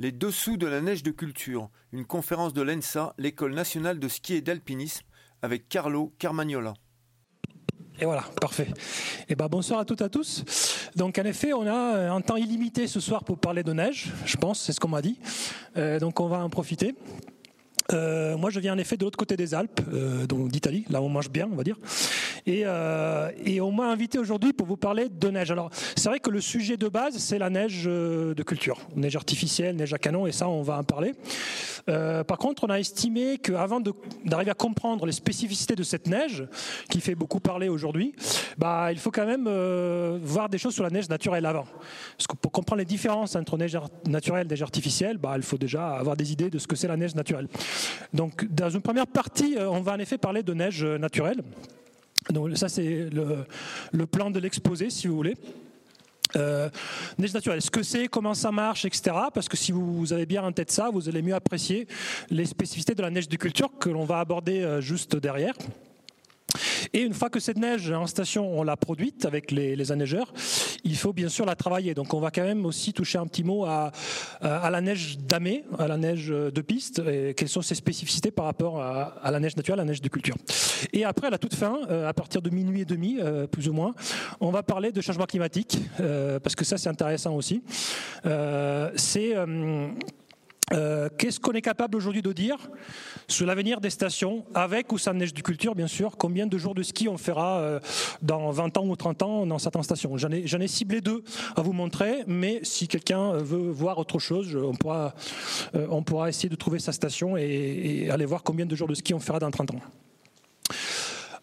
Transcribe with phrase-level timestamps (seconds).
[0.00, 4.34] Les dessous de la neige de culture, une conférence de l'ENSA, l'école nationale de ski
[4.34, 5.04] et d'alpinisme,
[5.42, 6.74] avec Carlo Carmagnola.
[8.00, 8.68] Et voilà, parfait.
[9.22, 10.44] Et eh ben bonsoir à toutes et à tous.
[10.94, 14.36] Donc en effet, on a un temps illimité ce soir pour parler de neige, je
[14.36, 15.18] pense, c'est ce qu'on m'a dit.
[15.76, 16.94] Euh, donc on va en profiter.
[17.94, 21.06] Euh, moi, je viens en effet de l'autre côté des Alpes, euh, d'Italie, là où
[21.06, 21.76] on mange bien, on va dire.
[22.46, 25.50] Et, euh, et on m'a invité aujourd'hui pour vous parler de neige.
[25.50, 29.76] Alors, c'est vrai que le sujet de base, c'est la neige de culture, neige artificielle,
[29.76, 31.14] neige à canon, et ça, on va en parler.
[31.86, 33.80] Par contre, on a estimé qu'avant
[34.24, 36.44] d'arriver à comprendre les spécificités de cette neige,
[36.90, 38.14] qui fait beaucoup parler aujourd'hui,
[38.58, 39.48] bah, il faut quand même
[40.22, 41.64] voir des choses sur la neige naturelle avant.
[42.16, 45.56] Parce que pour comprendre les différences entre neige naturelle et neige artificielle, bah, il faut
[45.56, 47.48] déjà avoir des idées de ce que c'est la neige naturelle.
[48.12, 51.42] Donc, dans une première partie, euh, on va en effet parler de neige naturelle.
[52.30, 53.08] Donc, ça, c'est
[53.92, 55.36] le, plan de l'exposé, si vous voulez.
[56.36, 56.68] Euh,
[57.16, 59.16] neige naturelle, ce que c'est, comment ça marche, etc.
[59.32, 61.86] Parce que si vous avez bien en tête ça, vous allez mieux apprécier
[62.28, 65.54] les spécificités de la neige de culture que l'on va aborder euh, juste derrière.
[66.92, 70.32] Et une fois que cette neige en station, on l'a produite avec les, les neigeurs,
[70.84, 71.94] il faut bien sûr la travailler.
[71.94, 73.92] Donc on va quand même aussi toucher un petit mot à,
[74.40, 78.46] à la neige damée, à la neige de piste, et quelles sont ses spécificités par
[78.46, 80.36] rapport à, la neige naturelle, à la neige de culture.
[80.92, 83.68] Et après, à la toute fin, euh, à partir de minuit et demi, euh, plus
[83.68, 83.94] ou moins,
[84.40, 87.62] on va parler de changement climatique, euh, parce que ça c'est intéressant aussi.
[88.96, 89.34] c'est
[90.72, 92.56] euh, qu'est-ce qu'on est capable aujourd'hui de dire
[93.26, 96.74] sur l'avenir des stations, avec ou sans neige du culture, bien sûr Combien de jours
[96.74, 97.80] de ski on fera euh,
[98.22, 100.16] dans 20 ans ou 30 ans dans certaines stations?
[100.16, 101.22] J'en ai, ai, ciblé deux
[101.56, 105.14] à vous montrer, mais si quelqu'un veut voir autre chose, on pourra,
[105.74, 108.94] euh, on pourra essayer de trouver sa station et, aller voir combien de jours de
[108.94, 109.80] ski on fera dans 30 ans.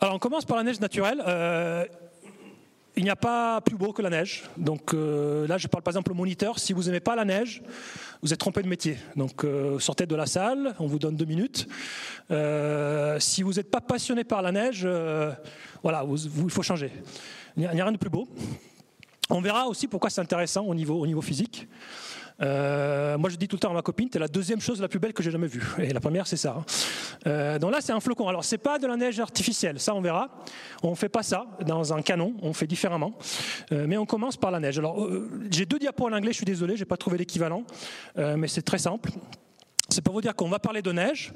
[0.02, 1.22] Alors on commence par la neige naturelle.
[2.98, 4.44] Il n'y a pas plus beau que la neige.
[4.56, 6.60] Donc euh, là, je parle par exemple au moniteur.
[6.60, 7.62] Si vous n'aimez pas la neige,
[8.22, 8.98] vous êtes trompé de métier.
[9.18, 11.68] Donc euh, sortez de la salle, on vous donne deux minutes.
[12.32, 14.88] Euh, si vous n'êtes pas passionné par la neige,
[15.84, 16.92] voilà, il faut changer.
[17.58, 18.28] Il n'y a, rien de plus beau.
[19.30, 21.68] On verra aussi pourquoi c'est intéressant au niveau physique.
[22.42, 24.88] Euh, moi, je dis tout le temps à ma copine, es la deuxième chose la
[24.88, 25.64] plus belle que j'ai jamais vue.
[25.80, 26.58] Et la première, c'est ça.
[26.60, 26.66] Hein.
[27.28, 28.28] Euh, donc là, c'est un flocon.
[28.28, 30.30] Alors, c'est pas de la neige artificielle, ça, on verra.
[30.84, 33.14] On fait pas ça dans un canon, on fait différemment.
[33.72, 34.78] Euh, mais on commence par la neige.
[34.80, 35.10] Alors,
[35.50, 37.64] j'ai deux diapos en anglais, je suis désolé, j'ai pas trouvé l'équivalent,
[38.16, 39.12] mais c'est très simple.
[39.90, 41.32] C'est pour vous dire qu'on va parler de neige,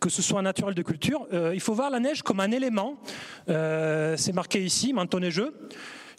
[0.00, 1.26] que ce soit naturel de culture.
[1.52, 2.98] Il faut voir la neige comme un élément.
[3.46, 5.54] c'est marqué ici, manteau neigeux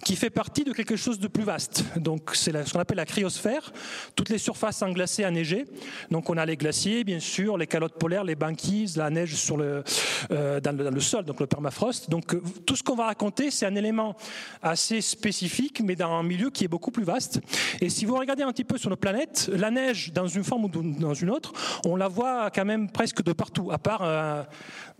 [0.03, 1.83] qui fait partie de quelque chose de plus vaste.
[1.97, 3.71] Donc c'est ce qu'on appelle la cryosphère,
[4.15, 5.65] toutes les surfaces englacées, enneigées.
[6.11, 9.57] Donc on a les glaciers, bien sûr, les calottes polaires, les banquises, la neige sur
[9.57, 9.83] le,
[10.31, 12.09] euh, dans, le, sol, donc le permafrost.
[12.09, 14.15] Donc euh, tout ce qu'on va raconter, c'est un élément
[14.61, 17.39] assez spécifique, mais dans un milieu qui est beaucoup plus vaste.
[17.79, 20.65] Et si vous regardez un petit peu sur nos planètes, la neige, dans une forme
[20.65, 21.53] ou dans une autre,
[21.85, 24.43] on la voit quand même presque de partout, à part euh,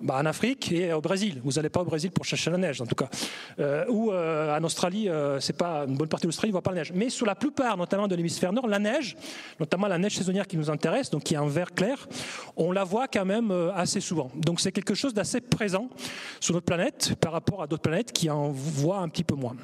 [0.02, 1.42] bah, en Afrique et au Brésil.
[1.44, 3.10] Vous n'allez pas au Brésil pour chercher la neige, en tout cas.
[3.90, 6.78] Ou en Australie, euh, c'est pas une bonne partie de l'Australie ne voit pas la
[6.78, 6.92] neige.
[6.94, 9.16] Mais sur la plupart, notamment de l'hémisphère nord, la neige,
[9.60, 12.08] notamment la neige saisonnière qui nous intéresse, donc qui est en vert clair,
[12.56, 14.32] on la voit quand même euh, assez souvent.
[14.36, 15.90] Donc c'est quelque chose d'assez présent
[16.40, 19.56] sur notre planète par rapport à d'autres planètes qui en voient un petit peu moins.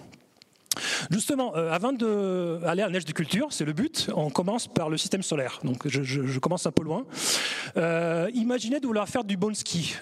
[1.09, 4.89] Justement, euh, avant d'aller à la neige de culture, c'est le but, on commence par
[4.89, 5.59] le système solaire.
[5.63, 7.05] Donc je, commence un peu loin.
[7.77, 9.95] Euh, imaginez de vouloir faire du bon ski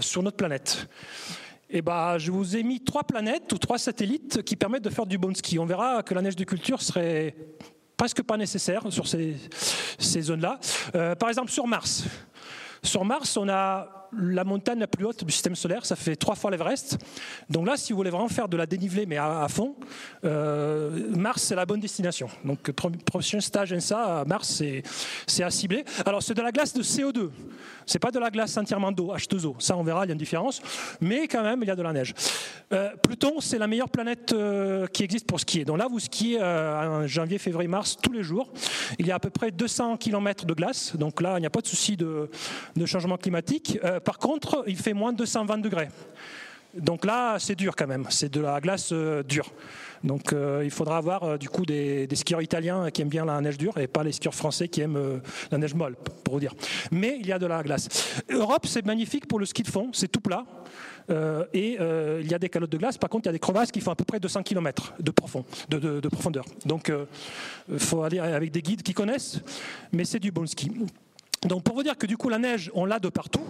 [0.00, 0.88] sur notre planète.
[1.72, 5.06] Eh ben, je vous ai mis trois planètes ou trois satellites qui permettent de faire
[5.06, 5.56] du bon ski.
[5.60, 7.36] On verra que la neige de culture serait
[7.96, 9.36] presque pas nécessaire sur ces,
[9.96, 10.58] ces zones-là.
[10.96, 12.02] Euh, par exemple, sur Mars.
[12.82, 16.34] Sur Mars, on a la montagne la plus haute du système solaire, ça fait trois
[16.34, 16.98] fois l'Everest.
[17.48, 19.76] Donc là, si vous voulez vraiment faire de la dénivelée, mais à, fond,
[20.24, 22.28] euh, Mars, c'est la bonne destination.
[22.44, 22.70] Donc,
[23.04, 24.62] prochain stage ENSA, Mars,
[25.26, 25.84] c'est à cibler.
[26.04, 27.30] Alors, c'est de la glace de CO2.
[27.86, 29.56] C'est pas de la glace entièrement d'eau, H2O.
[29.58, 30.60] Ça, on verra, il y a une différence.
[31.00, 32.14] Mais quand même, il y a de la neige.
[32.72, 35.64] Euh, Pluton, c'est la meilleure planète euh, qui existe pour skier.
[35.64, 38.52] Donc là, vous skiez en janvier, février, mars, tous les jours.
[38.98, 40.94] Il y a à peu près 200 km de glace.
[40.96, 42.30] Donc là, il n'y a pas de souci de,
[42.76, 43.78] de, changement climatique.
[44.00, 45.88] Euh, par contre, il fait moins de 220 degrés.
[46.74, 48.06] Donc là, c'est dur quand même.
[48.10, 49.50] C'est de la glace euh, dure.
[50.04, 53.58] Donc euh, il faudra avoir du coup des, skieurs italiens qui aiment bien la neige
[53.58, 55.20] dure et pas les skieurs français qui aiment
[55.50, 56.54] la neige molle, pour vous dire.
[56.90, 57.88] Mais il y a de la glace.
[58.30, 60.46] Europe, c'est magnifique pour le ski de fond, c'est tout plat.
[61.52, 62.96] Et il y a des calottes de glace.
[62.96, 65.12] Par contre, il y a des crevasses qui font à peu près 200 km de,
[66.00, 66.44] de profondeur.
[66.64, 66.90] Donc,
[67.68, 69.40] il faut aller avec des guides qui connaissent,
[69.92, 70.70] mais c'est du bon ski.
[71.48, 73.46] Donc pour vous dire que du coup la neige, on l'a de partout,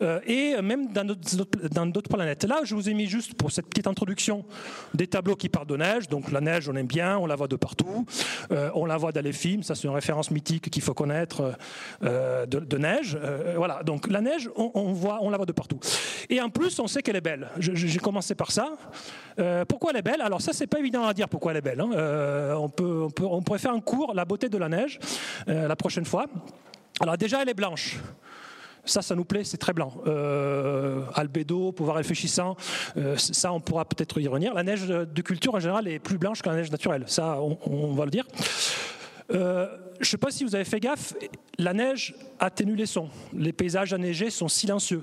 [0.00, 2.44] euh, et même dans d'autres planètes.
[2.44, 4.46] Là, je vous ai mis juste pour cette petite introduction
[4.94, 6.08] des tableaux qui parlent de neige.
[6.08, 8.06] Donc la neige, on aime bien, on la voit de partout,
[8.52, 11.58] euh, on la voit dans les films, ça c'est une référence mythique qu'il faut connaître
[12.02, 13.18] euh, de, neige.
[13.54, 15.78] voilà, donc la neige, on, voit, on la voit de partout.
[16.30, 17.48] Et en plus, on sait qu'elle est belle.
[17.58, 18.72] J'ai commencé par ça.
[19.68, 20.22] pourquoi elle est belle?
[20.22, 21.80] Alors ça, c'est pas évident à dire pourquoi elle est belle.
[21.80, 21.90] Hein.
[22.56, 24.98] On, on, peut, on pourrait faire un cours, la beauté de la neige,
[25.46, 26.26] la prochaine fois.
[27.00, 27.98] Alors déjà, elle est blanche.
[28.86, 29.92] Ça, ça nous plaît, c'est très blanc.
[30.06, 32.56] Euh, albédo, pouvoir réfléchissant,
[32.96, 34.54] euh, ça, on pourra peut-être y revenir.
[34.54, 37.04] La neige de culture, en général, est plus blanche que la neige naturelle.
[37.06, 38.24] Ça, on, va le dire.
[39.32, 41.14] Euh, je ne sais pas si vous avez fait gaffe,
[41.58, 43.08] la neige atténue les sons.
[43.32, 45.02] Les paysages enneigés sont silencieux.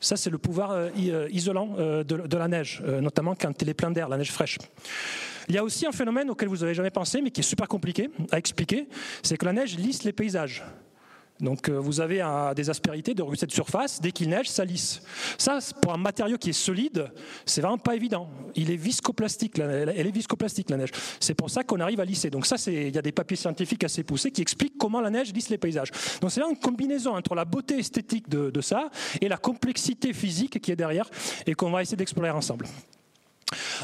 [0.00, 4.16] Ça, c'est le pouvoir isolant de, la neige, notamment quand elle est pleine d'air, la
[4.16, 4.56] neige fraîche.
[5.46, 7.68] Il y a aussi un phénomène auquel vous n'avez jamais pensé, mais qui est super
[7.68, 8.88] compliqué à expliquer,
[9.22, 10.64] c'est que la neige lisse les paysages.
[11.40, 12.22] Donc euh, vous avez
[12.54, 15.02] des aspérités de cette surface, dès qu'il neige, ça lisse.
[15.38, 17.10] Ça, pour un matériau qui est solide,
[17.46, 18.28] c'est vraiment pas évident.
[18.54, 20.90] Il est viscoplastique, elle est viscoplastique la neige.
[21.18, 22.30] C'est pour ça qu'on arrive à lisser.
[22.30, 25.32] Donc ça, il y a des papiers scientifiques assez poussés qui expliquent comment la neige
[25.32, 25.90] lisse les paysages.
[26.20, 28.90] Donc c'est là une combinaison entre la beauté esthétique de, ça
[29.20, 31.08] et la complexité physique qui est derrière
[31.46, 32.66] et qu'on va essayer d'explorer ensemble.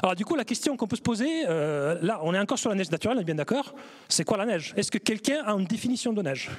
[0.03, 2.71] Alors du coup, la question qu'on peut se poser, euh, là, on est encore sur
[2.71, 3.75] la neige naturelle, on est bien d'accord.
[4.09, 4.75] C'est quoi la neige?
[4.77, 6.51] Est-ce que quelqu'un a une définition de neige?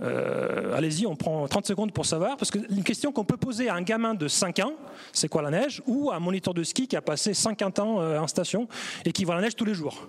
[0.00, 3.68] Euh, allez-y, on prend 30 secondes pour savoir, parce que une question qu'on peut poser
[3.68, 4.74] à un gamin de 5 ans,
[5.12, 8.00] c'est quoi la neige, ou à un moniteur de ski qui a passé 50 ans
[8.00, 8.68] euh, en station
[9.04, 10.08] et qui voit la neige tous les jours.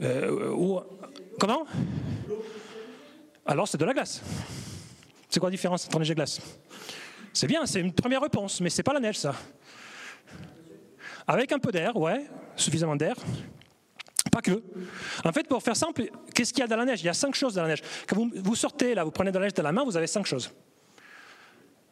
[0.00, 0.80] Euh,
[1.38, 1.66] comment?
[3.44, 4.22] Alors c'est de la glace.
[5.28, 6.40] C'est quoi la différence entre neige et glace?
[7.32, 9.34] C'est bien, c'est une première réponse, mais c'est pas la neige ça.
[11.26, 12.26] Avec un peu d'air, ouais,
[12.56, 13.16] suffisamment d'air.
[14.30, 14.62] Pas que.
[15.24, 16.04] En fait, pour faire simple,
[16.34, 17.02] qu'est-ce qu'il y a dans la neige?
[17.02, 17.82] Il y a cinq choses dans la neige.
[18.06, 20.26] Quand vous, sortez, là, vous prenez de la neige dans la main, vous avez cinq
[20.26, 20.50] choses.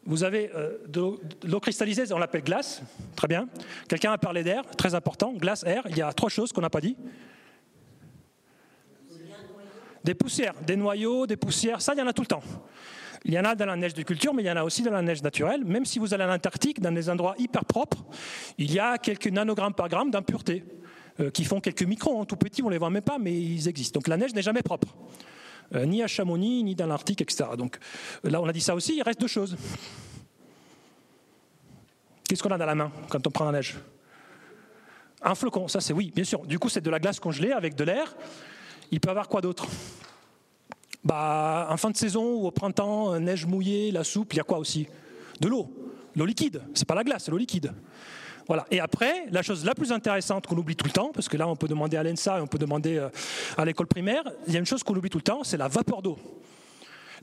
[0.05, 1.01] Vous avez euh, de
[1.43, 2.81] l'eau cristallisée, on l'appelle glace,
[3.15, 3.49] très bien.
[3.89, 5.83] Quelqu'un a parlé d'air, très important, glace, air.
[5.89, 6.95] Il y a trois choses qu'on n'a pas dit.
[10.03, 12.43] Des poussières, des noyaux, des poussières, ça, il y en a tout le temps.
[13.25, 14.81] Il y en a dans la neige de culture, mais il y en a aussi
[14.81, 15.65] dans la neige naturelle.
[15.65, 18.05] Même si vous allez en Antarctique, dans des endroits hyper propres,
[18.57, 20.63] il y a quelques nanogrammes par gramme d'impureté.
[21.19, 23.33] Euh, qui font quelques microns, hein, tout petits, on ne les voit même pas, mais
[23.33, 23.97] ils existent.
[23.97, 24.87] Donc la neige n'est jamais propre,
[25.73, 27.45] euh, ni à Chamonix, ni dans l'Arctique, etc.
[27.57, 27.79] Donc
[28.23, 29.57] euh, là, on a dit ça aussi, il reste deux choses.
[32.29, 33.77] Qu'est-ce qu'on a dans la main quand on prend la neige?
[35.23, 36.45] Un flocon, ça c'est oui, bien sûr.
[36.45, 38.15] Du coup, c'est de la glace congelée avec de l'air.
[38.91, 39.65] Il peut avoir quoi d'autre?
[41.03, 44.43] Bah, En fin de saison ou au printemps, neige mouillée, la soupe, il y a
[44.43, 44.87] quoi aussi?
[45.41, 45.67] De l'eau.
[46.15, 46.61] L'eau liquide.
[46.75, 47.73] C'est pas la glace, c'est l'eau liquide.
[48.47, 48.65] Voilà.
[48.71, 51.47] Et après, la chose la plus intéressante qu'on oublie tout le temps, parce que là
[51.47, 53.09] on peut demander à l'ENSA et on peut demander euh,
[53.57, 55.67] à l'école primaire, il y a une chose qu'on oublie tout le temps, c'est la
[55.67, 56.17] vapeur d'eau.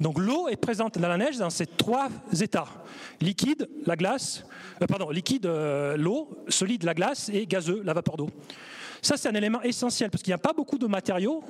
[0.01, 2.09] Donc l'eau est présente dans la neige dans ces trois
[2.41, 2.67] états
[3.21, 4.45] liquide, la glace,
[4.83, 8.29] euh, pardon, liquide, euh, l'eau, solide, la glace et gazeux, la vapeur d'eau.
[9.01, 11.43] Ça c'est un élément essentiel parce qu'il n'y a pas beaucoup de matériaux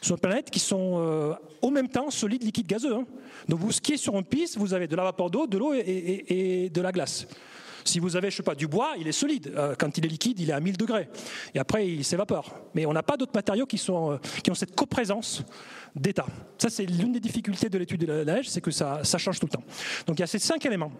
[0.00, 2.94] sur la planète qui sont au même temps solide, liquide, gazeux.
[2.94, 3.04] Hein.
[3.48, 6.70] Donc vous skiez sur une piste, vous avez de la vapeur d'eau, de l'eau et
[6.72, 7.26] de la glace.
[7.88, 9.50] Si vous avez, je sais pas, du bois, il est solide.
[9.56, 11.08] Euh, quand il est liquide, il est à 1000 degrés.
[11.54, 12.54] Et après, il s'évapore.
[12.74, 15.42] Mais on n'a pas d'autres matériaux qui, sont, euh, qui ont cette coprésence
[15.96, 16.26] d'état.
[16.58, 19.46] Ça, c'est l'une des difficultés de l'étude de la neige, c'est que ça, change tout
[19.46, 19.64] le temps.
[20.06, 20.92] Donc il y a ces cinq éléments.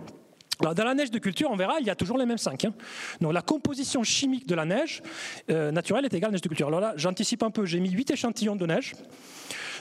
[0.60, 2.64] Alors, dans la neige de culture, on verra, il y a toujours les mêmes cinq.
[2.64, 2.72] Hein.
[3.20, 5.02] Donc, la composition chimique de la neige
[5.50, 6.66] euh, naturelle est égale à la neige de culture.
[6.66, 8.94] Alors là, j'anticipe un peu, j'ai mis huit échantillons de neige.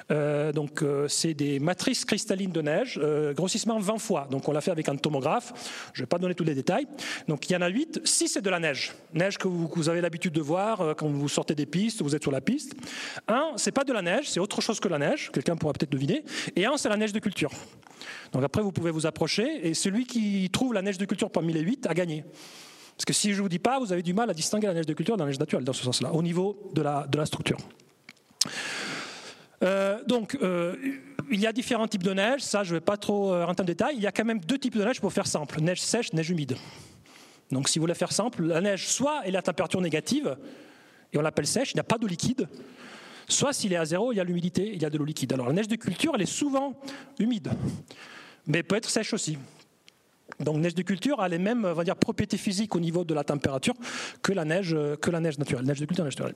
[0.10, 4.28] Euh, donc euh, c'est des matrices cristallines de neige, euh, grossissement 20 fois.
[4.32, 5.54] Donc on l'a fait avec un tomographe.
[5.94, 6.88] Je ne vais pas donner tous les détails.
[7.28, 8.02] Donc il y en a 8.
[8.04, 8.94] 6 c'est de la neige.
[9.14, 12.32] Neige que vous, avez l'habitude de voir quand vous sortez des pistes, vous êtes sur
[12.32, 12.74] la piste.
[13.28, 15.30] Un, c'est pas de la neige, c'est autre chose que la neige.
[15.34, 16.24] Quelqu'un pourra peut-être deviner.
[16.56, 17.52] Et un, c'est la neige de culture.
[18.32, 21.54] Donc après, vous pouvez vous approcher et celui qui trouve la neige de culture parmi
[21.54, 22.24] les 8 a gagné.
[22.96, 24.74] Parce que si je ne vous dis pas, vous avez du mal à distinguer la
[24.74, 27.18] neige de culture de la neige naturelle dans ce sens-là, au niveau de la, de
[27.18, 27.58] la structure.
[29.64, 30.76] Euh, donc, euh,
[31.30, 33.64] il y a différents types de neige, ça je ne vais pas trop euh, rentrer
[33.64, 33.96] en détail.
[33.98, 36.30] Il y a quand même deux types de neige pour faire simple, neige sèche, neige
[36.30, 36.56] humide.
[37.52, 40.38] Donc si vous voulez faire simple, la neige, soit elle est à température négative,
[41.12, 42.48] et on l'appelle sèche, il n'y a pas d'eau liquide,
[43.28, 45.34] soit s'il est à zéro, il y a l'humidité, il y a de l'eau liquide.
[45.34, 46.74] Alors la neige de culture, elle est souvent
[47.20, 47.50] humide,
[48.46, 49.38] mais peut être sèche aussi.
[50.40, 53.24] Donc neige de culture a les mêmes va dire, propriétés physiques au niveau de la
[53.24, 53.74] température
[54.22, 55.66] que la neige, que la neige naturelle.
[55.66, 56.36] Neige de culture, naturelle.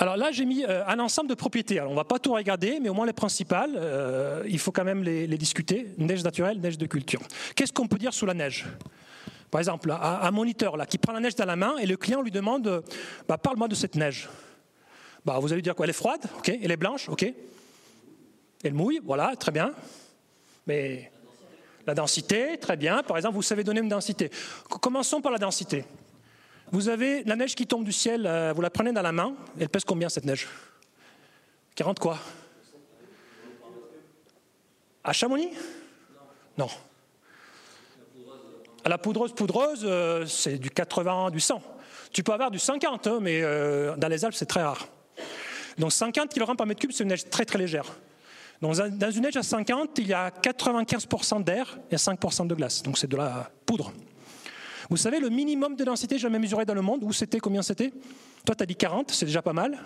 [0.00, 1.80] Alors là, j'ai mis euh, un ensemble de propriétés.
[1.80, 4.84] On ne va pas tout regarder, mais au moins les principales, euh, il faut quand
[4.84, 5.88] même les, discuter.
[5.98, 7.20] Neige naturelle, neige de culture.
[7.56, 8.66] Qu'est-ce qu'on peut dire sous la neige?
[9.50, 12.22] Par exemple, un, moniteur là, qui prend la neige dans la main et le client
[12.22, 12.84] lui demande
[13.26, 14.28] bah, Parle-moi de cette neige.
[15.24, 15.84] Bah, vous allez dire quoi?
[15.84, 16.48] Elle est froide Ok?
[16.48, 17.26] Elle est blanche Ok?
[18.62, 19.72] Elle mouille, voilà, très bien.
[20.68, 21.10] Mais
[21.88, 23.02] la densité, très bien.
[23.02, 24.30] Par exemple, vous savez donner une densité.
[24.68, 25.84] Commençons par la densité.
[26.70, 29.34] Vous avez la neige qui tombe du ciel, euh, vous la prenez dans la main.
[29.58, 30.46] Elle pèse combien cette neige?
[31.74, 32.18] 40 quoi?
[35.02, 35.50] À Chamonix?
[36.58, 36.68] Non.
[38.84, 41.62] À la poudreuse poudreuse, euh, c'est du 80, du 100.
[42.12, 44.88] Tu peux avoir du 50, hein, mais euh, dans les Alpes, c'est très rare.
[45.78, 47.86] Donc 50 kg par mètre cube, c'est une neige très très légère.
[48.60, 52.82] dans une neige à 50, il y a 95% d'air et 5% de glace.
[52.82, 53.92] Donc c'est de la poudre.
[54.90, 57.92] Vous savez, le minimum de densité jamais mesuré dans le monde, où c'était, combien c'était?
[58.44, 59.78] Toi, tu as dit 40, c'est déjà pas mal.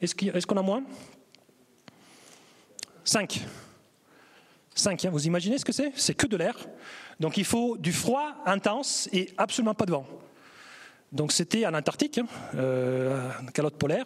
[0.00, 0.82] Est-ce qu'on a moins?
[3.04, 3.44] 5.
[4.74, 5.92] 5, hein, vous imaginez ce que c'est?
[5.96, 6.56] C'est que de l'air.
[7.20, 10.06] Donc il faut du froid intense et absolument pas de vent.
[11.12, 14.04] Donc c'était en Antarctique, hein, euh, calotte polaire.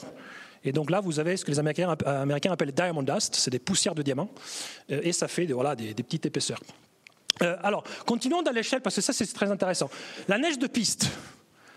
[0.64, 3.60] Et donc là, vous avez ce que les Américains, Américains appellent diamond dust, c'est des
[3.60, 4.30] poussières de diamants,
[4.90, 6.60] euh, et ça fait voilà, des, petites épaisseurs.
[7.42, 9.90] Euh, alors, continuons dans l'échelle, parce que ça, c'est très intéressant.
[10.28, 11.10] La neige de piste.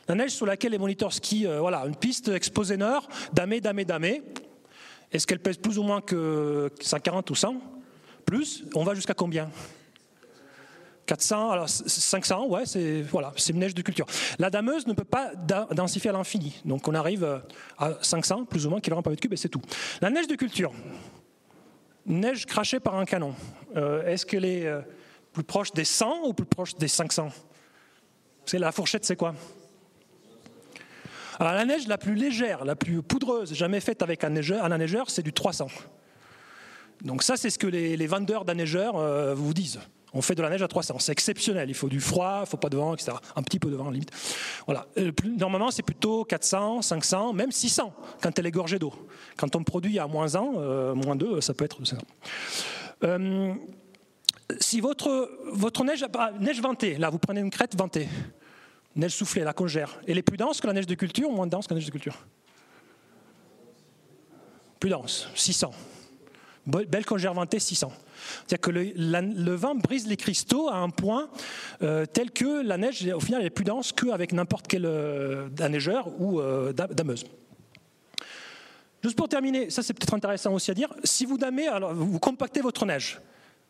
[0.07, 4.23] La neige sur laquelle les moniteurs skient, voilà, une piste exposée nord, damé, damé, damé.
[5.11, 7.55] Est-ce qu'elle pèse plus ou moins que 140 ou 100
[8.25, 9.49] Plus On va jusqu'à combien
[11.09, 14.05] 400, alors 500, ouais, c'est voilà, c'est une neige de culture.
[14.37, 15.31] La dameuse ne peut pas
[15.71, 17.39] densifier à l'infini, donc on arrive euh,
[17.79, 19.61] à 500 plus ou moins kg par mètre cube et c'est tout.
[20.01, 20.71] La neige de culture,
[22.05, 23.33] neige crachée par un canon,
[23.75, 24.81] euh, est-ce qu'elle est euh,
[25.33, 27.29] plus proche des 100 ou plus proche des 500
[28.45, 29.36] C'est la fourchette, c'est quoi?
[31.39, 34.77] Alors la neige la plus légère, la plus poudreuse jamais faite avec un neigeur, un
[34.77, 35.67] neigeur c'est du 300.
[37.03, 38.55] Donc ça, c'est ce que les, vendeurs d'un
[39.33, 39.79] vous disent.
[40.13, 40.98] On fait de la neige à 300.
[41.00, 41.69] C'est exceptionnel.
[41.69, 43.15] Il faut du froid, il faut pas de vent, etc.
[43.36, 44.12] Un petit peu de vent, limite.
[44.65, 44.88] Voilà.
[44.98, 48.93] Euh, normalement, c'est plutôt 400, 500, même 600 quand elle est gorgée d'eau.
[49.38, 51.77] Quand on produit à moins 1, euh, moins 2, ça peut être.
[53.03, 53.53] Euh,
[54.59, 58.07] si votre, votre neige, ah, neige ventée, là, vous prenez une crête ventée,
[58.95, 61.47] neige soufflée, la congère, elle est plus dense que la neige de culture ou moins
[61.47, 62.25] dense que la neige de culture
[64.79, 65.71] Plus dense, 600.
[66.65, 67.91] Belle congère ventée, 600.
[68.47, 71.29] C'est-à-dire que le, vent brise les cristaux à un point
[71.81, 76.07] euh, tel que la neige, au final, est plus dense qu'avec n'importe quel euh, neigeur
[76.19, 77.25] ou euh, dameuse.
[79.01, 82.19] Juste pour terminer, ça c'est peut-être intéressant aussi à dire, si vous damez, alors vous
[82.19, 83.19] compactez votre neige,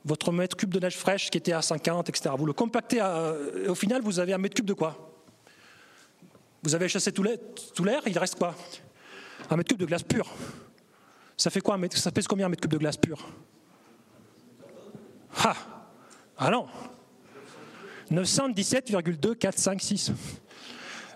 [0.05, 3.01] votre mètre cube de neige fraîche qui était à 50, etc., vous le compactez,
[3.67, 5.13] au final vous avez un mètre cube de quoi?
[6.63, 8.55] Vous avez chassé tout l'air, il reste quoi?
[9.49, 10.29] Un mètre cube de glace pure.
[11.37, 13.29] Ça fait quoi Ça pèse combien un mètre cube de glace pure?
[15.37, 15.55] Ah,
[16.37, 16.67] ah non
[18.11, 20.11] 917,2456.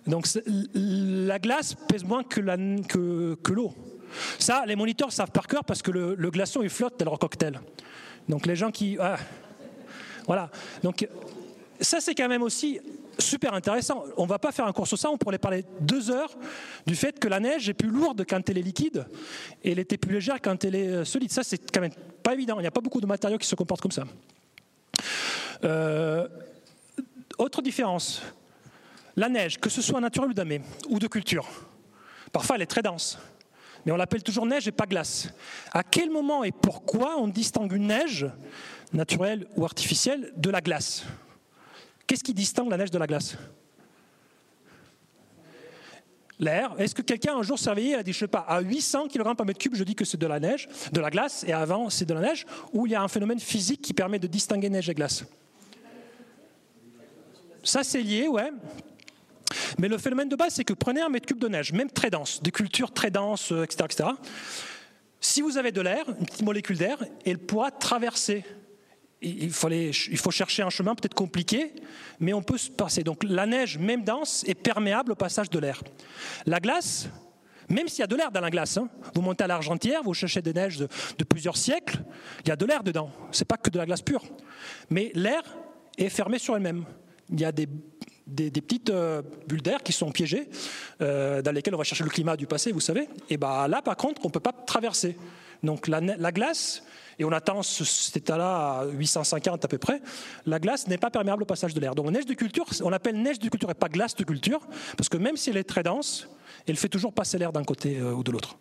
[0.05, 0.27] Donc
[0.73, 3.73] la glace pèse moins que, l'eau.
[4.37, 7.59] Ça, les moniteurs savent par cœur parce que le, glaçon il flotte dans leur cocktail.
[8.29, 9.17] Donc les gens qui, ah,
[10.27, 10.49] voilà.
[10.83, 11.07] Donc
[11.79, 12.79] ça c'est quand même aussi
[13.19, 14.05] super intéressant.
[14.17, 16.31] On ne va pas faire un cours sur ça, on pourrait parler deux heures
[16.85, 19.05] du fait que la neige est plus lourde quand elle est liquide
[19.63, 21.31] et elle était plus légère quand elle est euh, solide.
[21.31, 22.57] Ça, c'est quand même pas évident.
[22.57, 24.05] Il n'y a pas beaucoup de matériaux qui se comportent comme ça.
[25.63, 26.27] Euh,
[27.37, 28.21] autre différence,
[29.15, 31.47] la neige, que ce soit naturelle ou damée, ou de culture,
[32.31, 33.17] parfois elle est très dense,
[33.85, 35.29] mais on l'appelle toujours neige et pas glace.
[35.71, 38.27] À quel moment et pourquoi on distingue une neige,
[38.93, 41.03] naturelle ou artificielle, de la glace?
[42.07, 43.37] Qu'est-ce qui distingue la neige de la glace?
[46.39, 46.73] L'air.
[46.77, 49.59] Est-ce que quelqu'un un jour et a dit, je pas, à 800 kg par mètre
[49.59, 52.13] cube, je dis que c'est de la neige, de la glace, et avant c'est de
[52.13, 54.93] la neige, ou il y a un phénomène physique qui permet de distinguer neige et
[54.93, 55.25] glace?
[57.63, 58.51] Ça c'est lié, ouais.
[59.79, 62.09] Mais le phénomène de base, c'est que prenez un mètre cube de neige, même très
[62.09, 64.09] dense, de culture très dense, etc., euh, etc.
[65.19, 68.43] Si vous avez de l'air, une petite molécule d'air, elle pourra traverser
[69.23, 71.73] il, faut chercher un chemin peut-être compliqué,
[72.19, 73.03] mais on peut se passer.
[73.03, 75.81] Donc la neige, même dense, est perméable au passage de l'air.
[76.45, 77.07] La glace,
[77.69, 80.13] même s'il y a de l'air dans la glace, hein, vous montez à l'Argentière, vous
[80.13, 81.99] cherchez des neiges de, plusieurs siècles,
[82.43, 83.09] il y a de l'air dedans.
[83.31, 84.23] C'est pas que de la glace pure.
[84.89, 85.41] Mais l'air
[85.97, 86.85] est fermé sur elle-même.
[87.29, 87.67] Il y a des,
[88.25, 90.49] petites euh, bulles d'air qui sont piégées,
[91.01, 93.07] euh, dans lesquelles on va chercher le climat du passé, vous savez.
[93.29, 95.17] Et ben là, par contre, on ne peut pas traverser.
[95.63, 96.83] Donc la, la glace
[97.19, 100.01] et on attend cet état-là à 850 à peu près,
[100.45, 101.95] la glace n'est pas perméable au passage de l'air.
[101.95, 104.61] Donc neige de culture, on l'appelle neige de culture et pas glace de culture,
[104.97, 106.27] parce que même si elle est très dense,
[106.67, 108.57] elle fait toujours passer l'air d'un côté euh, ou de l'autre.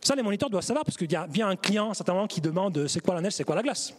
[0.00, 2.86] ça, les moniteurs doivent savoir, parce qu'il y a bien un client certainement qui demande
[2.88, 3.94] c'est quoi la neige, c'est quoi la glace.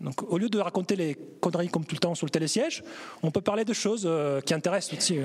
[0.00, 2.84] Donc, au lieu de raconter les conneries comme tout le temps sur le télésiège,
[3.22, 5.18] on peut parler de choses euh, qui intéressent aussi.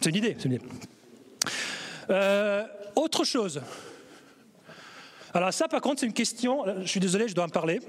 [0.00, 0.36] C'est une idée.
[0.44, 0.64] Une idée.
[2.94, 3.62] autre chose,
[5.32, 7.80] Alors ça, par contre, c'est une question, je suis désolé, je dois en parler.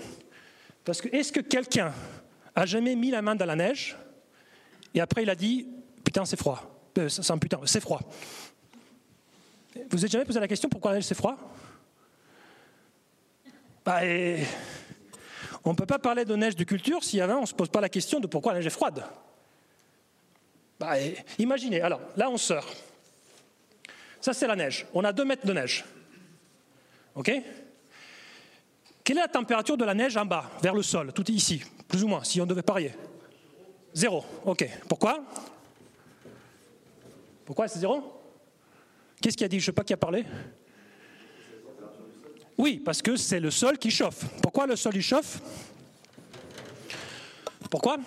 [0.85, 1.93] Parce que est-ce que quelqu'un
[2.55, 3.95] a jamais mis la main dans la neige
[4.93, 5.67] et après il a dit
[6.03, 6.61] putain c'est froid,
[6.97, 7.09] euh,
[7.39, 8.01] putain c'est froid.
[9.89, 11.37] Vous n'avez jamais posé la question pourquoi la neige c'est froid?
[13.85, 14.01] Bah,
[15.65, 17.69] On ne peut pas parler de neige de culture si avant on ne se pose
[17.69, 19.03] pas la question de pourquoi la neige est froide.
[20.79, 20.95] Bah,
[21.39, 22.67] imaginez, alors là on sort.
[24.19, 24.85] Ça c'est la neige.
[24.93, 25.85] On a deux mètres de neige.
[27.15, 27.31] OK?
[29.03, 32.03] Quelle est la température de la neige en bas, vers le sol, tout ici, plus
[32.03, 32.93] ou moins, si on devait parier?
[33.93, 34.25] Zéro.
[34.45, 34.67] OK.
[34.87, 35.23] Pourquoi?
[37.45, 38.21] Pourquoi c'est zéro?
[39.21, 39.59] Qu'est-ce qui a dit?
[39.59, 40.25] Je ne sais pas qui a parlé.
[42.63, 44.23] Oui, parce que c'est le sol qui chauffe.
[44.41, 45.41] Pourquoi le sol il chauffe?
[47.69, 47.97] Pourquoi?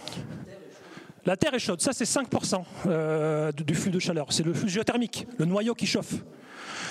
[1.26, 1.82] La Terre est chaude.
[1.82, 4.32] Ça, c'est 5% euh, du flux de chaleur.
[4.32, 6.14] C'est le flux géothermique, le noyau qui chauffe.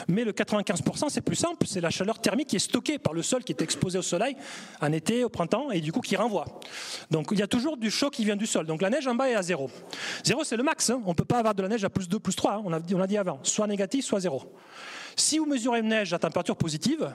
[0.07, 3.24] Mais le 95%, c'est plus simple, c'est la chaleur thermique qui est stockée par le
[3.24, 4.38] sol qui est exposé au soleil
[4.79, 6.45] en été, au printemps, et du coup qui renvoie.
[7.10, 8.67] Donc il y a toujours du chaud qui vient du sol.
[8.67, 9.72] Donc la neige en bas est à zéro.
[10.24, 10.91] Zéro, c'est le max.
[10.91, 11.01] Hein.
[11.03, 12.53] On ne peut pas avoir de la neige à plus 2, plus 3.
[12.53, 12.62] Hein.
[12.63, 13.39] On, a, on a dit avant.
[13.41, 14.53] Soit négatif, soit zéro.
[15.15, 17.12] Si vous mesurez une neige à température positive,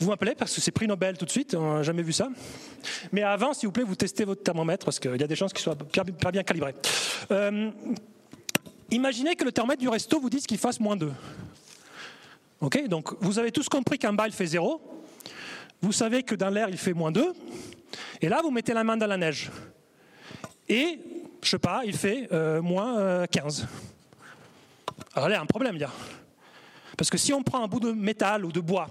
[0.00, 2.28] vous m'appelez parce que c'est prix Nobel tout de suite, on n'a jamais vu ça.
[3.12, 5.52] Mais avant, s'il vous plaît, vous testez votre thermomètre parce qu'il y a des chances
[5.52, 6.74] qu'il soit pas bien calibré.
[7.30, 7.70] Euh,
[8.90, 11.10] Imaginez que le thermomètre du resto vous dise qu'il fasse moins 2.
[12.60, 14.80] Ok Donc vous avez tous compris qu'en bas il fait 0.
[15.82, 17.32] Vous savez que dans l'air il fait moins 2.
[18.20, 19.50] Et là vous mettez la main dans la neige.
[20.68, 20.98] Et,
[21.42, 23.62] je sais pas, il fait euh, moins 15.
[23.62, 23.66] Euh,
[25.14, 25.86] Alors là, il y a un problème, il
[26.96, 28.88] Parce que si on prend un bout de métal ou de bois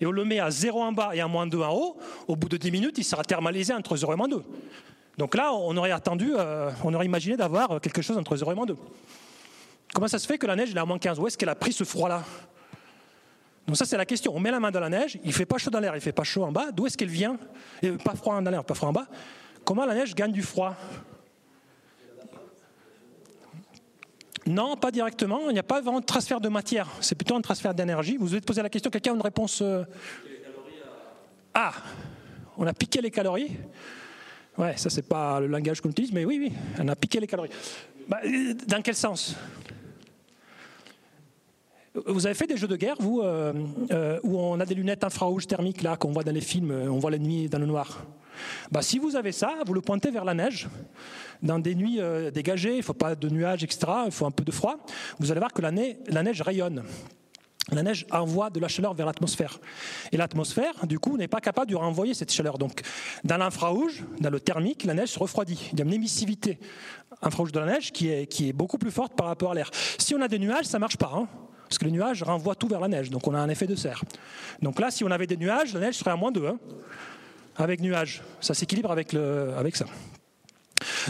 [0.00, 1.96] et on le met à 0 en bas et à moins 2 en haut,
[2.28, 4.42] au bout de 10 minutes, il sera thermalisé entre 0 et moins 2.
[5.18, 8.54] Donc là, on aurait attendu, euh, on aurait imaginé d'avoir quelque chose entre 0 et
[8.54, 8.76] moins 2.
[9.94, 11.54] Comment ça se fait que la neige est à moins 15 Où est-ce qu'elle a
[11.54, 12.22] pris ce froid-là?
[13.66, 14.32] Donc ça c'est la question.
[14.34, 16.12] On met la main dans la neige, il fait pas chaud dans l'air, il fait
[16.12, 16.70] pas chaud en bas.
[16.70, 17.36] D'où est-ce qu'elle vient?
[18.04, 19.06] Pas froid dans l'air, pas froid en bas.
[19.64, 20.76] Comment la neige gagne du froid?
[24.46, 25.50] Non, pas directement.
[25.50, 26.88] Il n'y a pas vraiment de transfert de matière.
[27.00, 28.16] C'est plutôt un transfert d'énergie.
[28.16, 28.90] Vous avez posé la question.
[28.90, 29.84] Quelqu'un a une réponse euh?
[31.52, 31.72] Ah,
[32.58, 33.56] on a piqué les calories.
[34.58, 37.26] Ouais, ça c'est pas le langage qu'on utilise, mais oui, oui, on a piqué les
[37.26, 37.50] calories.
[38.08, 39.34] Bah, euh, dans quel sens?
[42.06, 45.46] Vous avez fait des jeux de guerre, vous, euh, où on a des lunettes infrarouges
[45.46, 48.04] thermiques, là, qu'on voit dans les films, on voit nuit dans le noir.
[48.70, 50.68] Bah, si vous avez ça, vous le pointez vers la neige,
[51.42, 52.00] dans des nuits
[52.32, 54.76] dégagées, il ne faut pas de nuages, etc., il faut un peu de froid,
[55.18, 56.82] vous allez voir que la, neige rayonne.
[57.72, 59.58] La neige envoie de la chaleur vers l'atmosphère.
[60.12, 62.58] Et l'atmosphère, du coup, n'est pas capable de renvoyer cette chaleur.
[62.58, 62.80] Donc,
[63.24, 65.70] dans l'infrarouge, dans le thermique, la neige se refroidit.
[65.72, 66.60] Il y a une émissivité
[67.22, 69.70] infrarouge de la neige qui est, beaucoup plus forte par rapport à l'air.
[69.98, 71.10] Si on a des nuages, ça ne marche pas.
[71.12, 71.26] Hein,
[71.68, 73.10] parce que les nuages renvoient tout vers la neige.
[73.10, 74.04] Donc on a un effet de serre.
[74.62, 76.46] Donc là, si on avait des nuages, la neige serait à moins 2.
[76.46, 76.58] Hein,
[77.56, 78.22] avec nuages.
[78.40, 79.12] Ça s'équilibre avec
[79.74, 79.86] ça.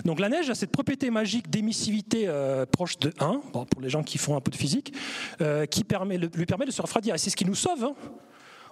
[0.04, 4.02] Donc la neige a cette propriété magique d'émissivité euh, proche de 1, pour les gens
[4.02, 4.92] qui font un peu de physique,
[5.40, 7.14] euh, qui lui permet de se refroidir.
[7.14, 7.84] Et c'est ce qui nous sauve.
[7.84, 7.94] Hein.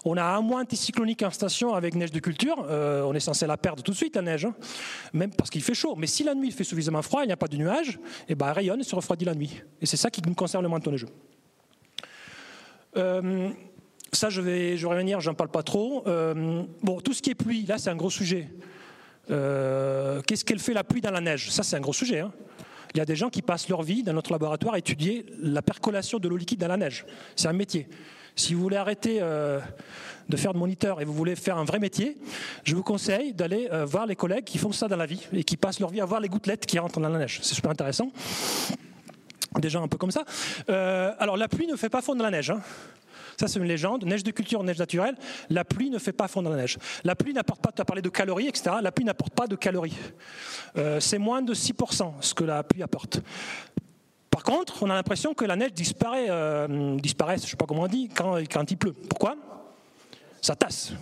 [0.06, 3.46] On a un mois anticyclonique en station avec neige de culture, euh, on est censé
[3.46, 4.54] la perdre tout de suite, la neige, hein.
[5.14, 5.94] même parce qu'il fait chaud.
[5.96, 8.32] Mais si la nuit il fait suffisamment froid, il n'y a pas de nuages, et
[8.32, 9.62] eh ben, elle rayonne et se refroidit la nuit.
[9.80, 11.06] Et c'est ça qui nous concerne le moins de.
[12.96, 13.48] Euh,
[14.12, 16.04] ça, je vais, je vais revenir, j'en parle pas trop.
[16.82, 18.48] Bon, tout ce qui est pluie, là, c'est un gros sujet.
[19.28, 21.50] Qu'est-ce qu'elle fait la pluie dans la neige?
[21.50, 22.20] Ça, c'est un gros sujet.
[22.20, 22.32] Hein.
[22.94, 25.62] Il y a des gens qui passent leur vie dans notre laboratoire à étudier la
[25.62, 27.04] percolation de l'eau liquide dans la neige.
[27.34, 27.88] C'est un métier.
[28.36, 29.58] Si vous voulez arrêter euh,
[30.28, 32.16] de faire de moniteur et vous voulez faire un vrai métier,
[32.62, 35.42] je vous conseille d'aller euh, voir les collègues qui font ça dans la vie et
[35.42, 37.40] qui passent leur vie à voir les gouttelettes qui rentrent dans la neige.
[37.42, 38.12] C'est super intéressant.
[39.58, 40.24] Des gens un peu comme ça.
[40.68, 42.50] Euh, alors la pluie ne fait pas fondre la neige.
[42.50, 42.60] Hein.
[43.38, 44.04] Ça, c'est une légende.
[44.04, 45.16] Neige de culture, neige naturelle.
[45.50, 46.78] La pluie ne fait pas fondre la neige.
[47.04, 48.76] La pluie n'apporte pas, tu as parlé de calories, etc.
[48.82, 49.96] La pluie n'apporte pas de calories.
[51.00, 53.20] c'est moins de 6% ce que la pluie apporte.
[54.34, 57.66] Par contre, on a l'impression que la neige disparaît, euh, disparaît je ne sais pas
[57.66, 58.92] comment on dit, quand, quand il pleut.
[59.08, 59.36] Pourquoi?
[60.42, 60.92] Ça tasse.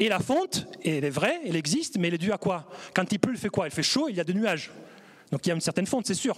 [0.00, 2.68] Et la fonte, elle est vraie, elle existe, mais elle est due à quoi?
[2.92, 3.68] Quand il pleut, il fait quoi?
[3.68, 4.72] Il fait chaud, il y a des nuages.
[5.30, 6.36] Donc il y a une certaine fonte, c'est sûr.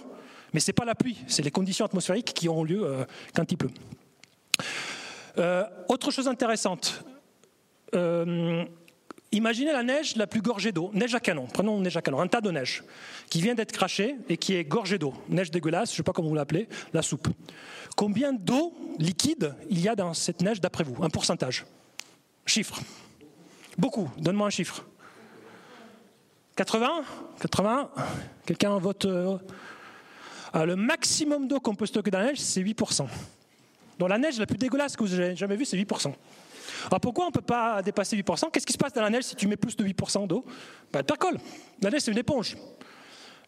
[0.53, 3.51] Mais ce n'est pas la pluie, c'est les conditions atmosphériques qui ont lieu euh, quand
[3.51, 3.71] il pleut.
[5.37, 7.03] Euh, autre chose intéressante,
[9.31, 12.27] Imaginez la neige la plus gorgée d'eau, neige à canon, prenons neige à canon, un
[12.27, 12.83] tas de neige
[13.29, 16.13] qui vient d'être craché et qui est gorgée d'eau, neige dégueulasse, je ne sais pas
[16.13, 17.27] comment vous l'appelez, la soupe.
[17.95, 21.65] Combien d'eau liquide il y a dans cette neige d'après vous Un pourcentage?
[22.47, 22.79] Chiffre.
[23.77, 24.83] Beaucoup, donne-moi un chiffre.
[26.55, 27.03] 80
[27.39, 27.91] 80
[28.47, 29.37] Quelqu'un vote euh,
[30.53, 33.07] ah, Le maximum d'eau qu'on peut stocker dans la neige, c'est 8%.
[33.99, 36.13] Donc la neige la plus dégueulasse que avez jamais vue, c'est 8%.
[36.87, 39.25] Alors pourquoi on ne peut pas dépasser 8% Qu'est-ce qui se passe dans la neige
[39.25, 40.45] si tu mets plus de 8% d'eau?
[40.91, 41.37] Ben, Tu colle.
[41.81, 42.55] La neige, c'est une éponge.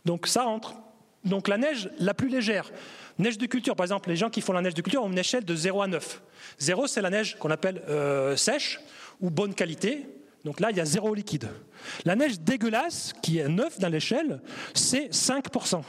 [0.03, 0.75] Donc ça rentre.
[1.23, 2.71] Donc la neige la plus légère,
[3.19, 5.17] neige de culture, par exemple, les gens qui font la neige de culture ont une
[5.17, 6.21] échelle de 0 à 9.
[6.59, 8.81] 0, c'est la neige qu'on appelle euh, sèche
[9.21, 10.07] ou bonne qualité.
[10.43, 11.47] Donc là, il y a zéro liquide.
[12.03, 14.41] La neige dégueulasse, qui est 9 dans l'échelle,
[14.73, 15.83] c'est 5%.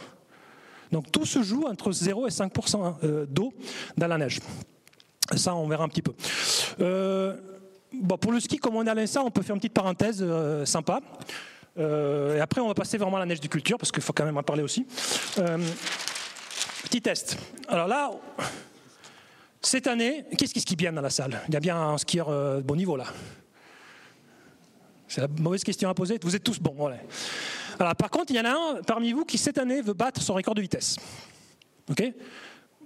[0.92, 3.52] Donc tout se joue entre 0 et 5% euh, d'eau
[3.96, 4.40] dans la neige.
[5.34, 6.12] Ça, on verra un petit peu.
[6.80, 7.34] Euh,
[7.92, 10.18] bon, pour le ski, comme on est à l'INSA, on peut faire une petite parenthèse
[10.20, 11.00] euh, sympa.
[11.78, 14.26] et après, on va passer vraiment à la neige de culture, parce qu'il faut quand
[14.26, 14.86] même en parler aussi.
[16.84, 17.38] petit test.
[17.68, 18.10] Alors là,
[19.62, 21.40] cette année, qu'est-ce qui skie bien dans la salle?
[21.48, 23.06] Il y a bien un skieur de bon niveau là.
[25.08, 26.18] C'est la mauvaise question à poser.
[26.22, 26.74] Vous êtes tous bons.
[26.76, 26.96] Voilà.
[27.78, 30.34] Par contre, il y en a un parmi vous qui, cette année, veut battre son
[30.34, 30.96] record de vitesse.
[31.90, 32.12] Ok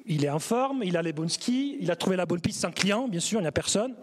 [0.06, 2.60] il est en forme, il a les bons skis, il a trouvé la bonne piste
[2.60, 3.94] sans client, bien sûr, il n'y a personne.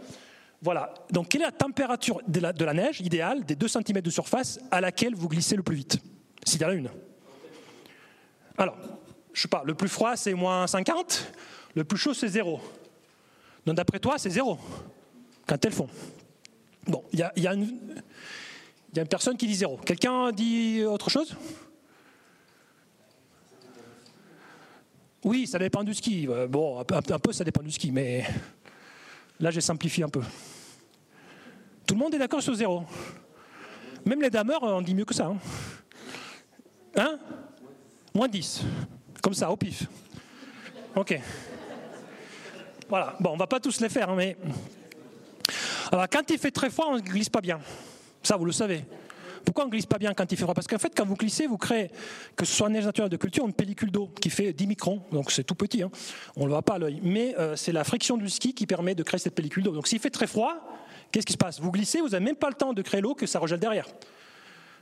[0.62, 0.94] Voilà.
[1.12, 4.82] Donc, quelle est la température de la, neige idéale des 2 cm de surface à
[4.82, 5.98] laquelle vous glissez le plus vite?
[6.46, 6.90] S'il y en a une.
[8.58, 8.78] Alors,
[9.34, 11.32] je sais pas, le plus froid, c'est moins 50,
[11.76, 12.62] le plus chaud, c'est 0.
[13.66, 14.58] Donc, d'après toi, c'est 0
[15.48, 15.90] quand elles font.
[16.86, 17.80] Bon, il y a, une,
[19.10, 19.78] personne qui dit zéro.
[19.78, 21.36] Quelqu'un dit autre chose?
[25.24, 26.28] Oui, ça dépend du ski.
[26.28, 28.26] Euh, bon, un peu ça dépend du ski, mais
[29.40, 30.22] là j'ai simplifié un peu.
[31.88, 32.84] Tout le monde est d'accord sur zéro.
[34.06, 35.28] Même les dameurs, on dit mieux que ça.
[35.28, 35.38] Hein,
[36.98, 37.20] hein?
[38.14, 38.64] Moins 10.
[39.22, 39.88] Comme ça, au pif.
[40.96, 41.20] Ok.
[42.90, 43.16] Voilà.
[43.20, 44.38] Bon, on va pas tous les faire, hein, mais
[45.92, 47.60] alors quand il fait très froid, on ne glisse pas bien.
[48.24, 48.86] Ça, vous le savez.
[49.46, 50.54] Pourquoi on ne glisse pas bien quand il fait froid?
[50.54, 51.90] Parce qu'en fait, quand vous glissez, vous créez,
[52.36, 55.04] que ce soit neige naturelle de culture, une pellicule d'eau qui fait 10 microns.
[55.12, 55.92] Donc c'est tout petit, hein.
[56.38, 57.02] on ne le voit pas à l'œil.
[57.04, 59.74] Mais euh, c'est la friction du ski qui permet de créer cette pellicule d'eau.
[59.74, 60.56] Donc s'il fait très froid,
[61.12, 61.60] qu'est-ce qui se passe?
[61.60, 63.86] Vous glissez, vous n'avez même pas le temps de créer l'eau que ça regèle derrière.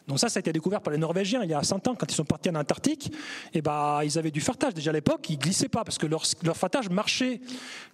[0.07, 2.11] Donc ça, ça a été découvert par les Norvégiens il y a 100 ans, quand
[2.11, 3.07] ils sont partis en Antarctique.
[3.53, 6.07] Et eh ben, ils avaient du fartage déjà à l'époque, ils glissaient pas parce que
[6.07, 7.41] leur fartage marchait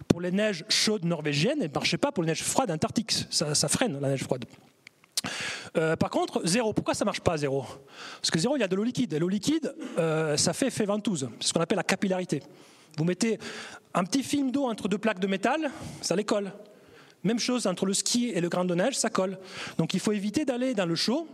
[0.06, 3.12] pour les neiges chaudes norvégiennes et ne marchait pas pour les neiges froides antarctiques.
[3.30, 4.44] Ça, freine la neige froide.
[5.76, 6.72] Euh, par contre, zéro.
[6.72, 7.64] Pourquoi ça marche pas zéro?
[8.20, 9.14] Parce que zéro, il y a de l'eau liquide.
[9.14, 11.28] L'eau liquide, euh, ça fait effet ventouse.
[11.40, 12.42] C'est ce qu'on appelle la capillarité.
[12.96, 13.38] Vous mettez
[13.94, 16.52] un petit film d'eau entre deux plaques de métal, ça les colle.
[17.24, 19.38] Même chose entre le ski et le grain de neige, ça colle.
[19.76, 21.28] Donc il faut éviter d'aller dans le chaud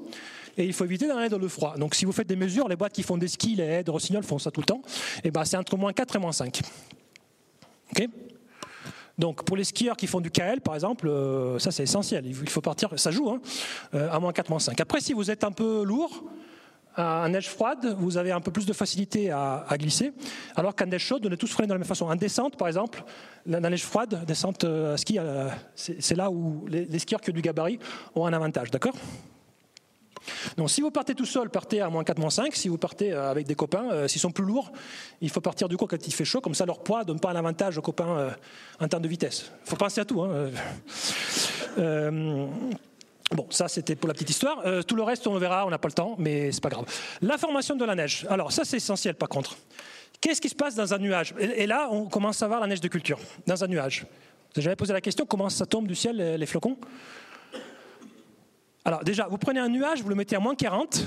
[0.57, 1.77] et il faut éviter d'aller dans le froid.
[1.77, 4.23] Donc si vous faites des mesures, les boîtes qui font des skis, les de Rossignol
[4.23, 4.83] font ça tout le temps,
[5.19, 6.61] et eh ben c'est entre moins 4 et moins 5.
[7.91, 8.09] Ok?
[9.19, 12.35] Donc pour les skieurs qui font du KL par exemple, euh, ça c'est essentiel, il
[12.35, 13.41] faut partir, ça joue, hein,
[13.95, 14.81] euh, à moins 4, moins 5.
[14.81, 16.25] Après si vous êtes un peu lourd,
[16.97, 20.13] en neige froide, vous avez un peu plus de facilité à, glisser,
[20.55, 22.07] alors qu'en neige chaude, on est tous freinés de la même façon.
[22.07, 23.03] En descente, par exemple,
[23.47, 27.43] la, neige froide, descente à ski, euh, c'est là où les, skieurs qui ont du
[27.43, 27.81] gabarit
[28.15, 28.95] ont un avantage, d'accord?
[30.57, 32.55] Donc si vous partez tout seul, partez à moins 4, moins 5.
[32.55, 34.73] Si vous partez euh, avec des copains, euh, s'ils sont plus lourds,
[35.21, 37.21] il faut partir du coup quand il fait chaud, comme ça leur poids ne donne
[37.21, 38.31] pas un avantage aux copains euh,
[38.81, 39.51] en termes de vitesse.
[39.65, 40.23] Il faut penser à tout.
[40.23, 40.51] Hein.
[43.31, 44.63] Bon, ça c'était pour la petite histoire.
[44.87, 46.85] tout le reste, on le verra, on n'a pas le temps, mais c'est pas grave.
[47.23, 48.27] La formation de la neige.
[48.29, 49.57] Alors ça c'est essentiel par contre.
[50.21, 51.35] Qu'est-ce qui se passe dans un nuage?
[51.39, 54.07] Et, là, on commence à voir la neige de culture dans un nuage.
[54.55, 56.77] Vous avez posé la question comment ça tombe du ciel les flocons?
[58.85, 61.05] Alors déjà, vous prenez un nuage, vous le mettez à moins 40,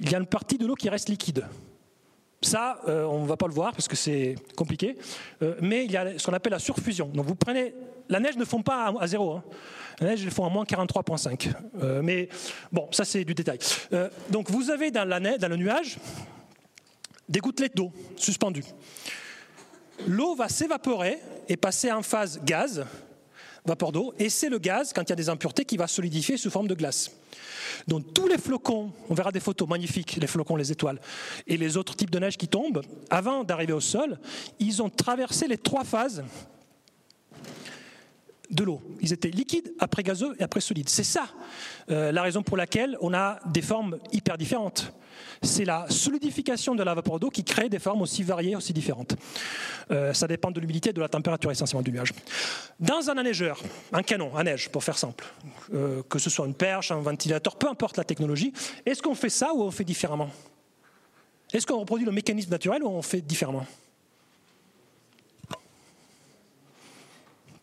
[0.00, 1.46] il y a une partie de l'eau qui reste liquide.
[2.42, 4.96] Ça, euh, on ne va pas le voir parce que c'est compliqué,
[5.42, 7.08] euh, mais il y a ce qu'on appelle la surfusion.
[7.08, 7.74] Donc vous prenez,
[8.08, 9.44] la neige ne fond pas à, zéro, hein.
[10.00, 11.52] la neige elle fond à moins 43,5.
[11.82, 12.28] Euh, mais
[12.70, 13.58] bon, ça c'est du détail.
[14.30, 15.96] donc vous avez dans, la neige, dans le nuage
[17.28, 18.64] des gouttelettes d'eau suspendues.
[20.06, 22.84] L'eau va s'évaporer et passer en phase gaz,
[23.64, 26.36] vapeur d'eau, et c'est le gaz, quand il y a des impuretés, qui va solidifier
[26.36, 27.10] sous forme de glace.
[27.88, 31.00] Donc tous les flocons, on verra des photos magnifiques, les flocons, les étoiles,
[31.46, 34.18] et les autres types de neige qui tombent, avant d'arriver au sol,
[34.58, 36.22] ils ont traversé les trois phases
[38.50, 38.80] de l'eau.
[39.00, 40.88] Ils étaient liquides, après gazeux et après solides.
[40.88, 41.26] C'est ça
[41.90, 44.92] euh, la raison pour laquelle on a des formes hyper différentes
[45.42, 49.16] c'est la solidification de la vapeur d'eau qui crée des formes aussi variées, aussi différentes.
[49.90, 52.12] Euh, ça dépend de l'humidité et de la température essentiellement du nuage.
[52.80, 53.60] Dans un neigeur,
[53.92, 55.24] un canon à neige, pour faire simple,
[55.74, 58.52] euh, que ce soit une perche, un ventilateur, peu importe la technologie,
[58.86, 60.30] est-ce qu'on fait ça ou on fait différemment?
[61.52, 63.66] Est-ce qu'on reproduit le mécanisme naturel ou on fait différemment?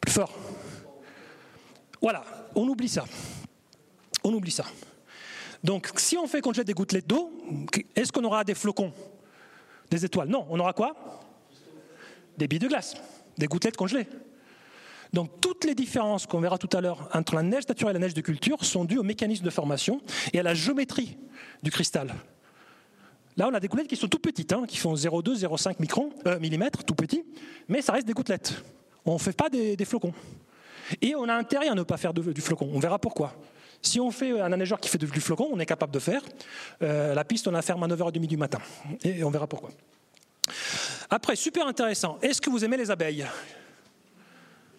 [0.02, 0.32] Plus fort.
[2.02, 2.24] Voilà,
[2.56, 3.06] on oublie ça.
[4.24, 4.66] On oublie ça.
[5.64, 7.32] Donc si on fait qu'on des gouttelettes d'eau,
[7.96, 8.92] est-ce qu'on aura des flocons
[9.90, 10.28] Des étoiles?
[10.28, 10.96] Non, on aura quoi?
[12.38, 12.96] Des billes de glace,
[13.38, 14.08] des gouttelettes congelées.
[15.14, 18.06] Donc toutes les différences qu'on verra tout à l'heure entre la neige naturelle et la
[18.06, 20.02] neige de culture sont dues au mécanisme de formation
[20.34, 21.18] et à la géométrie
[21.62, 22.14] du cristal.
[23.38, 26.12] Là, on a des gouttelettes qui sont tout petites, hein, qui font 0,2, 0,5 microns,
[26.28, 27.24] euh, millimètres, tout petit,
[27.68, 28.62] mais ça reste des gouttelettes.
[29.06, 30.14] On ne fait pas des, flocons.
[31.02, 32.70] Et on a intérêt à ne pas faire du flocon.
[32.74, 33.34] On verra pourquoi.
[33.82, 36.22] Si on fait un neigeur qui fait du flocon, on est capable de faire.
[36.84, 38.60] Euh, la piste, on la ferme à 9h30 du matin.
[39.04, 39.72] Et on verra pourquoi.
[41.10, 42.20] Après, super intéressant.
[42.22, 43.26] Est-ce que vous aimez les abeilles?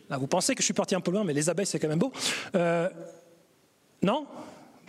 [0.08, 1.98] Vous pensez que je suis parti un peu loin, mais les abeilles, c'est quand même
[1.98, 2.12] beau.
[2.54, 2.88] Euh,
[4.02, 4.26] non?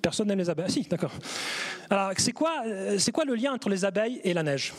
[0.01, 0.65] Personne n'aime les abeilles?
[0.67, 1.13] Ah, si, d'accord.
[1.89, 4.73] Alors, c'est quoi, euh, c'est quoi le lien entre les abeilles et la neige?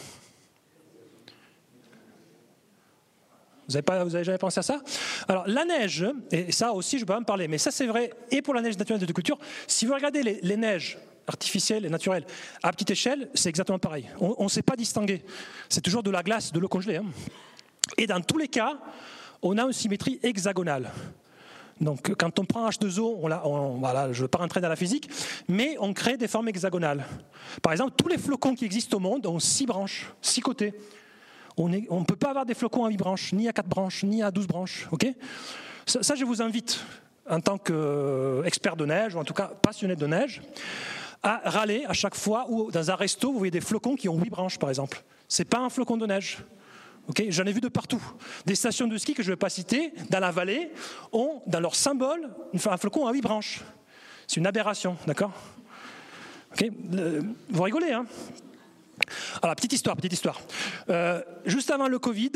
[3.68, 4.80] Vous n'avez jamais pensé à ça?
[5.28, 8.10] Alors, la neige, et ça aussi, je peux pas me parler, mais ça, c'est vrai,
[8.30, 12.26] et pour la neige naturelle de culture, si vous regardez les, neiges artificielles et naturelles
[12.62, 14.08] à petite échelle, c'est exactement pareil.
[14.20, 15.24] On ne sait pas distinguer.
[15.68, 16.96] C'est toujours de la glace, de l'eau congelée.
[16.96, 17.06] Hein.
[17.96, 18.78] Et dans tous les cas,
[19.42, 20.90] on a une symétrie hexagonale.
[21.80, 25.10] Donc, quand on prend H2O, on, voilà, je ne veux pas rentrer dans la physique,
[25.48, 27.04] mais on crée des formes hexagonales.
[27.62, 30.72] Par exemple, tous les flocons qui existent au monde ont six branches, six côtés.
[31.56, 34.22] On ne peut pas avoir des flocons à 8 branches, ni à 4 branches, ni
[34.22, 34.88] à 12 branches.
[35.86, 36.84] ça, je vous invite,
[37.28, 40.42] en tant qu'expert de neige, ou en tout cas passionné de neige,
[41.22, 44.18] à râler à chaque fois où, dans un resto, vous voyez des flocons qui ont
[44.18, 45.02] 8 branches, par exemple.
[45.28, 46.38] Ce n'est pas un flocon de neige.
[47.08, 48.02] Okay J'en ai vu de partout.
[48.46, 50.70] Des stations de ski que je ne vais pas citer, dans la vallée,
[51.12, 53.60] ont dans leur symbole un flocon à 8 branches.
[54.26, 55.32] C'est une aberration, d'accord?
[57.50, 58.06] Vous rigolez, hein?
[59.42, 60.40] Alors, petite histoire, petite histoire.
[60.88, 62.32] Euh, juste avant le Covid,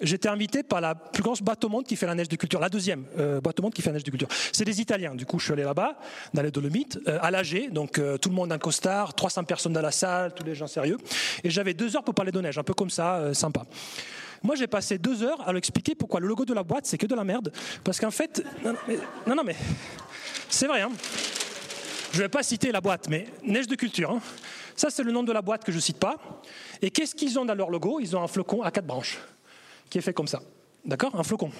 [0.00, 2.60] j'étais invité par la plus grosse boîte au monde qui fait la neige de culture,
[2.60, 4.28] la deuxième euh, boîte au monde qui fait la neige de culture.
[4.52, 5.14] C'est des Italiens.
[5.14, 5.98] Du coup, je suis allé là-bas,
[6.32, 9.82] dans les Dolomites, euh, à l'AG, donc tout le monde en costard, 300 personnes dans
[9.82, 10.98] la salle, tous les gens sérieux.
[11.44, 13.64] Et j'avais deux heures pour parler de neige, un peu comme ça, sympa.
[14.42, 16.96] Moi, j'ai passé deux heures à leur expliquer pourquoi le logo de la boîte, c'est
[16.96, 17.52] que de la merde.
[17.84, 19.56] Parce qu'en fait, non, non, mais,
[20.48, 20.90] c'est vrai, hein.
[22.12, 24.10] Je ne vais pas citer la boîte, mais neige de culture.
[24.10, 24.20] Hein.
[24.80, 26.16] Ça, c'est le nom de la boîte que je ne cite pas.
[26.80, 28.00] Et qu'est-ce qu'ils ont dans leur logo?
[28.00, 29.18] Ils ont un flocon à quatre branches,
[29.90, 30.40] qui est fait comme ça.
[30.86, 31.14] D'accord?
[31.14, 31.50] Un flocon.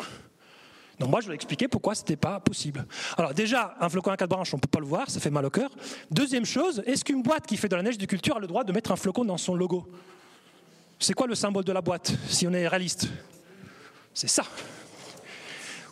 [0.99, 2.87] Donc moi, je vais expliquer pourquoi ce n'était pas possible.
[3.19, 5.29] Alors déjà, un flocon à quatre branches, on ne peut pas le voir, ça fait
[5.29, 5.69] mal au cœur.
[6.11, 8.65] Deuxième chose, est-ce qu'une boîte qui fait de la neige de culture a le droit
[8.65, 9.87] de mettre un flocon dans son logo?
[10.99, 13.07] C'est quoi le symbole de la boîte, si on est réaliste?
[14.15, 14.45] C'est ça.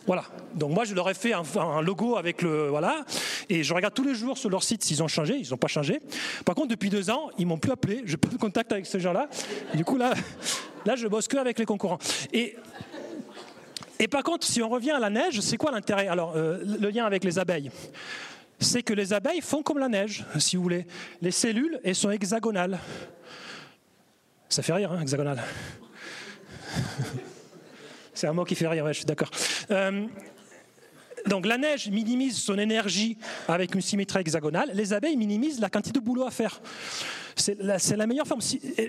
[0.05, 0.23] Voilà.
[0.55, 3.05] Donc moi, je leur ai fait un, logo avec le voilà,
[3.49, 5.35] et je regarde tous les jours sur leur site s'ils ont changé.
[5.35, 5.99] Ils n'ont pas changé.
[6.45, 8.01] Par contre, depuis deux ans, ils m'ont plus appelé.
[8.05, 9.29] Je pas de contact avec ces gens-là.
[9.75, 10.13] Du coup, là,
[10.85, 11.99] là, je bosse que avec les concurrents.
[12.33, 12.55] Et
[14.01, 16.07] et par contre, si on revient à la neige, c'est quoi l'intérêt?
[16.07, 17.69] Alors, euh, le lien avec les abeilles,
[18.57, 20.87] c'est que les abeilles font comme la neige, si vous voulez.
[21.21, 22.79] Les cellules, elles sont hexagonales.
[24.47, 25.43] Ça fait rire, hein, hexagonal.
[28.19, 29.31] C'est un mot qui fait rire, je suis d'accord.
[29.71, 30.05] Euh,
[31.25, 34.71] donc la neige minimise son énergie avec une symétrie hexagonale.
[34.73, 36.61] Les abeilles minimisent la quantité de boulot à faire.
[37.37, 38.41] C'est la, meilleure forme.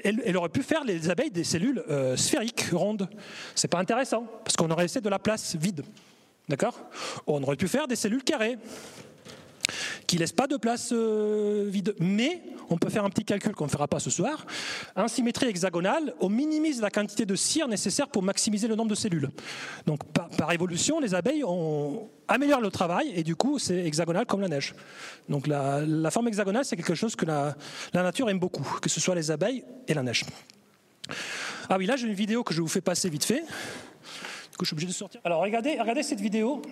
[0.03, 3.09] Elle, aurait pu faire les abeilles des cellules euh, sphériques, rondes.
[3.55, 5.85] C'est pas intéressant parce qu'on aurait laissé de la place vide.
[6.49, 6.81] D'accord?
[7.29, 8.59] On aurait pu faire des cellules carrées
[10.07, 11.95] qui laisse pas de place euh, vide.
[11.99, 14.47] Mais on peut faire un petit calcul qu'on ne fera pas ce soir.
[14.97, 18.95] En symétrie hexagonale, on minimise la quantité de cire nécessaire pour maximiser le nombre de
[18.95, 19.31] cellules.
[19.87, 24.41] Donc par, évolution, les abeilles ont, améliorent le travail et du coup c'est hexagonal comme
[24.41, 24.75] la neige.
[25.29, 27.57] Donc la, forme hexagonale, c'est quelque chose que la,
[27.93, 30.25] nature aime beaucoup, que ce soit les abeilles et la neige.
[31.69, 33.41] Ah oui, là j'ai une vidéo que je vous fais passer vite fait.
[33.41, 35.21] Du coup, je suis obligé de sortir.
[35.25, 36.63] Alors regardez cette vidéo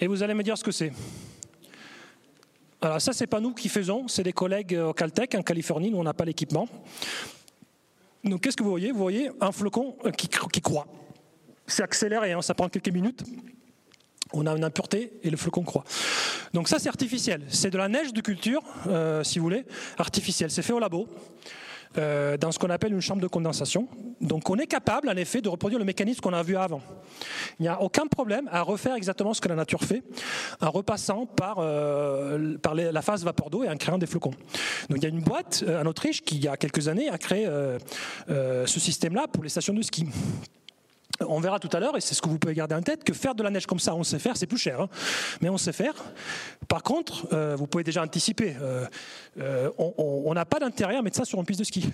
[0.00, 0.92] et vous allez me dire ce que c'est.
[2.82, 5.98] Alors ça, c'est pas nous qui faisons, c'est des collègues au Caltech en Californie, nous
[5.98, 6.68] on n'a pas l'équipement.
[8.24, 8.90] Donc qu'est-ce que vous voyez?
[8.90, 10.88] Vous voyez un flocon euh, qui, qui croît.
[11.66, 13.22] C'est accéléré, hein, ça prend quelques minutes.
[14.32, 15.84] On a une impureté et le flocon croît.
[16.54, 17.44] Donc ça, c'est artificiel.
[17.48, 19.64] C'est de la neige de culture, euh, si vous voulez,
[19.98, 20.50] artificielle.
[20.50, 21.06] C'est fait au labo.
[21.98, 23.86] Euh, dans ce qu'on appelle une chambre de condensation.
[24.20, 26.80] Donc on est capable, en effet, de reproduire le mécanisme qu'on a vu avant.
[27.58, 30.02] Il n'y a aucun problème à refaire exactement ce que la nature fait,
[30.62, 34.32] en repassant par, euh, la phase vapeur d'eau et en créant des flocons.
[34.88, 37.10] Donc il y a une boîte euh, en Autriche qui, il y a quelques années,
[37.10, 37.46] a créé
[38.28, 40.06] ce système-là pour les stations de ski
[41.28, 43.12] on verra tout à l'heure, et c'est ce que vous pouvez garder en tête, que
[43.12, 44.88] faire de la neige comme ça, on sait faire, c'est plus cher, hein.
[45.40, 45.94] mais on sait faire.
[46.68, 48.86] Par contre, euh, vous pouvez déjà anticiper, euh,
[49.38, 51.90] euh, on n'a pas d'intérêt à mettre ça sur une piste de ski.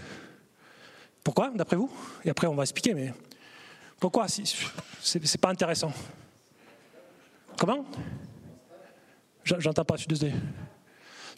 [1.22, 1.90] Pourquoi, d'après vous?
[2.24, 3.12] Et après, on va expliquer, mais
[4.00, 4.26] pourquoi?
[4.28, 5.92] C'est pas intéressant.
[7.58, 7.84] Comment?
[9.44, 10.32] J'entends pas, je suis désolé.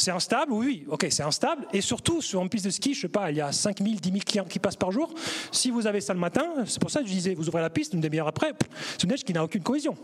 [0.00, 1.66] C'est instable, oui, ok, c'est instable.
[1.74, 3.96] Et surtout, sur une piste de ski, je sais pas, il y a 5 000,
[4.00, 5.12] 10 000 clients qui passent par jour.
[5.52, 7.68] Si vous avez ça le matin, c'est pour ça que je disais, vous ouvrez la
[7.68, 8.54] piste, une demi-heure après,
[8.92, 9.94] c'est une neige qui n'a aucune cohésion.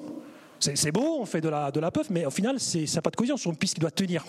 [0.58, 3.16] C'est beau, on fait de la, de puff, mais au final, ça n'a pas de
[3.16, 4.22] cohésion sur une piste qui doit tenir.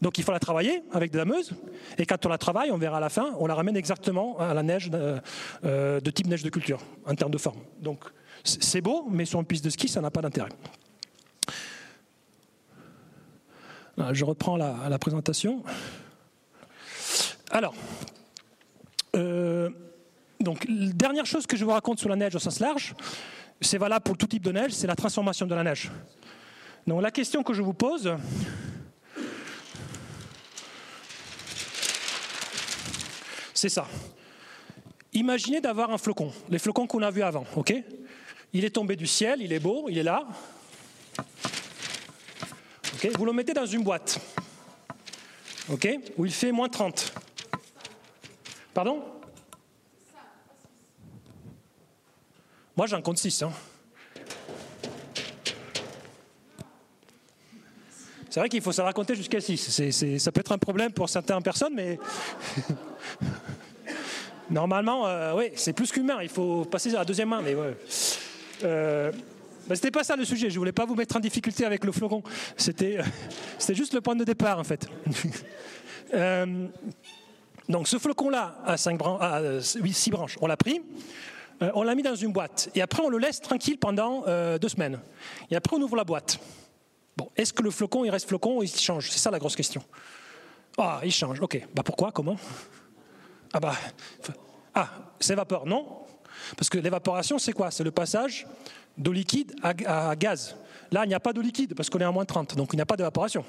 [0.00, 1.50] Donc il faut la travailler avec de la meuse,
[1.98, 4.54] et quand on la travaille, on verra à la fin, on la ramène exactement à
[4.54, 5.16] la neige de,
[5.64, 7.58] euh, de type neige de culture, en termes de forme.
[7.80, 8.04] Donc
[8.44, 10.50] c'est beau, mais sur une piste de ski, ça n'a pas d'intérêt.
[14.12, 15.62] Je reprends la, présentation.
[17.50, 17.74] Alors,
[19.16, 19.68] euh,
[20.40, 22.94] donc, dernière chose que je vous raconte sur la neige au sens large,
[23.60, 25.90] c'est valable pour tout type de neige, c'est la transformation de la neige.
[26.86, 28.16] Donc la question que je vous pose,
[33.54, 33.86] c'est ça.
[35.12, 37.74] Imaginez d'avoir un flocon, les flocons qu'on a vus avant, ok?
[38.54, 40.26] Il est tombé du ciel, il est beau, il est là.
[43.16, 44.20] Vous le mettez dans une boîte,
[45.70, 47.12] ok Où il fait moins 30.
[48.74, 49.02] Pardon?
[52.76, 53.42] Moi j'en compte 6.
[53.42, 53.52] Hein.
[58.30, 60.18] C'est vrai qu'il faut se raconter jusqu'à 6.
[60.18, 61.98] ça peut être un problème pour certaines personnes, mais
[64.52, 66.18] Normalement, euh, oui, c'est plus qu'humain.
[66.22, 67.40] Il faut passer à la deuxième main.
[67.42, 67.74] Mais ouais.
[68.64, 69.10] Euh,
[69.72, 70.50] bah, c'était pas ça le sujet.
[70.50, 72.22] Je voulais pas vous mettre en difficulté avec le flocon.
[72.58, 73.02] C'était, euh,
[73.58, 74.86] c'était juste le point de départ en fait.
[77.70, 80.82] donc ce flocon-là à, cinq à 6 branches, on l'a pris.
[81.74, 84.26] on l'a mis dans une boîte et après on le laisse tranquille pendant
[84.58, 85.00] deux semaines.
[85.50, 86.38] Et après on ouvre la boîte.
[87.16, 89.10] Bon, est-ce que le flocon il reste flocon ou il change?
[89.10, 89.82] C'est ça la grosse question.
[90.76, 91.40] Ah, il change.
[91.40, 91.66] Ok.
[91.74, 92.12] Bah pourquoi?
[92.12, 92.36] Comment?
[93.54, 93.74] Ah bah,
[94.74, 96.04] ah, s'évapore, non
[96.58, 97.70] Parce que l'évaporation, c'est quoi?
[97.70, 98.46] C'est le passage
[98.96, 100.56] d'eau liquide à, gaz.
[100.90, 102.76] Là, il n'y a pas d'eau liquide parce qu'on est à moins 30, donc il
[102.76, 103.44] n'y a pas d'évaporation.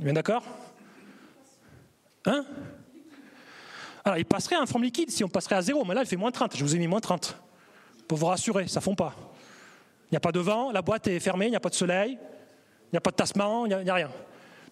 [0.00, 0.42] Bien d'accord?
[2.26, 2.44] Hein?
[4.04, 6.16] Alors, il passerait en forme liquide si on passerait à zéro, mais là, il fait
[6.16, 6.56] moins 30.
[6.56, 7.36] Je vous ai mis moins 30.
[8.06, 9.14] Pour vous rassurer, ça ne fond pas.
[10.10, 11.74] Il n'y a pas de vent, la boîte est fermée, il n'y a pas de
[11.74, 14.10] soleil, il n'y a pas de tassement, il n'y a, rien.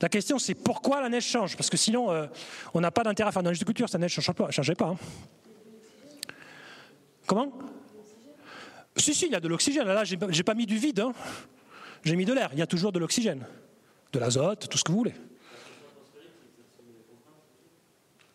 [0.00, 1.56] La question, c'est pourquoi la neige change?
[1.56, 2.26] Parce que sinon, euh,
[2.72, 4.74] on n'a pas d'intérêt à faire de la neige de culture, ça neige ne changeait
[4.74, 4.86] pas.
[4.86, 4.96] Hein.
[7.26, 7.52] Comment?
[8.96, 9.86] Si, si, il y a de l'oxygène.
[9.86, 11.00] Là, j'ai pas mis du vide.
[11.00, 11.12] Hein.
[12.04, 12.50] J'ai mis de l'air.
[12.52, 13.44] Il y a toujours de l'oxygène.
[14.12, 15.14] De l'azote, tout ce que vous voulez.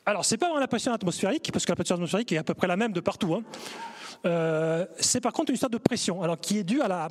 [0.06, 2.54] Alors, c'est pas vraiment la pression atmosphérique, parce que la pression atmosphérique est à peu
[2.54, 3.36] près la même de partout.
[3.36, 3.44] Hein.
[4.26, 7.08] Euh, c'est par contre une sorte de pression, alors qui est due à la,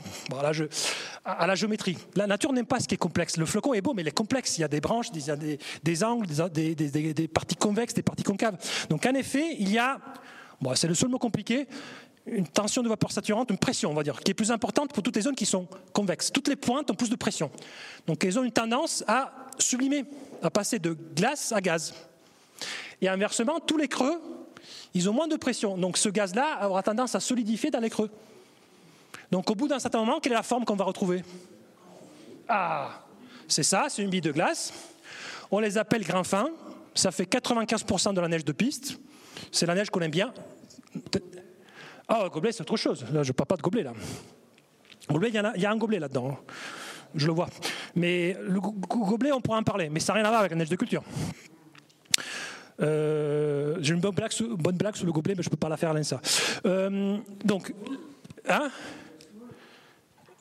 [1.24, 1.98] à la, géométrie.
[2.14, 3.36] La nature n'aime pas ce qui est complexe.
[3.36, 4.58] Le flocon est beau, mais il est complexe.
[4.58, 8.22] Il y a des branches, il y a des, angles, des, parties convexes, des parties
[8.22, 8.56] concaves.
[8.88, 9.98] Donc en effet, il y a,
[10.74, 11.66] c'est le seul mot compliqué,
[12.26, 15.02] une tension de vapeur saturante, une pression, on va dire, qui est plus importante pour
[15.02, 16.30] toutes les zones qui sont convexes.
[16.30, 17.50] Toutes les pointes ont plus de pression.
[18.06, 20.04] Donc elles ont une tendance à sublimer,
[20.42, 21.94] à passer de glace à gaz.
[23.00, 24.20] Et inversement, tous les creux
[24.94, 25.76] ils ont moins de pression.
[25.76, 28.10] Donc ce gaz-là aura tendance à solidifier dans les creux.
[29.30, 31.22] Donc au bout d'un certain moment, quelle est la forme qu'on va retrouver?
[32.48, 33.04] Ah,
[33.46, 34.72] c'est ça, c'est une bille de glace.
[35.50, 36.50] On les appelle grains fins.
[36.94, 38.98] Ça fait 95% de la neige de piste.
[39.52, 40.32] C'est la neige qu'on aime bien.
[42.12, 43.04] Ah, le gobelet, c'est autre chose.
[43.12, 43.92] Là, je ne parle pas de gobelet, là.
[45.08, 46.36] gobelet, il y, a, un gobelet là-dedans.
[47.14, 47.48] Je le vois.
[47.94, 49.88] Mais le gobelet, on pourra en parler.
[49.88, 51.04] Mais ça n'a rien à voir avec la neige de culture.
[52.80, 54.32] Euh, j'ai une bonne blague,
[54.74, 56.20] blague sur le gobelet, mais je ne peux pas la faire à l'instant.
[56.66, 57.72] Euh, donc,
[58.48, 58.70] hein?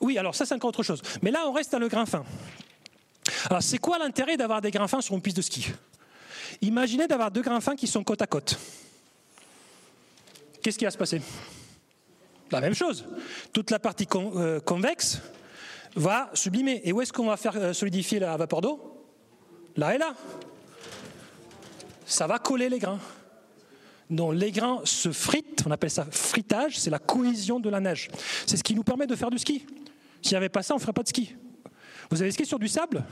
[0.00, 1.00] Oui, alors ça, c'est encore autre chose.
[1.22, 2.24] Mais là, on reste dans le grain fin.
[3.48, 5.66] Alors, c'est quoi l'intérêt d'avoir des grains fins sur une piste de ski?
[6.62, 8.58] Imaginez d'avoir deux grains fins qui sont côte à côte.
[10.60, 11.22] Qu'est-ce qui va se passer?
[12.50, 13.04] La même chose.
[13.52, 15.20] Toute la partie euh, convexe
[15.94, 16.80] va sublimer.
[16.84, 19.06] Et où est-ce qu'on va faire solidifier la vapeur d'eau?
[19.76, 20.14] Là et là
[22.10, 22.98] ça va coller les grains.
[24.10, 28.10] Donc les grains se fritent, on appelle ça fritage, c'est la cohésion de la neige.
[28.46, 29.64] C'est ce qui nous permet de faire du ski.
[30.20, 31.34] S'il n'y avait pas ça, on ne ferait pas de ski.
[32.10, 33.04] Vous avez ski sur du sable?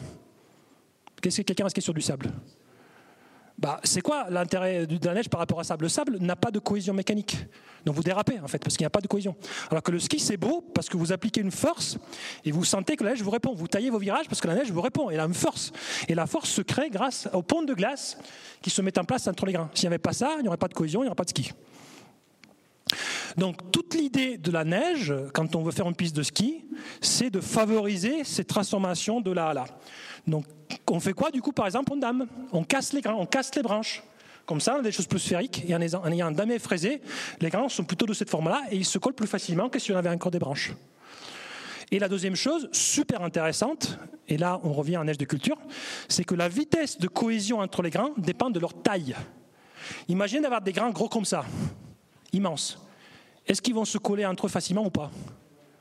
[1.22, 2.32] Qu'est-ce que quelqu'un a ski sur du sable?
[3.58, 6.52] Bah, c'est quoi l'intérêt de la neige par rapport à sable Le sable n'a pas
[6.52, 7.36] de cohésion mécanique.
[7.84, 9.34] Donc vous dérapez en fait, parce qu'il n'y a pas de cohésion.
[9.70, 11.98] Alors que le ski c'est beau parce que vous appliquez une force
[12.44, 13.54] et vous sentez que la neige vous répond.
[13.54, 15.10] Vous taillez vos virages parce que la neige vous répond.
[15.10, 15.72] Elle a une force.
[16.06, 18.16] Et la force se crée grâce aux ponts de glace
[18.62, 19.70] qui se mettent en place entre les grains.
[19.74, 21.24] S'il n'y avait pas ça, il n'y aurait pas de cohésion, il n'y aurait pas
[21.24, 21.52] de ski.
[23.36, 26.64] Donc toute l'idée de la neige, quand on veut faire une piste de ski,
[27.00, 29.64] c'est de favoriser ces transformations de là à là.
[30.26, 30.44] Donc
[30.90, 32.26] on fait quoi du coup par exemple en dame?
[32.52, 34.02] On casse les grains, on casse les branches.
[34.46, 37.02] Comme ça, on a des choses plus sphériques, et en ayant un damé fraisé,
[37.38, 39.92] les grains sont plutôt de cette forme-là, et ils se collent plus facilement que si
[39.92, 40.72] on avait encore des branches.
[41.90, 45.58] Et la deuxième chose, super intéressante, et là on revient en neige de culture,
[46.08, 49.14] c'est que la vitesse de cohésion entre les grains dépend de leur taille.
[50.08, 51.44] Imaginez d'avoir des grains gros comme ça,
[52.32, 52.78] immenses.
[53.46, 55.10] Est-ce qu'ils vont se coller entre eux facilement ou pas?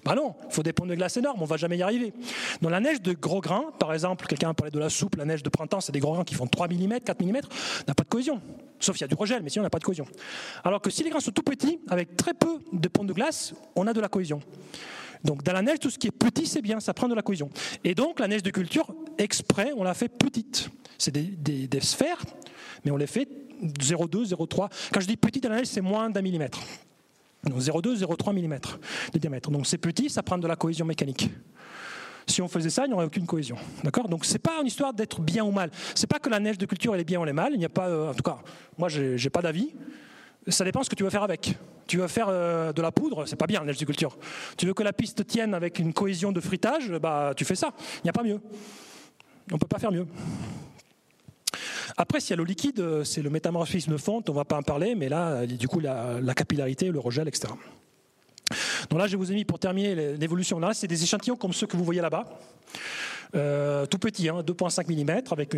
[0.07, 2.13] Bah non, il faut des ponts de glace énormes, on va jamais y arriver.
[2.61, 5.43] Dans la neige de gros grains, par exemple, quelqu'un parlé de la soupe, la neige
[5.43, 7.33] de printemps, c'est des gros grains qui font 3 mm, 4 mm,
[7.89, 8.41] n'a pas de cohésion.
[8.79, 10.05] Sauf qu'il y a du regel, mais sinon on n'a pas de cohésion.
[10.63, 13.53] Alors que si les grains sont tout petits, avec très peu de ponts de glace,
[13.75, 14.39] on a de la cohésion.
[15.25, 17.21] Donc dans la neige, tout ce qui est petit, c'est bien, ça prend de la
[17.21, 17.49] cohésion.
[17.83, 20.69] Et donc la neige de culture, exprès, on l'a fait petite.
[20.97, 22.23] C'est des, des, sphères,
[22.85, 23.27] mais on les fait
[23.61, 24.69] 0,2, 0,3.
[24.93, 26.61] Quand je dis petite dans la neige, c'est moins d'un millimètre.
[27.49, 28.59] 0,2, 0,3 mm
[29.13, 29.51] de diamètre.
[29.51, 31.29] Donc c'est petit, ça prend de la cohésion mécanique.
[32.27, 33.55] Si on faisait ça, il n'y aurait aucune cohésion.
[33.83, 34.09] D'accord?
[34.09, 35.71] Donc c'est pas une histoire d'être bien ou mal.
[35.95, 37.53] C'est pas que la neige de culture elle est bien ou elle est mal.
[37.53, 38.37] Il n'y a pas, euh, en tout cas,
[38.77, 39.73] moi j'ai pas d'avis.
[40.49, 41.57] Ça dépend ce que tu veux faire avec.
[41.87, 44.17] Tu veux faire euh, de la poudre, c'est pas bien la neige de culture.
[44.57, 47.73] Tu veux que la piste tienne avec une cohésion de frittage, bah tu fais ça.
[47.99, 48.41] Il n'y a pas mieux.
[49.51, 50.05] On peut pas faire mieux.
[51.95, 54.45] Après, s'il y a l'eau liquide, euh, c'est le métamorphisme de fonte, on ne va
[54.45, 57.53] pas en parler, mais là, euh, du coup, la, la capillarité, le regel, etc.
[58.89, 60.59] Donc là, je vous ai mis pour terminer l'évolution.
[60.59, 62.25] Là, c'est des échantillons comme ceux que vous voyez là-bas.
[63.35, 65.55] Euh, tout petit, 2,5 hein, mm, avec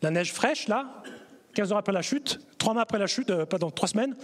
[0.00, 1.02] la neige fraîche, là,
[1.54, 4.14] 15 heures après la chute, 3 mois après la chute, pardon, 3 semaines,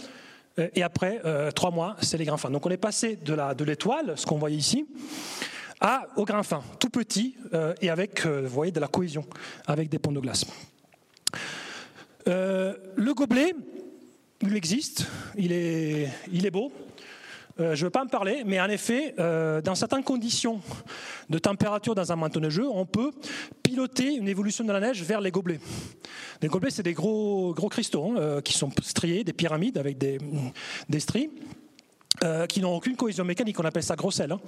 [0.57, 1.21] et après
[1.53, 2.49] 3 mois, c'est les grains fins.
[2.49, 4.87] Donc on est passé de l'étoile, ce qu'on voyait ici,
[5.81, 7.35] à, au grain fin, tout petit,
[7.81, 9.25] et avec, vous voyez, de la cohésion,
[9.67, 10.45] avec des ponts de glace.
[12.27, 13.53] Euh, le gobelet,
[14.41, 15.07] il existe,
[15.37, 16.71] il est, beau.
[17.59, 20.61] Euh, je ne veux pas en parler, mais en effet, euh, dans certaines conditions
[21.29, 23.11] de température dans un manteau neigeux, on peut
[23.63, 25.59] piloter une évolution de la neige vers les gobelets.
[26.41, 30.19] Les gobelets, c'est des gros, gros cristaux hein, qui sont striés, des pyramides avec des,
[30.87, 31.29] des stries.
[32.23, 34.33] Euh, qui n'ont aucune cohésion mécanique, on appelle ça grosselle.
[34.33, 34.41] Hein.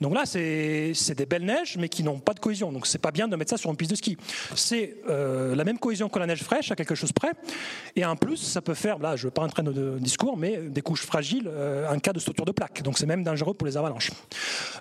[0.00, 2.70] Donc là, c'est des belles neiges, mais qui n'ont pas de cohésion.
[2.70, 4.16] Donc c'est pas bien de mettre ça sur une piste de ski.
[4.54, 7.32] C'est euh, la même cohésion que la neige fraîche, à quelque chose près.
[7.96, 10.36] Et en plus, ça peut faire, là, je ne veux pas entrer dans le discours,
[10.36, 12.82] mais des couches fragiles euh, en cas de structure de plaque.
[12.82, 14.12] Donc c'est même dangereux pour les avalanches.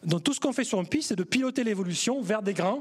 [0.03, 2.79] Donc tout ce qu'on fait sur une piste, c'est de piloter l'évolution vers des grains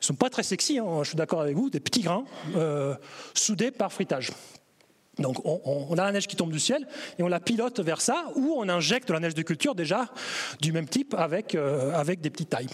[0.00, 2.24] qui sont pas très sexy, hein, je suis d'accord avec vous, des petits grains
[3.34, 4.30] soudés par fritage.
[5.18, 6.86] Donc on, a la neige qui tombe du ciel
[7.18, 10.08] et on la pilote vers ça, ou on injecte de la neige de culture déjà
[10.60, 12.68] du même type avec, euh, avec des petites tailles.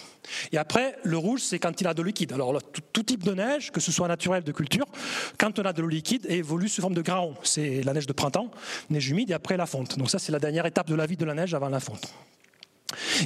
[0.51, 2.33] Et après, le rouge, c'est quand il a de liquide.
[2.33, 2.61] Alors
[2.93, 4.85] tout, type de neige, que ce soit naturel de culture,
[5.37, 8.13] quand on a de l'eau liquide, évolue sous forme de grains C'est la neige de
[8.13, 8.51] printemps,
[8.89, 9.97] neige humide et après la fonte.
[9.97, 12.13] Donc ça, c'est la dernière étape de la vie de la neige avant la fonte.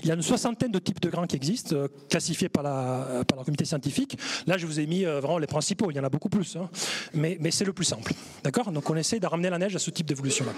[0.04, 3.24] Il y a une soixantaine de types de grains qui existent, euh, classifiés par la,
[3.28, 4.18] par comité scientifique.
[4.48, 6.56] Là, je vous ai mis euh, vraiment les principaux, il y en a beaucoup plus,
[6.56, 6.70] hein.
[7.14, 8.14] mais, mais c'est le plus simple.
[8.44, 8.72] D'accord?
[8.72, 10.54] Donc on essaie de ramener la neige à ce type d'évolution-là.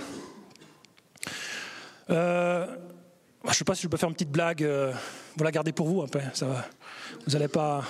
[2.09, 2.67] Euh,
[3.43, 4.65] je ne sais pas si je peux faire une petite blague,
[5.35, 6.65] vous la gardez pour vous, ça va.
[7.25, 7.83] Vous n'allez pas.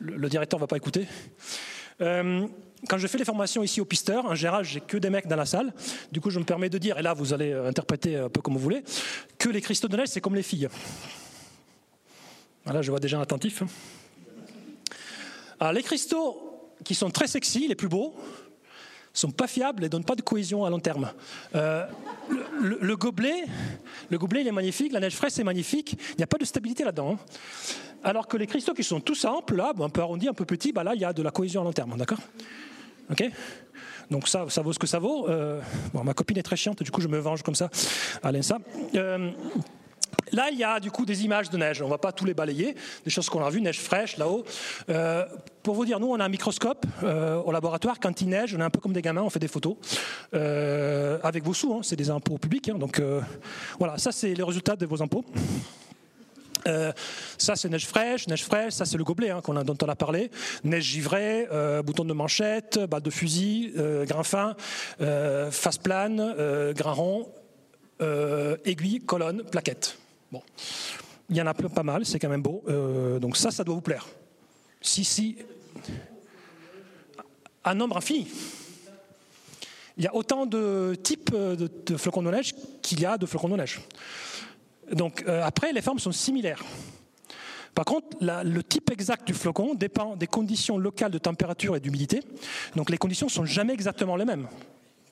[0.00, 1.06] Le, directeur ne va pas écouter
[2.88, 5.36] quand je fais les formations ici au pisteur, en général, j'ai que des mecs dans
[5.36, 5.72] la salle.
[6.12, 8.54] Du coup, je me permets de dire, et là, vous allez interpréter un peu comme
[8.54, 8.82] vous voulez,
[9.38, 10.68] que les cristaux de neige, c'est comme les filles.
[12.64, 13.62] Voilà, je vois déjà un attentif.
[15.72, 16.54] Les cristaux
[16.84, 18.14] qui sont très sexy, les plus beaux,
[19.12, 21.12] sont pas fiables et donnent pas de cohésion à long terme.
[21.54, 21.86] Euh,
[22.60, 23.44] le, gobelet,
[24.10, 25.96] le gobelet, il est magnifique, la neige fraîche, c'est magnifique.
[26.10, 27.12] Il n'y a pas de stabilité là-dedans.
[27.12, 27.18] Hein.
[28.02, 30.72] Alors que les cristaux qui sont tout simples, là, un peu arrondis, un peu petits,
[30.72, 32.18] bah là, il y a de la cohésion à long terme, d'accord?
[33.10, 33.30] Ok
[34.10, 35.28] donc ça, ça vaut ce que ça vaut.
[35.28, 35.60] Euh,
[35.92, 37.70] bon, ma copine est très chiante, du coup je me venge comme ça
[38.22, 38.58] à l'INSA.
[38.94, 39.30] Euh,
[40.32, 41.80] là, il y a du coup des images de neige.
[41.82, 42.74] On ne va pas tous les balayer.
[43.04, 44.44] Des choses qu'on a vues, neige fraîche là-haut.
[44.88, 45.24] Euh,
[45.62, 47.98] pour vous dire, nous, on a un microscope au laboratoire.
[48.00, 49.76] Quand il neige, on est un peu comme des gamins, on fait des photos
[50.32, 51.72] avec vos sous.
[51.74, 52.68] Hein, c'est des impôts publics.
[52.68, 53.00] Hein, donc
[53.78, 55.24] voilà, ça c'est les résultats de vos impôts.
[56.66, 56.92] Euh,
[57.38, 60.30] ça, c'est neige fraîche, neige fraîche, ça, c'est le gobelet hein, dont on a parlé.
[60.62, 64.56] Neige givrée, euh, bouton de manchette, balle de fusil, euh, grain fin,
[65.50, 67.28] face plane, grain rond,
[68.64, 69.98] aiguille, colonne, plaquette.
[70.32, 70.42] Bon.
[71.30, 72.62] Il y en a pas mal, c'est quand même beau.
[73.20, 74.06] donc ça, ça doit vous plaire.
[74.80, 75.36] Si, si.
[77.64, 78.28] Un nombre infini.
[79.96, 83.26] Il y a autant de types de, de flocons de neige qu'il y a de
[83.26, 83.80] flocons de neige.
[84.92, 86.62] Donc euh, après, les formes sont similaires.
[87.74, 92.20] Par contre, le type exact du flocon dépend des conditions locales de température et d'humidité.
[92.76, 94.46] Donc les conditions ne sont jamais exactement les mêmes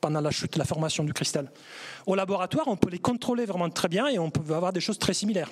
[0.00, 1.50] pendant la chute, la formation du cristal.
[2.06, 4.98] Au laboratoire, on peut les contrôler vraiment très bien et on peut avoir des choses
[4.98, 5.48] très similaires.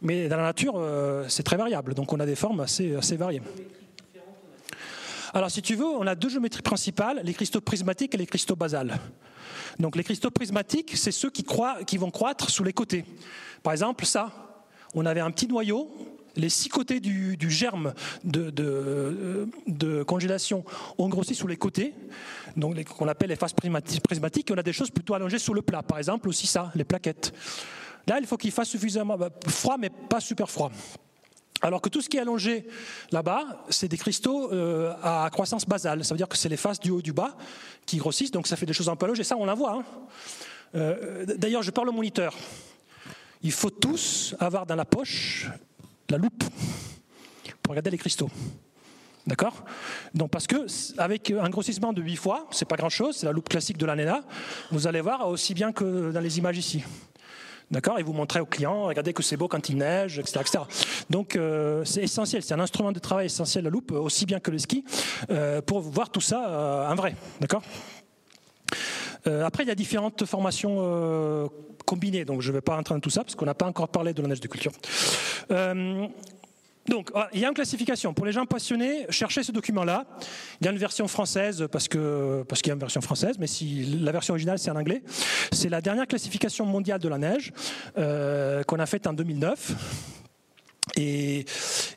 [0.00, 1.94] Mais dans la nature, euh, c'est très variable.
[1.94, 3.42] Donc on a des formes assez, assez variées.
[5.34, 8.56] Alors si tu veux, on a deux géométries principales, les cristaux prismatiques et les cristaux
[8.56, 8.98] basales.
[9.78, 11.44] Donc les cristaux prismatiques, c'est ceux qui,
[11.98, 13.04] vont croître sous les côtés.
[13.62, 14.30] Par exemple, ça,
[14.94, 15.90] on avait un petit noyau
[16.36, 17.92] les six côtés du, germe
[18.24, 20.64] de, congélation
[20.96, 21.94] ont grossi sur les côtés,
[22.56, 25.62] donc qu'on appelle les phases prismatiques, et on a des choses plutôt allongées sur le
[25.62, 25.82] plat.
[25.82, 27.32] Par exemple, aussi ça, les plaquettes.
[28.06, 30.70] Là, il faut qu'il fasse suffisamment bah, froid, mais pas super froid.
[31.60, 32.66] Alors que tout ce qui est allongé
[33.10, 36.04] là-bas, c'est des cristaux euh, à croissance basale.
[36.04, 37.36] Ça veut dire que c'est les faces du haut et du bas
[37.84, 39.24] qui grossissent, donc ça fait des choses un peu allongées.
[39.24, 39.78] Ça, on la voit.
[39.78, 39.84] Hein.
[40.74, 42.34] Euh, d'ailleurs, je parle au moniteur.
[43.42, 45.48] Il faut tous avoir dans la poche
[46.10, 46.44] la loupe
[47.62, 48.30] pour regarder les cristaux.
[49.26, 49.64] D'accord?
[50.14, 53.48] Donc parce que avec un grossissement de 8 fois, c'est pas grand-chose, c'est la loupe
[53.48, 54.22] classique de l'ANENA,
[54.70, 56.82] vous allez voir aussi bien que dans les images ici.
[57.70, 60.40] D'accord Et vous montrez aux clients, regardez que c'est beau quand il neige, etc.
[60.40, 60.58] etc.
[61.10, 64.50] Donc euh, c'est essentiel, c'est un instrument de travail essentiel la loupe, aussi bien que
[64.50, 64.84] le ski,
[65.30, 67.14] euh, pour voir tout ça euh, en vrai.
[67.40, 67.62] D'accord
[69.26, 71.50] après, il y a différentes formations
[71.84, 73.88] combinées, donc je ne vais pas entrer dans tout ça parce qu'on n'a pas encore
[73.88, 74.72] parlé de la neige de culture.
[76.88, 78.14] Donc, ah, il y a une classification.
[78.14, 80.06] Pour les gens passionnés, cherchez ce document-là.
[80.60, 83.84] Il y a une version française parce qu'il y a une version française, mais si
[84.00, 85.02] la version originale c'est en anglais.
[85.52, 87.52] C'est la dernière classification mondiale de la neige
[87.96, 89.72] euh, qu'on a faite en 2009.
[90.96, 91.44] Et,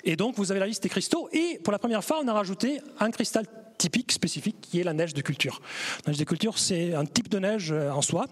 [0.04, 1.30] et, donc, vous avez la liste des cristaux.
[1.32, 3.46] Et pour la première fois, on a rajouté un cristal
[3.82, 5.60] typique, spécifique, qui est la neige de culture.
[6.06, 8.28] La neige de culture, c'est un type de neige euh, en soi.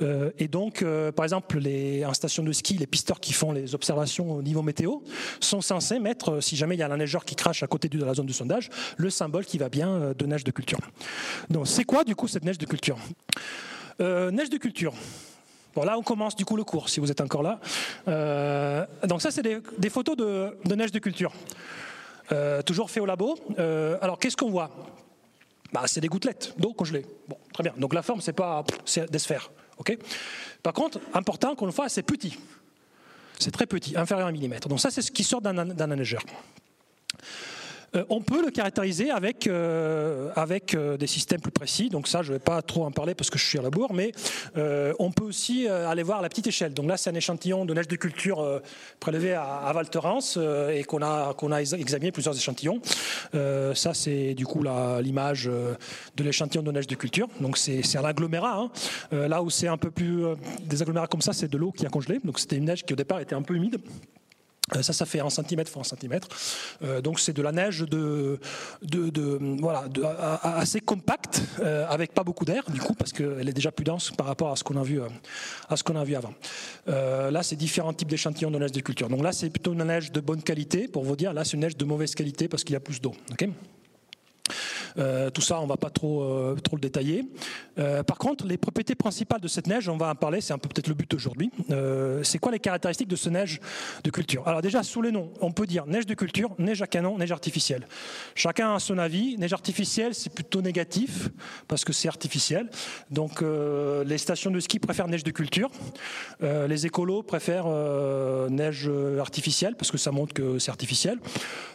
[0.00, 3.52] Euh, et donc, euh, par exemple, les, en station de ski, les pisteurs qui font
[3.52, 5.00] les observations au niveau météo
[5.40, 8.02] sont censés mettre, si jamais il y a un neigeur qui crache à côté de
[8.02, 10.78] la zone de sondage, le symbole qui va bien de neige de culture.
[11.50, 12.96] Donc, c'est quoi du coup cette neige de culture?
[14.00, 14.94] Neige de culture.
[15.74, 17.60] Bon, là, on commence du coup le cours, si vous êtes encore là.
[19.06, 21.32] donc ça, c'est des, photos de, de, neige de culture.
[22.32, 23.38] Euh, toujours fait au labo.
[23.58, 24.70] Euh, alors, qu'est-ce qu'on voit?
[25.72, 27.06] Bah, C'est des gouttelettes d'eau congelée.
[27.26, 27.72] Bon, très bien.
[27.76, 28.64] Donc la forme, c'est pas
[29.10, 29.50] des sphères.
[30.62, 32.36] Par contre, important qu'on le fasse, c'est petit.
[33.38, 34.68] C'est très petit, inférieur à un millimètre.
[34.68, 36.22] Donc ça, c'est ce qui sort d'un neigeur.
[37.96, 41.88] Euh, on peut le caractériser avec, euh, avec euh, des systèmes plus précis.
[41.88, 43.70] Donc ça, je ne vais pas trop en parler parce que je suis à la
[43.70, 44.12] bourre, mais
[44.98, 46.74] on peut aussi aller voir à la petite échelle.
[46.74, 48.60] Donc là, c'est un échantillon de neige de culture
[49.00, 50.38] prélevé à, Val Thorens
[50.72, 52.80] et qu'on a, a examiné plusieurs échantillons.
[53.32, 57.28] ça, c'est du coup l'image de l'échantillon de neige de culture.
[57.40, 58.58] Donc c'est un agglomérat.
[58.58, 58.70] Hein.
[59.12, 60.24] là où c'est un peu plus
[60.64, 62.18] des agglomérats comme ça, c'est de l'eau qui a congelé.
[62.24, 63.78] Donc c'était une neige qui au départ était un peu humide.
[64.76, 66.28] Euh, ça, ça fait un centimètre fois un centimètre.
[66.82, 68.38] Euh, donc c'est de la neige de,
[69.60, 69.84] voilà,
[70.42, 74.10] assez compacte, euh, avec pas beaucoup d'air du coup, parce qu'elle est déjà plus dense
[74.10, 75.00] par rapport à ce qu'on a vu,
[75.68, 76.34] à ce qu'on a vu avant.
[76.86, 79.08] là, c'est différents types d'échantillons de neige de culture.
[79.08, 81.32] Donc là, c'est plutôt une neige de bonne qualité, pour vous dire.
[81.32, 83.14] Là, c'est une neige de mauvaise qualité parce qu'il y a plus d'eau.
[84.96, 87.26] Euh, tout ça, on ne va pas trop, euh, trop le détailler.
[87.78, 90.58] Euh, par contre, les propriétés principales de cette neige, on va en parler, c'est un
[90.58, 91.50] peu peut-être le but aujourd'hui.
[92.22, 93.60] c'est quoi les caractéristiques de ce neige
[94.04, 94.46] de culture?
[94.46, 97.32] Alors déjà, sous les noms, on peut dire neige de culture, neige à canon, neige
[97.32, 97.86] artificielle.
[98.34, 99.36] Chacun a son avis.
[99.38, 101.28] Neige artificielle, c'est plutôt négatif
[101.66, 102.68] parce que c'est artificiel.
[103.10, 105.70] Donc les stations de ski préfèrent neige de culture.
[106.40, 107.68] les écolos préfèrent
[108.50, 111.18] neige artificielle parce que ça montre que c'est artificiel.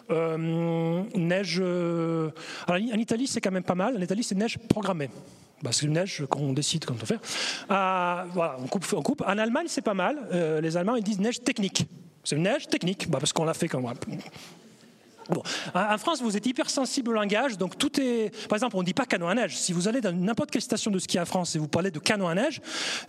[0.10, 1.62] neige.
[2.68, 3.98] Alors, en Italie, c'est quand même pas mal.
[3.98, 5.10] En Italie, c'est neige programmée.
[5.62, 7.16] Bah, c'est une neige qu'on décide quand on.
[7.70, 9.24] Ah, voilà, on coupe.
[9.26, 10.18] En Allemagne, c'est pas mal.
[10.34, 11.88] Euh, les Allemands, ils disent neige technique.
[12.24, 13.96] C'est une neige technique, bah, parce qu'on l'a fait quand même.
[15.30, 15.42] Bon.
[15.74, 18.30] En France, vous êtes hypersensible au langage, donc tout est.
[18.48, 19.58] Par exemple, on ne dit pas canon à neige.
[19.58, 22.00] Si vous allez dans n'importe quelle station de ski en France et vous parlez de
[22.00, 22.62] canon à neige,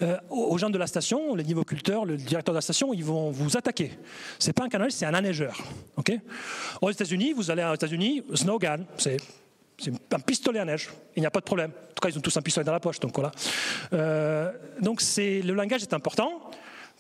[0.03, 3.31] euh, aux gens de la station, les niveauculteurs, le directeur de la station, ils vont
[3.31, 3.93] vous attaquer.
[4.39, 5.57] C'est pas un canon à neige, c'est un anneigeur.
[5.97, 6.13] Ok?
[6.81, 9.17] Aux États-Unis, vous allez aux États-Unis, snow gun, c'est
[9.79, 10.91] c'est un pistolet à neige.
[11.17, 11.71] Il n'y a pas de problème.
[11.71, 13.01] En tout cas, ils ont tous un pistolet dans la poche.
[13.01, 13.33] Donc voilà.
[13.93, 16.51] Euh, donc le langage est important.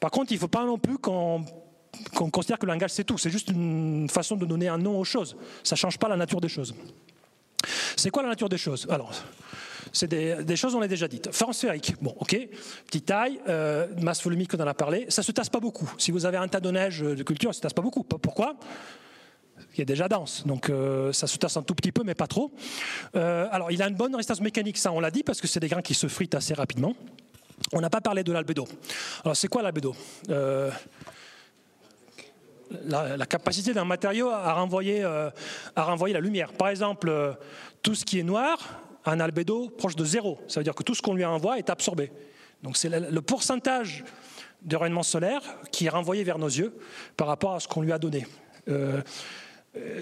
[0.00, 1.44] Par contre, il ne faut pas non plus qu'on
[2.30, 3.18] considère que le langage c'est tout.
[3.18, 5.36] C'est juste une façon de donner un nom aux choses.
[5.62, 6.74] Ça ne change pas la nature des choses.
[7.96, 8.86] C'est quoi la nature des choses?
[8.90, 9.12] Alors,
[9.92, 11.30] c'est des, choses, on l'a déjà dites.
[11.52, 12.36] Sphérique, bon, ok,
[12.86, 15.06] petite taille, euh, masse volumique, on en a parlé.
[15.08, 15.90] Ça se tasse pas beaucoup.
[15.98, 18.02] Si vous avez un tas de neige de culture, ça se tasse pas beaucoup.
[18.02, 18.56] Pourquoi?
[19.74, 20.46] Qui est déjà dense.
[20.46, 22.52] Donc euh, ça se tasse un tout petit peu, mais pas trop.
[23.16, 25.60] Euh, alors il a une bonne résistance mécanique, ça on l'a dit, parce que c'est
[25.60, 26.94] des grains qui se fritent assez rapidement.
[27.72, 28.66] On n'a pas parlé de l'albédo.
[29.24, 29.94] Alors c'est quoi l'albédo?
[30.30, 30.70] Euh,
[32.86, 36.52] la, capacité d'un matériau à renvoyer, à renvoyer la lumière.
[36.52, 37.36] Par exemple,
[37.82, 40.40] tout ce qui est noir a un albédo proche de zéro.
[40.48, 42.10] Ça veut dire que tout ce qu'on lui envoie est absorbé.
[42.62, 44.04] Donc c'est le, pourcentage
[44.62, 46.74] de rayonnement solaire qui est renvoyé vers nos yeux
[47.16, 48.26] par rapport à ce qu'on lui a donné.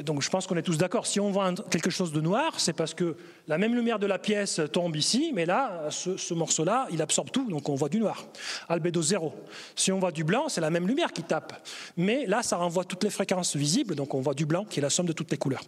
[0.05, 1.07] Donc je pense qu'on est tous d'accord.
[1.07, 3.17] Si on voit quelque chose de noir, c'est parce que
[3.49, 7.49] la même lumière de la pièce tombe ici, mais là, ce, morceau-là, il absorbe tout,
[7.49, 8.27] donc on voit du noir.
[8.69, 9.35] Albédo zéro.
[9.75, 11.67] Si on voit du blanc, c'est la même lumière qui tape.
[11.97, 14.83] Mais là, ça renvoie toutes les fréquences visibles, donc on voit du blanc qui est
[14.83, 15.65] la somme de toutes les couleurs.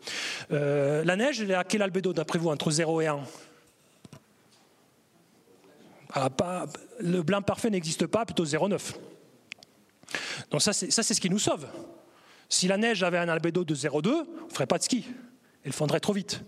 [0.53, 3.21] Euh, la neige, elle est à quel albédo d'après vous, entre 0 et 1
[6.13, 6.29] ah,
[7.01, 8.81] Le blanc parfait n'existe pas, plutôt 0,9.
[10.51, 11.67] Donc ça, c'est ce qui nous sauve.
[12.49, 15.07] Si la neige avait un albédo de 0,2, on ne ferait pas de ski.
[15.65, 16.43] Elle fondrait trop vite.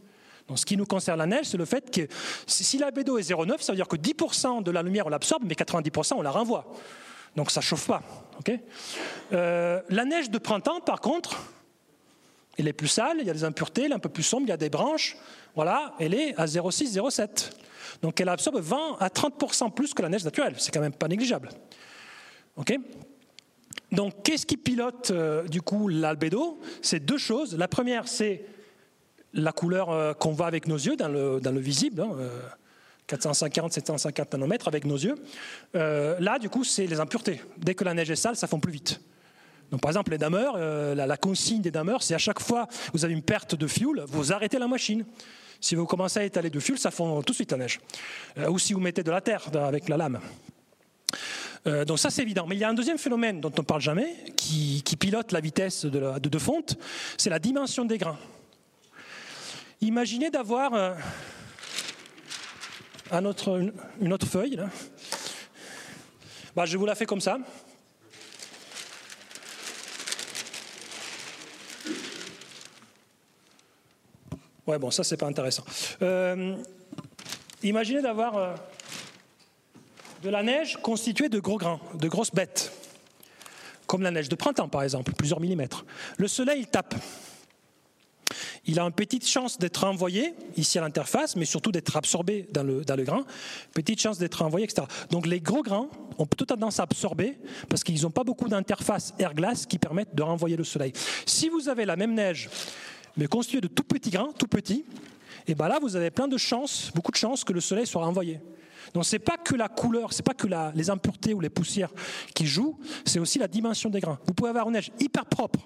[0.48, 2.06] Donc, ce qui nous concerne la neige, c'est le fait que
[2.46, 5.54] si l'albédo est 0,9, ça veut dire que 10% de la lumière, on l'absorbe, mais
[5.54, 6.66] 90%, on la renvoie.
[7.34, 8.02] Donc, ça ne chauffe pas.
[9.32, 11.36] Euh, la neige de printemps, par contre,
[12.58, 14.44] elle est plus sale, il y a des impuretés, elle est un peu plus sombre,
[14.46, 15.16] il y a des branches.
[15.54, 17.50] Voilà, elle est à 0,6, 0,7.
[18.02, 20.54] Donc, elle absorbe 20 à 30% plus que la neige naturelle.
[20.58, 21.48] C'est quand même pas négligeable.
[22.56, 22.72] OK?
[23.92, 26.60] Donc, qu'est-ce qui pilote euh, du coup l'albédo?
[26.82, 27.56] C'est deux choses.
[27.56, 28.44] La première, c'est
[29.32, 32.04] la couleur euh, qu'on voit avec nos yeux dans le, dans le visible.
[33.06, 35.14] 450, 750 nanomètres avec nos yeux.
[35.76, 37.40] Euh, là, du coup, c'est les impuretés.
[37.56, 39.00] Dès que la neige est sale, ça fond plus vite.
[39.70, 43.14] Donc, par exemple, les dameurs, la, consigne des dameurs, c'est à chaque fois vous avez
[43.14, 45.04] une perte de fuel, vous arrêtez la machine.
[45.60, 47.80] Si vous commencez à étaler de fuel, ça fond tout de suite la neige.
[48.48, 50.20] ou si vous mettez de la terre avec la lame.
[51.66, 52.46] Euh, donc ça c'est évident.
[52.46, 55.40] Mais il y a un deuxième phénomène dont on ne parle jamais, qui, pilote la
[55.40, 56.76] vitesse de, fonte,
[57.18, 58.18] c'est la dimension des grains.
[59.80, 60.94] Imaginez d'avoir euh,
[63.12, 64.60] une autre feuille.
[66.54, 67.38] Bah, je vous la fais comme ça.
[74.66, 75.64] Ouais, bon, ça c'est pas intéressant.
[76.02, 76.56] Euh,
[77.62, 78.56] imaginez d'avoir
[80.26, 82.72] de la neige constituée de gros grains, de grosses bêtes,
[83.86, 85.86] comme la neige de printemps par exemple, plusieurs millimètres.
[86.18, 86.96] Le soleil il tape.
[88.64, 92.64] Il a une petite chance d'être envoyé ici à l'interface, mais surtout d'être absorbé dans
[92.64, 93.24] le, dans le grain.
[93.72, 94.88] Petite chance d'être envoyé, etc.
[95.10, 99.14] Donc les gros grains ont plutôt tendance à absorber parce qu'ils n'ont pas beaucoup d'interfaces
[99.20, 100.92] air-glace qui permettent de renvoyer le soleil.
[101.24, 102.50] Si vous avez la même neige,
[103.16, 104.84] mais constituée de tout petits grains, tout petits,
[105.46, 107.86] et eh bien là vous avez plein de chances, beaucoup de chances que le soleil
[107.86, 108.40] soit renvoyé.
[108.96, 111.50] Donc ce n'est pas que la couleur, ce n'est pas que les impuretés ou les
[111.50, 111.90] poussières
[112.34, 114.18] qui jouent, c'est aussi la dimension des grains.
[114.24, 115.60] Vous pouvez avoir une neige hyper propre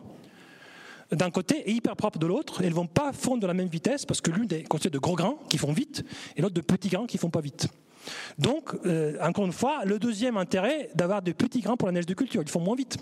[1.13, 2.61] d'un côté et hyper propre de l'autre.
[2.65, 5.15] Elles vont pas fondre de la même vitesse parce que l'une est constituée de gros
[5.15, 6.05] grains qui font vite
[6.35, 7.69] et l'autre de petits grains qui font pas vite.
[8.37, 12.07] Donc, euh, encore une fois, le deuxième intérêt d'avoir des petits grains pour la neige
[12.07, 12.97] de culture, ils font moins vite.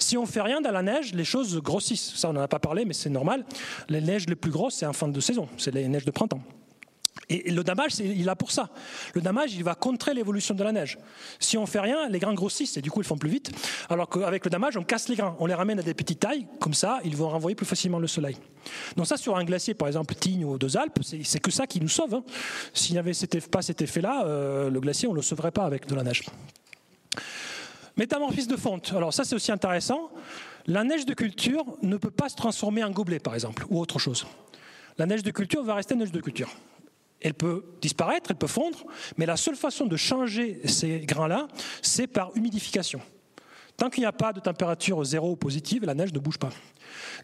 [0.00, 2.16] Si on fait rien dans la neige, les choses grossissent.
[2.16, 3.44] Ça, on n'en a pas parlé, mais c'est normal.
[3.88, 6.42] Les neiges les plus grosses, c'est en fin de saison, c'est les neiges de printemps.
[7.28, 8.70] Et le damage, il est là pour ça.
[9.14, 10.96] Le damage, il va contrer l'évolution de la neige.
[11.40, 13.50] Si on fait rien, les grains grossissent et du coup, ils font plus vite.
[13.88, 15.36] Alors qu'avec le damage, on casse les grains.
[15.40, 18.06] On les ramène à des petites tailles, comme ça, ils vont renvoyer plus facilement le
[18.06, 18.36] soleil.
[18.96, 21.80] Donc ça, sur un glacier, par exemple, Tignes ou deux Alpes, c'est que ça qui
[21.80, 22.14] nous sauve.
[22.14, 22.24] Hein.
[22.72, 23.12] S'il n'y avait
[23.50, 26.24] pas cet effet-là, euh, le glacier, on ne le sauverait pas avec de la neige.
[27.96, 28.92] Métamorphisme de fonte.
[28.94, 30.10] Alors ça, c'est aussi intéressant.
[30.66, 33.98] La neige de culture ne peut pas se transformer en gobelet, par exemple, ou autre
[33.98, 34.26] chose.
[34.98, 36.50] La neige de culture va rester neige de culture.
[37.20, 38.84] Elle peut disparaître, elle peut fondre,
[39.16, 41.48] mais la seule façon de changer ces grains-là,
[41.82, 43.00] c'est par humidification.
[43.76, 46.50] Tant qu'il n'y a pas de température zéro ou positive, la neige ne bouge pas.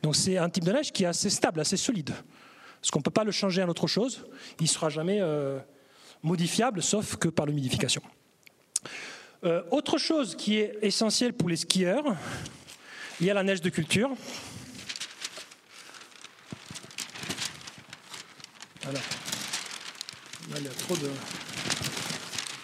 [0.03, 2.13] Donc c'est un type de neige qui est assez stable, assez solide.
[2.81, 4.27] Parce qu'on ne peut pas le changer en autre chose.
[4.59, 5.59] Il ne sera jamais euh,
[6.23, 8.03] modifiable, sauf que par l'humidification.
[9.45, 12.05] Euh, autre chose qui est essentielle pour les skieurs,
[13.21, 14.11] il y a la neige de culture.
[20.59, 21.09] Il y a trop de.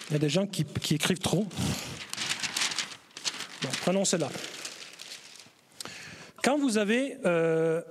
[0.09, 1.45] Il y a des gens qui, écrivent trop.
[3.61, 4.29] Bon, prenons celle-là.
[6.43, 7.81] Quand vous avez euh,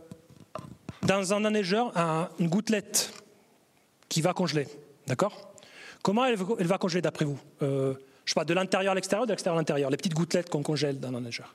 [1.03, 1.93] dans un enneigeur
[2.39, 3.13] une gouttelette
[4.09, 4.67] qui va congeler,
[5.07, 5.53] d'accord?
[6.03, 7.39] Comment elle, va congeler d'après vous?
[7.63, 7.95] Euh,
[8.25, 10.63] Je sais pas, de l'intérieur à l'extérieur, de l'extérieur à l'intérieur, les petites gouttelettes qu'on
[10.63, 11.55] congèle dans un enneigeur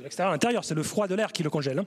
[0.00, 1.78] de l'extérieur à l'intérieur, c'est le froid de l'air qui le congèle.
[1.78, 1.86] Hein.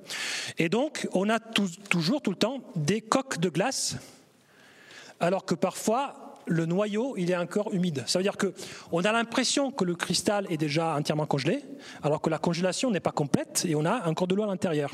[0.58, 3.98] Et donc, on a toujours, tout le temps, des coques de glace
[5.20, 8.04] alors que parfois le noyau il est encore humide.
[8.06, 11.64] Ça veut dire qu'on a l'impression que le cristal est déjà entièrement congelé,
[12.02, 14.92] alors que la congélation n'est pas complète et on a encore de l'eau à l'intérieur.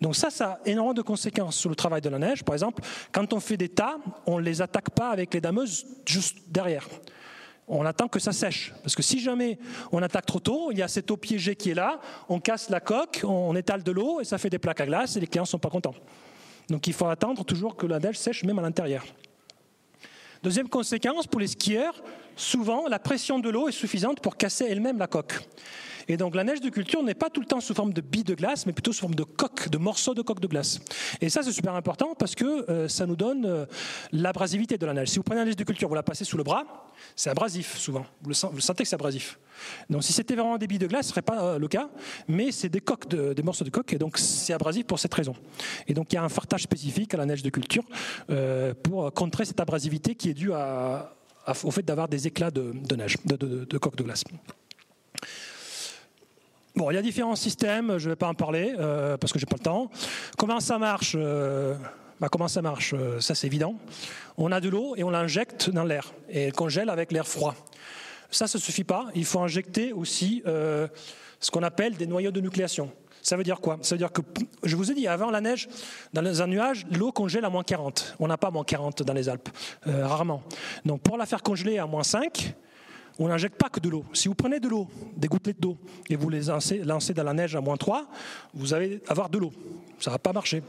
[0.00, 2.42] Donc ça, ça a énormément de conséquences sur le travail de la neige.
[2.44, 5.86] Par exemple, quand on fait des tas, on ne les attaque pas avec les dameuses
[6.04, 6.88] juste derrière.
[7.68, 8.72] On attend que ça sèche.
[8.82, 9.58] Parce que si jamais
[9.92, 12.70] on attaque trop tôt, il y a cette eau piégée qui est là, on casse
[12.70, 15.26] la coque, on étale de l'eau et ça fait des plaques à glace et les
[15.26, 15.94] clients ne sont pas contents.
[16.68, 19.04] Donc il faut attendre toujours que la neige sèche même à l'intérieur.
[20.42, 22.02] Deuxième conséquence, pour les skieurs,
[22.36, 25.40] souvent la pression de l'eau est suffisante pour casser elle-même la coque.
[26.08, 28.24] Et donc la neige de culture n'est pas tout le temps sous forme de billes
[28.24, 30.80] de glace, mais plutôt sous forme de coques, de morceaux de coques de glace.
[31.20, 33.66] Et ça, c'est super important parce que euh, ça nous donne euh,
[34.12, 35.08] l'abrasivité de la neige.
[35.08, 36.64] Si vous prenez la neige de culture, vous la passez sous le bras,
[37.14, 38.06] c'est abrasif souvent.
[38.22, 39.38] Vous, le, sentez que c'est abrasif.
[39.90, 41.90] Donc si c'était vraiment des billes de glace, ce serait pas euh, le cas,
[42.26, 45.34] mais c'est des coques, des morceaux de coques, et donc c'est abrasif pour cette raison.
[45.86, 47.84] Et donc il y a un fartage spécifique à la neige de culture
[48.82, 53.78] pour contrer cette abrasivité qui est due au fait d'avoir des éclats de, neige, de
[53.78, 54.24] coques de glace.
[56.78, 59.40] Bon, il y a différents systèmes, je ne vais pas en parler euh, parce que
[59.40, 59.90] j'ai pas le temps.
[60.36, 61.74] Comment ça marche euh,
[62.20, 63.74] bah, Comment ça marche euh, Ça, c'est évident.
[64.36, 67.56] On a de l'eau et on l'injecte dans l'air et elle congèle avec l'air froid.
[68.30, 69.06] Ça, ça ne suffit pas.
[69.16, 72.92] Il faut injecter aussi ce qu'on appelle des noyaux de nucléation.
[73.22, 73.78] Ça veut dire quoi?
[73.82, 74.20] Ça veut dire que,
[74.62, 75.68] je vous ai dit, avant la neige,
[76.12, 78.14] dans un nuage, l'eau congèle à moins 40.
[78.20, 79.48] On n'a pas moins 40 dans les Alpes,
[79.84, 80.44] rarement.
[80.84, 82.54] Donc pour la faire congeler à moins 5,
[83.18, 84.04] on n'injecte pas que de l'eau.
[84.12, 85.76] Si vous prenez de l'eau, des gouttelettes d'eau,
[86.08, 88.06] et vous les lancez, dans la neige à moins 3,
[88.54, 89.52] vous allez avoir de l'eau.
[89.98, 90.62] Ça ne va pas marcher.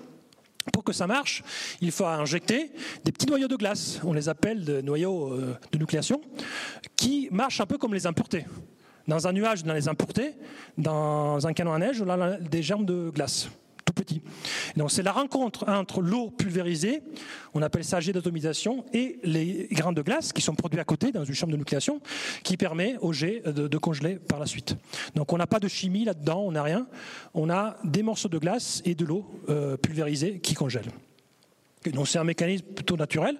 [0.74, 1.43] Pour que ça marche,
[1.82, 2.72] il faut injecter
[3.06, 6.22] des petits noyaux de glace, on les appelle des noyaux euh, de nucléation,
[6.95, 8.45] qui marchent un peu comme les impuretés.
[9.08, 10.34] Dans un nuage, dans les impuretés,
[10.78, 13.50] dans un canon à neige, on a des germes de glace
[13.93, 14.21] petit.
[14.77, 17.01] Donc c'est la rencontre entre l'eau pulvérisée,
[17.53, 21.11] on appelle ça jet d'atomisation, et les grains de glace qui sont produits à côté
[21.11, 22.01] dans une chambre de nucléation,
[22.43, 24.75] qui permet au jet de, congeler par la suite.
[25.15, 26.88] Donc on n'a pas de chimie là-dedans, on n'a rien.
[27.34, 30.91] On a des morceaux de glace et de l'eau euh, pulvérisée qui congèlent.
[31.86, 33.38] Donc c'est un mécanisme plutôt naturel.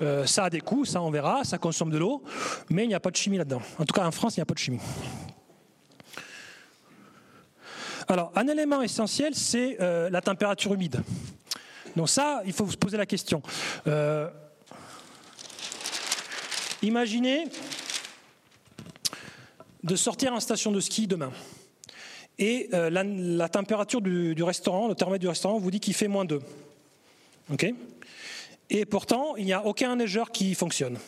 [0.00, 2.22] Euh, ça a des coûts, ça on verra, ça consomme de l'eau,
[2.70, 3.62] mais il n'y a pas de chimie là-dedans.
[3.78, 4.80] En tout cas en France, il n'y a pas de chimie.
[8.10, 11.00] Alors, un élément essentiel, c'est euh, la température humide.
[11.94, 13.40] Donc ça, il faut se poser la question.
[13.86, 14.28] Euh,
[16.82, 17.44] imaginez
[19.84, 21.30] de sortir en station de ski demain.
[22.40, 26.24] Et euh, la, température du, restaurant, le thermomètre du restaurant vous dit qu'il fait moins
[26.24, 26.40] 2.
[28.70, 30.98] et pourtant, il n'y a aucun neigeur qui fonctionne.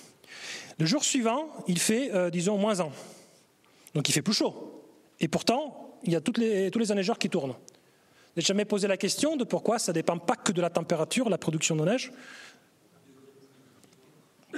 [0.78, 2.90] Le jour suivant, il fait, disons, moins 1.
[3.94, 4.84] Donc il fait plus chaud.
[5.18, 7.55] Et pourtant, il y a les, tous les neigeurs qui tournent.
[8.36, 11.28] N'ai jamais posé la question de pourquoi ça ne dépend pas que de la température,
[11.28, 12.12] la production de neige.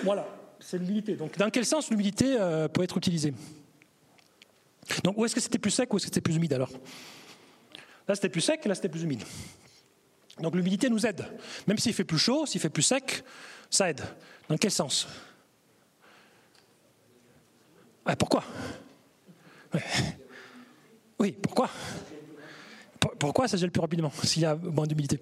[0.03, 0.27] Voilà,
[0.61, 1.17] c'est l'humidité.
[1.17, 3.35] Donc, dans quel sens l'humidité euh, peut être utilisée?
[5.03, 6.71] Donc, où est-ce que c'était plus sec ou est-ce que c'était plus humide alors?
[8.07, 9.23] Là, c'était plus sec, là, c'était plus humide.
[10.41, 11.25] Donc, l'humidité nous aide.
[11.67, 13.25] Même s'il fait plus chaud, s'il fait plus sec,
[13.71, 14.03] ça aide.
[14.49, 15.09] Dans quel sens?
[18.19, 18.45] Pourquoi?
[21.25, 21.71] Oui, pourquoi?
[23.19, 25.19] Pourquoi ça gèle plus rapidement s'il y a moins d'humidité?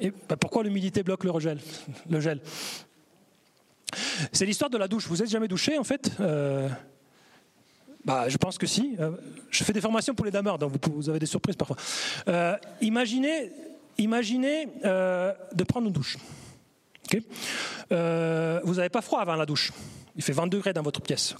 [0.00, 1.60] Et bah, pourquoi l'humidité bloque le gel,
[2.08, 2.40] le gel?
[4.32, 5.06] C'est l'histoire de la douche.
[5.06, 6.10] Vous êtes jamais douché en fait?
[6.18, 6.68] Euh,
[8.04, 8.96] bah, je pense que si.
[8.98, 9.12] Euh,
[9.50, 11.76] je fais des formations pour les dameurs, donc vous, avez des surprises parfois.
[12.26, 13.52] Euh, imaginez,
[13.96, 16.18] imaginez de prendre une douche.
[17.12, 19.72] vous n'avez pas froid avant la douche.
[20.16, 21.36] Il fait 20 degrés dans votre pièce.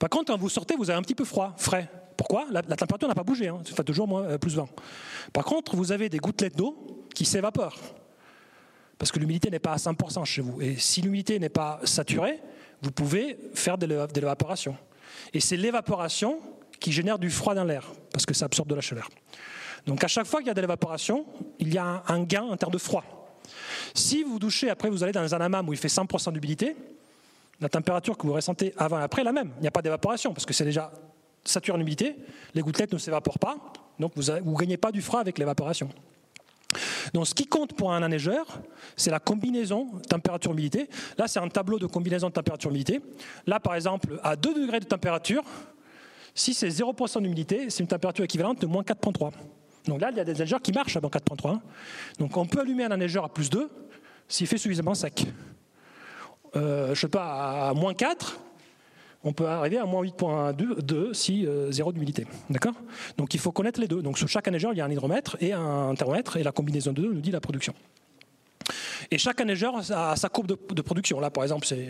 [0.00, 1.88] Par contre, quand vous sortez, vous avez un petit peu froid, frais.
[2.22, 3.60] Pourquoi la, température n'a pas bougé, hein.
[3.66, 4.68] ça fait toujours moins, euh, plus 20.
[5.32, 7.76] Par contre, vous avez des gouttelettes d'eau qui s'évaporent.
[8.96, 10.62] Parce que l'humidité n'est pas à 100% chez vous.
[10.62, 12.38] Et si l'humidité n'est pas saturée,
[12.80, 14.76] vous pouvez faire de l'évaporation.
[15.32, 16.38] Et c'est l'évaporation
[16.78, 19.08] qui génère du froid dans l'air, parce que ça absorbe de la chaleur.
[19.86, 21.26] Donc à chaque fois qu'il y a de l'évaporation,
[21.58, 23.02] il y a un gain en termes de froid.
[23.94, 26.76] Si vous douchez, après vous allez dans un hammam où il fait 100% d'humidité,
[27.60, 29.50] la température que vous ressentez avant et après est la même.
[29.56, 30.92] Il n'y a pas d'évaporation, parce que c'est déjà
[31.44, 32.16] saturé en humidité,
[32.54, 33.56] les gouttelettes ne s'évaporent pas,
[33.98, 35.88] donc vous ne gagnez pas du froid avec l'évaporation.
[37.12, 38.46] Donc ce qui compte pour un neigeur,
[38.96, 40.88] c'est la combinaison température-humidité.
[41.18, 43.00] Là, c'est un tableau de combinaison de température-humidité.
[43.46, 45.42] Là, par exemple, à 2 degrés de température,
[46.34, 49.32] si c'est 0% d'humidité, c'est une température équivalente de moins 4.3.
[49.86, 51.58] Donc là, il y a des neigeurs qui marchent à moins 4.3.
[52.18, 53.68] Donc on peut allumer un neigeur à plus 2
[54.28, 55.26] s'il fait suffisamment sec.
[56.54, 58.38] Euh, je ne sais pas, à moins 4,
[59.24, 62.26] on peut arriver à moins 8.2 si euh, zéro d'humidité.
[62.50, 62.74] D'accord?
[63.16, 64.02] Donc il faut connaître les deux.
[64.02, 66.92] Donc sur chaque neigeur, il y a un hydromètre et un thermomètre, et la combinaison
[66.92, 67.74] de deux nous dit la production.
[69.10, 71.20] Et chaque neigeur a sa courbe de, production.
[71.20, 71.88] Là, par exemple, c'est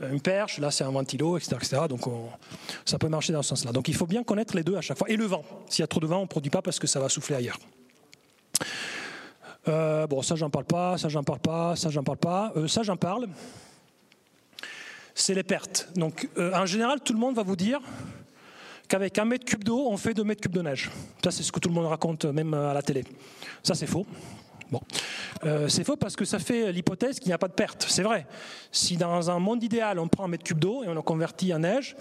[0.00, 1.56] euh, une perche, là, c'est un ventilo, etc.
[1.56, 1.82] etc.
[1.88, 2.02] donc
[2.84, 3.72] ça peut marcher dans ce sens-là.
[3.72, 5.08] Donc il faut bien connaître les deux à chaque fois.
[5.10, 5.44] Et le vent.
[5.68, 7.36] S'il y a trop de vent, on ne produit pas parce que ça va souffler
[7.36, 7.58] ailleurs.
[9.68, 12.52] Euh, bon, ça, j'en parle pas, ça, j'en parle pas, ça, j'en parle pas.
[12.66, 13.28] ça, j'en parle
[15.14, 15.88] c'est les pertes.
[15.94, 17.80] Donc, euh, en général, tout le monde va vous dire
[18.88, 20.90] qu'avec un mètre cube d'eau, on fait deux mètres cubes de neige.
[21.22, 23.04] Ça, c'est ce que tout le monde raconte, même à la télé.
[23.62, 24.06] Ça, c'est faux.
[24.70, 24.80] Bon.
[25.44, 27.86] Euh, c'est faux parce que ça fait l'hypothèse qu'il n'y a pas de perte.
[27.88, 28.26] C'est vrai.
[28.72, 31.52] Si dans un monde idéal, on prend un mètre cube d'eau et on le convertit
[31.54, 31.96] en neige,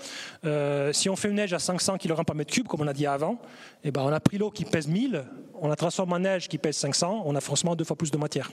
[0.45, 2.93] euh, si on fait une neige à 500 kg par mètre cube, comme on a
[2.93, 3.39] dit avant,
[3.83, 5.23] eh ben on a pris l'eau qui pèse 1000,
[5.55, 8.17] on la transforme en neige qui pèse 500, on a forcément deux fois plus de
[8.17, 8.51] matière.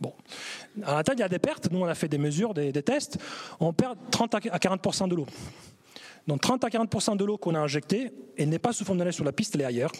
[0.00, 0.12] Bon.
[0.84, 1.70] À la il y a des pertes.
[1.70, 3.18] Nous, on a fait des mesures, des, tests.
[3.60, 5.26] On perd 30 à 40% de l'eau.
[6.26, 9.04] Donc 30 à 40 de l'eau qu'on a injectée, elle n'est pas sous forme de
[9.04, 9.92] neige sur la piste, elle est ailleurs.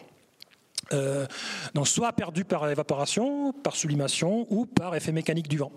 [0.92, 1.26] Euh,
[1.74, 5.72] donc soit perdu par évaporation, par sublimation ou par effet mécanique du vent.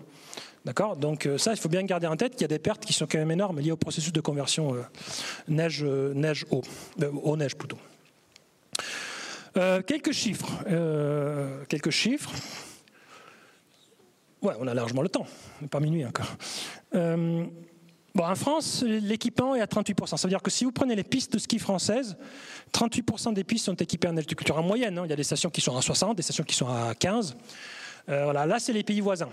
[0.64, 0.96] D'accord?
[0.96, 2.92] Donc euh, ça, il faut bien garder en tête qu'il y a des pertes qui
[2.92, 4.82] sont quand même énormes liées au processus de conversion euh,
[5.48, 6.62] neige, neige eau,
[7.00, 7.78] eau neige plutôt.
[9.86, 10.48] quelques chiffres.
[11.68, 12.30] quelques chiffres.
[14.60, 15.26] On a largement le temps,
[15.70, 16.36] pas minuit encore.
[18.18, 20.16] Bon, en France, l'équipement est à 38%.
[20.16, 22.16] Ça veut dire que si vous prenez les pistes de ski françaises,
[22.72, 24.98] 38% des pistes sont équipées en neige de culture en moyenne.
[24.98, 25.02] Hein.
[25.04, 27.36] Il y a des stations qui sont à 60, des stations qui sont à 15.
[28.08, 29.28] Euh, là, c'est les pays voisins.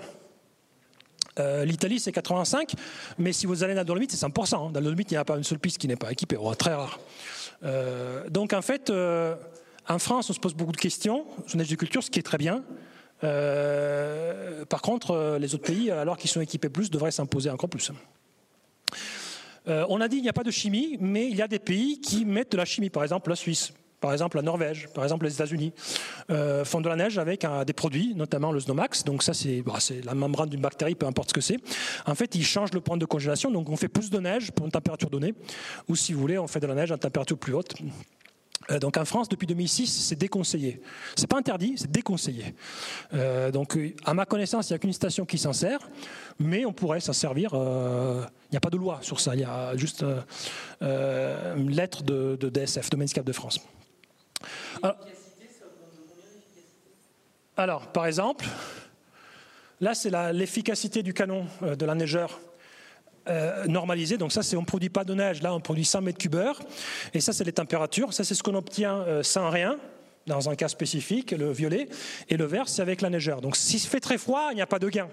[1.39, 2.76] Euh, L'Italie, c'est 85,
[3.18, 4.51] mais si vous allez dans la Dolomite, c'est 100%.
[4.51, 6.76] Dans la Dolomite, il n'y a pas une seule piste qui n'est pas équipée, très
[6.76, 6.99] rare.
[7.63, 8.91] Euh, donc, en fait,
[9.89, 12.24] en France, on se pose beaucoup de questions sur neige de culture, ce qui est
[12.24, 12.63] très bien.
[14.69, 17.91] Par contre, les autres pays, alors qu'ils sont équipés plus, devraient s'imposer encore plus.
[19.67, 21.59] Euh, on a dit qu'il n'y a pas de chimie, mais il y a des
[21.59, 23.73] pays qui mettent de la chimie, par exemple la Suisse.
[24.01, 25.73] Par exemple, la Norvège, par exemple les États-Unis,
[26.30, 29.03] euh, font de la neige avec des produits, notamment le Snomax.
[29.03, 29.32] Donc ça,
[29.65, 31.57] bah, c'est la membrane d'une bactérie, peu importe ce que c'est.
[32.05, 34.65] En fait, ils changent le point de congélation, donc on fait plus de neige pour
[34.65, 35.34] une température donnée,
[35.88, 37.73] ou si vous voulez, on fait de la neige à une température plus haute.
[38.72, 40.82] Euh, donc en France, depuis 2006, c'est déconseillé.
[41.16, 42.55] C'est pas interdit, c'est déconseillé.
[43.13, 45.80] Euh, donc à ma connaissance, il n'y a qu'une station qui s'en sert,
[46.39, 47.51] mais on pourrait s'en servir.
[47.53, 50.05] Euh, il n'y a pas de loi sur ça, il y a juste
[50.82, 53.59] une lettre de, DSF, de Mainscape de France.
[57.57, 58.45] alors par exemple,
[59.82, 62.39] là c'est l'efficacité du canon de la neigeur
[63.28, 64.17] euh, normalisé.
[64.17, 66.36] Donc ça, c'est on ne produit pas de neige, là on produit 100 mètres cubes
[66.36, 66.59] heure.
[67.13, 68.13] Et ça, c'est les températures.
[68.13, 69.78] Ça, c'est ce qu'on obtient euh, sans rien
[70.28, 71.88] dans un cas spécifique, le violet,
[72.30, 73.41] et le vert, c'est avec la neigeur.
[73.41, 75.07] Donc s'il fait très froid, il n'y a pas de gain.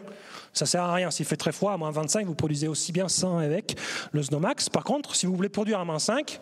[0.52, 1.10] Ça sert à rien.
[1.10, 3.76] S'il fait très froid, à moins 25, vous produisez aussi bien sans avec
[4.12, 4.68] le Snowmax.
[4.68, 6.40] Par contre, si vous voulez produire à moins 5,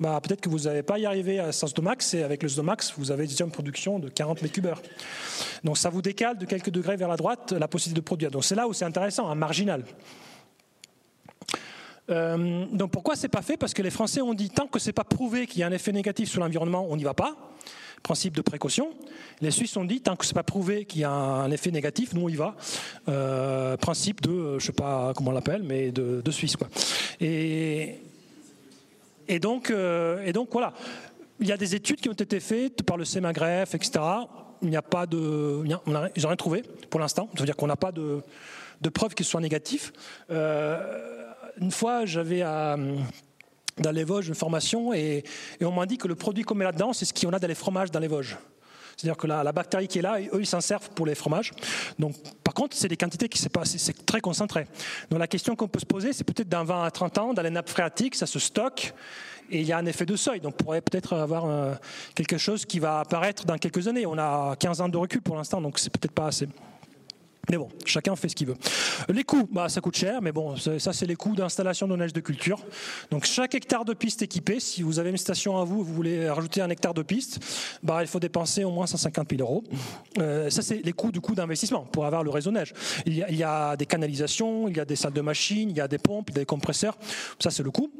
[0.00, 3.10] bah, peut-être que vous n'allez pas y arriver à Snowmax, et avec le Snowmax, vous
[3.10, 4.82] avez déjà une production de 40 mètres cubes heure.
[5.62, 8.30] Donc ça vous décale de quelques degrés vers la droite la possibilité de produire.
[8.30, 9.84] Donc c'est là où c'est intéressant, un marginal.
[12.10, 13.56] Euh, donc pourquoi c'est pas fait?
[13.56, 15.72] Parce que les Français ont dit tant que c'est pas prouvé qu'il y a un
[15.72, 17.36] effet négatif sur l'environnement, on n'y va pas.
[18.02, 18.90] Principe de précaution.
[19.40, 22.12] Les Suisses ont dit tant que c'est pas prouvé qu'il y a un effet négatif,
[22.12, 22.54] nous on y va.
[23.08, 26.68] Euh, principe de, je sais pas comment on l'appelle, mais de, Suisse quoi.
[27.20, 28.00] Et,
[29.40, 30.74] donc, euh, voilà.
[31.40, 34.04] Il y a des études qui ont été faites par le CEMAGREF, etc.
[34.62, 37.28] Il n'y a pas de, ils n'ont rien trouvé pour l'instant.
[37.32, 38.20] Ça veut dire qu'on n'a pas de,
[38.82, 39.92] de preuves qui soient négatifs.
[40.30, 41.23] Euh,
[41.60, 45.24] une fois, j'avais dans les Vosges une formation et,
[45.60, 47.54] on m'a dit que le produit qu'on met là-dedans, c'est ce qu'on a dans les
[47.54, 48.36] fromages dans les Vosges.
[48.96, 51.50] C'est-à-dire que la, bactérie qui est là, eux, ils s'en servent pour les fromages.
[51.98, 54.66] Donc, par contre, c'est des quantités qui c'est très concentré.
[55.10, 57.42] Donc, la question qu'on peut se poser, c'est peut-être dans 20 à 30 ans, dans
[57.42, 58.94] les nappes phréatiques, ça se stocke
[59.50, 60.40] et il y a un effet de seuil.
[60.40, 61.74] Donc, on pourrait peut-être avoir euh,
[62.14, 64.06] quelque chose qui va apparaître dans quelques années.
[64.06, 66.48] On a 15 ans de recul pour l'instant, donc c'est peut-être pas assez.
[67.50, 68.56] Mais bon, chacun fait ce qu'il veut.
[69.08, 72.12] Les coûts, bah, ça coûte cher, mais bon, ça c'est les coûts d'installation de neige
[72.12, 72.60] de culture.
[73.10, 76.28] Donc chaque hectare de piste équipé, si vous avez une station à vous, vous voulez
[76.28, 77.40] rajouter un hectare de piste,
[77.82, 79.64] bah, il faut dépenser au moins 150 000 euros.
[80.18, 82.72] Euh, ça c'est les coûts du coût d'investissement pour avoir le réseau neige.
[83.06, 85.88] Il y, a, des canalisations, il y a des salles de machines, il y a
[85.88, 86.96] des pompes, des compresseurs.
[87.38, 87.90] Ça c'est le coût.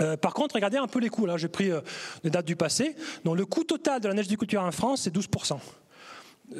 [0.00, 1.26] Euh, par contre, regardez un peu les coûts.
[1.26, 1.80] Là, j'ai pris euh,
[2.22, 2.94] les dates du passé.
[3.24, 5.26] Donc, le coût total de la neige de culture en France, c'est 12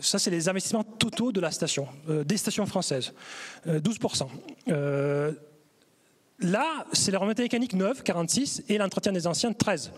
[0.01, 3.13] ça, c'est les investissements totaux de la station, euh, des stations françaises.
[3.67, 4.29] 12%.
[4.69, 5.33] Euh, euh,
[6.41, 9.93] là, c'est la remontée mécanique neuve, 46%, et l'entretien des anciennes, 13.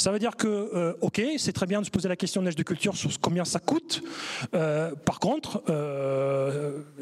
[0.00, 2.56] Ça veut dire que, ok, c'est très bien de se poser la question de neige
[2.56, 4.02] de culture sur combien ça coûte.
[4.52, 5.62] par contre,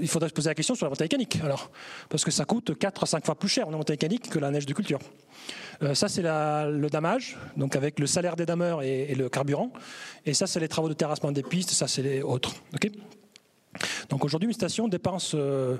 [0.01, 1.71] il faudrait se poser la question sur la montée mécanique, alors,
[2.09, 4.51] parce que ça coûte 4 à 5 fois plus cher en montée mécanique que la
[4.51, 4.99] neige de culture.
[5.83, 9.73] Euh, ça, c'est le damage, donc avec le salaire des dameurs et, le carburant.
[10.27, 12.55] Et ça, c'est les travaux de terrassement des pistes, ça, c'est les autres.
[14.09, 15.77] donc aujourd'hui, une station dépense euh,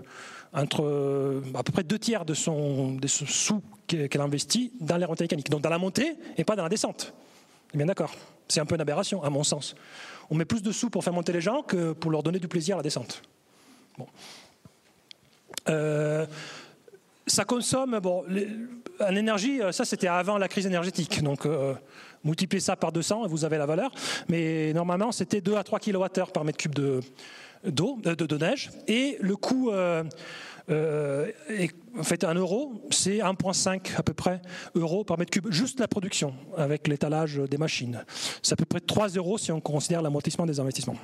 [0.53, 5.05] entre euh, à peu près deux tiers de son, de sous qu'elle investit dans les
[5.05, 5.51] remontées mécaniques.
[5.51, 7.15] Donc dans la montée et pas dans la descente.
[7.75, 8.15] Bien d'accord.
[8.49, 9.75] C'est un peu une aberration, à mon sens.
[10.31, 12.49] On met plus de sous pour faire monter les gens que pour leur donner du
[12.49, 13.23] plaisir à la descente.
[13.99, 14.07] Bon
[17.27, 18.25] ça consomme, bon,
[19.01, 21.47] en énergie, ça c'était avant la crise énergétique, donc
[22.25, 23.93] multipliez ça par 200 et vous avez la valeur,
[24.29, 27.01] mais normalement c'était 2 à 3 kWh par mètre cube de,
[27.65, 29.71] d'eau, de, neige, et le coût
[30.71, 34.41] euh, et en fait, un euro, c'est 1,5 à peu près
[34.75, 38.05] euros par mètre cube, juste la production, avec l'étalage des machines.
[38.43, 40.97] C'est à peu près 3 euros si on considère l'amortissement des investissements.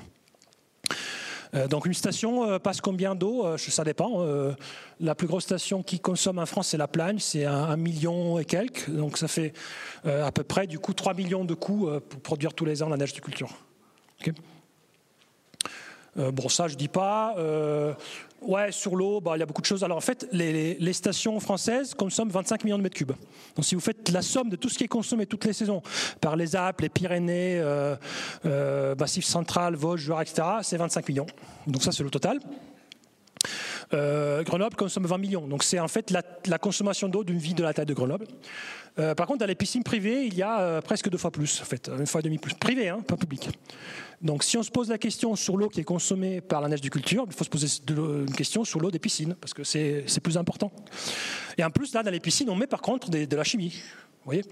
[1.55, 4.26] Euh, donc une station euh, passe combien d'eau Ça dépend.
[5.00, 8.44] la plus grosse station qui consomme en France, c'est la Plagne, c'est un, million et
[8.44, 8.90] quelques.
[8.90, 9.55] Donc ça fait
[10.05, 12.96] à peu près du coup 3 millions de coûts pour produire tous les ans la
[12.96, 13.50] neige de culture.
[16.16, 17.34] Bon, ça je dis pas.
[18.46, 19.84] Ouais, sur l'eau, bah, il y a beaucoup de choses.
[19.84, 23.12] Alors en fait, les, stations françaises consomment 25 millions de mètres cubes.
[23.56, 25.82] Donc si vous faites la somme de tout ce qui est consommé toutes les saisons
[26.20, 27.96] par les Alpes, les Pyrénées, euh,
[28.44, 31.26] euh, Massif central, Vosges, Jura, etc., c'est 25 millions.
[31.66, 32.38] Donc ça, c'est le total.
[33.95, 35.47] Euh, Grenoble consomme 20 millions.
[35.47, 38.26] Donc c'est en fait la, consommation d'eau d'une ville de la taille de Grenoble.
[38.97, 41.88] par contre, dans les piscines privées, il y a presque deux fois plus, en fait,
[41.88, 42.55] une fois et demi plus.
[42.55, 43.49] Privé, hein, pas public.
[44.20, 46.80] Donc si on se pose la question sur l'eau qui est consommée par la neige
[46.80, 50.20] du culture, il faut se poser une question sur l'eau des piscines, parce que c'est
[50.22, 50.72] plus important.
[51.59, 53.74] Et en plus, là, dans les piscines, on met par contre de la chimie.
[54.24, 54.45] Vous voyez?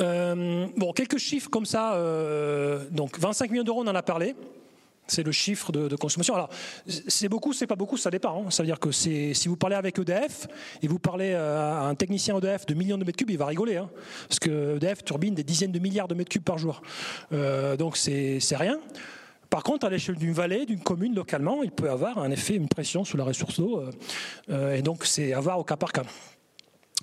[0.00, 1.94] Euh, bon, quelques chiffres comme ça.
[1.94, 4.34] Euh, donc, 25 millions d'euros, on en a parlé.
[5.06, 6.34] C'est le chiffre de, consommation.
[6.34, 6.50] Alors,
[6.86, 8.44] c'est beaucoup, c'est pas beaucoup, ça dépend.
[8.46, 8.50] Hein.
[8.50, 10.48] Ça veut dire que si vous parlez avec EDF
[10.82, 13.76] et vous parlez à un technicien EDF de millions de mètres cubes, il va rigoler.
[13.76, 13.88] Hein.
[14.28, 16.82] parce que EDF turbine des dizaines de milliards de mètres cubes par jour.
[17.32, 18.78] Euh, donc, c'est rien.
[19.50, 22.68] Par contre, à l'échelle d'une vallée, d'une commune, localement, il peut avoir un effet, une
[22.68, 23.78] pression sur la ressource d'eau.
[23.78, 23.90] Euh,
[24.50, 26.04] euh, et donc, c'est à voir au cas par cas.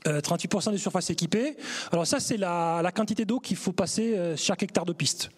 [0.05, 1.55] 38% des surfaces équipées.
[1.93, 5.29] Alors ça, c'est la, quantité d'eau qu'il faut passer chaque hectare de piste.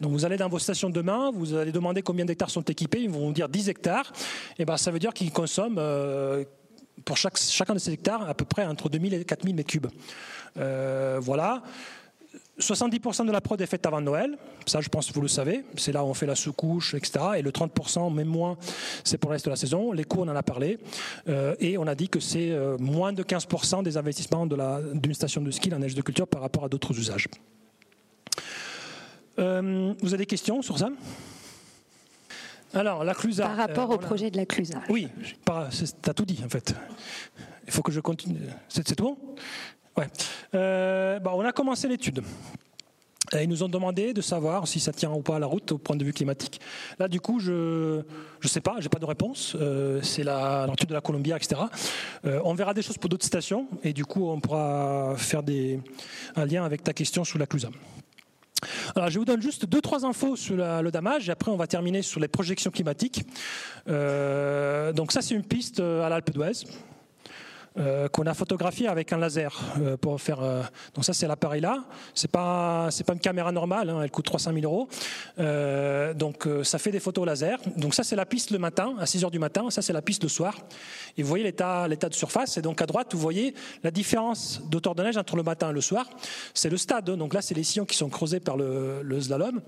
[0.00, 3.02] Donc vous allez dans vos stations de demain, vous allez demander combien d'hectares sont équipés,
[3.02, 4.12] ils vont vous dire 10 hectares,
[4.58, 6.44] et ben ça veut dire qu'ils consomment euh,
[7.04, 9.88] pour chaque, chacun de ces hectares à peu près entre 2000 et 4000 mètres cubes.
[10.56, 11.62] Euh, voilà.
[12.58, 14.36] 70% de la prod est faite avant Noël,
[14.66, 17.18] ça je pense que vous le savez, c'est là où on fait la sous-couche, etc.
[17.38, 18.58] Et le 30%, même moins,
[19.02, 19.92] c'est pour le reste de la saison.
[19.92, 20.78] Les coûts, on en a parlé.
[21.28, 25.50] Euh, et on a dit que c'est moins de 15% des investissements d'une station de
[25.50, 27.28] ski, la neige de culture, par rapport à d'autres usages.
[29.40, 30.90] Euh, vous avez des questions sur ça?
[32.72, 33.46] Alors, la Clusa.
[33.46, 34.80] Par rapport euh, au projet de la Clusa.
[34.88, 35.08] Oui,
[35.44, 36.74] tu as tout dit en fait.
[37.66, 38.40] Il faut que je continue.
[38.68, 39.18] C'est tout?
[39.96, 40.06] Ouais.
[40.54, 42.22] Euh, bah, on a commencé l'étude.
[43.32, 45.78] ils nous ont demandé de savoir si ça tient ou pas à la route au
[45.78, 46.60] point de vue climatique.
[46.98, 48.02] Là, du coup, je
[48.42, 49.56] ne sais pas, j'ai pas de réponse.
[50.02, 51.62] c'est l'étude de la Columbia, etc.
[52.24, 55.80] on verra des choses pour d'autres stations et du coup, on pourra faire des,
[56.36, 57.70] un lien avec ta question sur la Clusa.
[58.94, 61.66] Alors, je vous donne juste deux, trois infos sur le damage, et après on va
[61.66, 63.24] terminer sur les projections climatiques.
[63.88, 66.66] Euh, donc ça, c'est une piste euh, à l'Alpe d'Huez.
[67.78, 70.42] Euh, qu'on a photographié avec un laser euh, pour faire.
[70.42, 70.62] Euh,
[70.92, 71.84] donc ça c'est l'appareil là.
[72.16, 73.90] C'est pas c'est pas une caméra normale.
[73.90, 74.88] Hein, elle coûte 300 000 euros.
[76.16, 77.60] donc ça fait des photos laser.
[77.76, 79.70] Donc ça c'est la piste le matin à 6 heures du matin.
[79.70, 80.56] Ça c'est la piste le soir.
[81.16, 82.56] Et vous voyez l'état l'état de surface.
[82.56, 83.54] Et donc à droite vous voyez
[83.84, 86.10] la différence d'auteur de neige entre le matin et le soir.
[86.54, 87.04] C'est le stade.
[87.04, 89.60] Donc là c'est les sillons qui sont creusés par le slalom.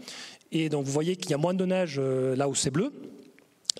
[0.50, 2.92] Et donc vous voyez qu'il y a moins de neige là où c'est bleu.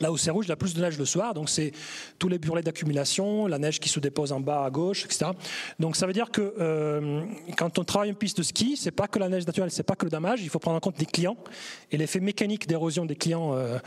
[0.03, 1.71] Là où c'est rouge, il y a plus de neige le soir, donc c'est
[2.19, 5.31] tous les burlets d'accumulation, la neige qui se dépose en bas à gauche, etc.
[5.79, 7.23] Donc ça veut dire que euh,
[7.57, 9.95] quand on travaille une piste de ski, c'est pas que la neige naturelle, c'est pas
[9.95, 11.37] que le damage, il faut prendre en compte les clients
[11.93, 13.79] et l'effet mécanique d'érosion des clients euh,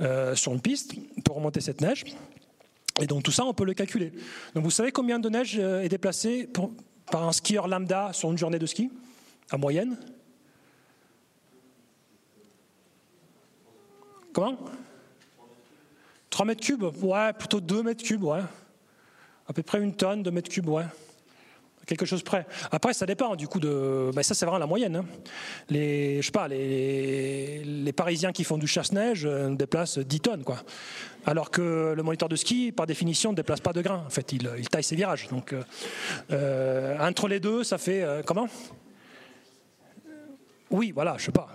[0.00, 0.94] euh, sur une piste
[1.24, 2.04] pour remonter cette neige.
[3.00, 4.12] Et donc tout ça, on peut le calculer.
[4.56, 6.48] Donc vous savez combien de neige est déplacée
[7.12, 8.90] par un skieur lambda sur une journée de ski,
[9.52, 9.96] en moyenne?
[14.32, 14.58] Comment?
[16.30, 18.40] 3 mètres cubes Ouais, plutôt 2 mètres cubes, ouais.
[19.48, 20.84] À peu près une tonne, 2 mètres cubes, ouais.
[21.86, 22.46] Quelque chose près.
[22.70, 24.12] Après, ça dépend du coup de.
[24.14, 24.94] Ben, ça, c'est vraiment la moyenne.
[24.94, 25.04] Hein.
[25.70, 30.44] Les, je sais pas, les, les Parisiens qui font du chasse-neige euh, déplacent 10 tonnes,
[30.44, 30.58] quoi.
[31.26, 34.04] Alors que le moniteur de ski, par définition, ne déplace pas de grains.
[34.06, 35.26] En fait, il, il taille ses virages.
[35.30, 35.64] Donc, euh,
[36.30, 38.02] euh entre les deux, ça fait.
[38.02, 38.46] Euh, comment?
[40.70, 41.48] Oui, voilà, je sais pas.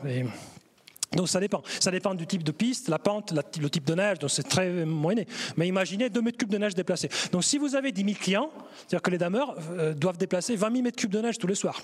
[1.13, 1.61] Donc ça dépend.
[1.79, 4.85] Ça dépend du type de piste, la pente, le type de neige, donc c'est très
[4.85, 5.27] moyenné.
[5.57, 7.09] Mais imaginez 2 mètres cubes de neige déplacés.
[7.31, 10.71] Donc si vous avez 10 000 clients, c'est-à-dire que les dameurs euh, doivent déplacer 20
[10.71, 11.81] 000 mètres cubes de neige tous les soirs.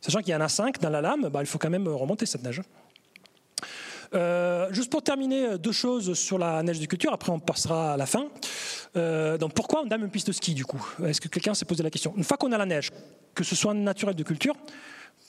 [0.00, 2.26] Sachant qu'il y en a 5 dans la lame, bah, il faut quand même remonter
[2.26, 2.62] cette neige.
[4.14, 7.92] Euh, juste pour terminer, euh, deux choses sur la neige de culture, après on passera
[7.92, 8.28] à la fin.
[8.94, 10.82] donc pourquoi on dame une piste de ski du coup?
[11.04, 12.14] Est-ce que quelqu'un s'est posé la question?
[12.16, 12.90] Une fois qu'on a la neige,
[13.34, 14.54] que ce soit naturel de culture,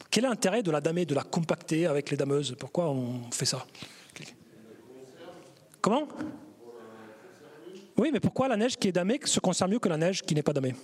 [0.10, 2.56] quel est l'intérêt de la damer, de la compacter avec les dameuses?
[2.58, 3.66] Pourquoi on fait ça?
[5.82, 6.08] Comment?
[7.98, 10.34] Oui, mais pourquoi la neige qui est damée se conserve mieux que la neige qui
[10.36, 10.76] n'est pas damée?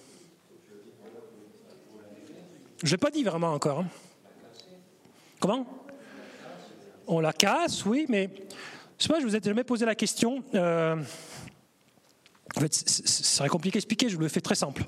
[2.84, 3.80] Je n'ai pas dit vraiment encore.
[3.80, 3.88] Hein.
[5.40, 5.66] Comment?
[7.08, 8.30] On la casse, oui, mais
[8.98, 10.44] je sais pas, je vous ai jamais posé la question.
[10.54, 10.96] Euh,
[12.58, 14.84] en fait, serait compliqué à expliquer, je vous le fais très simple.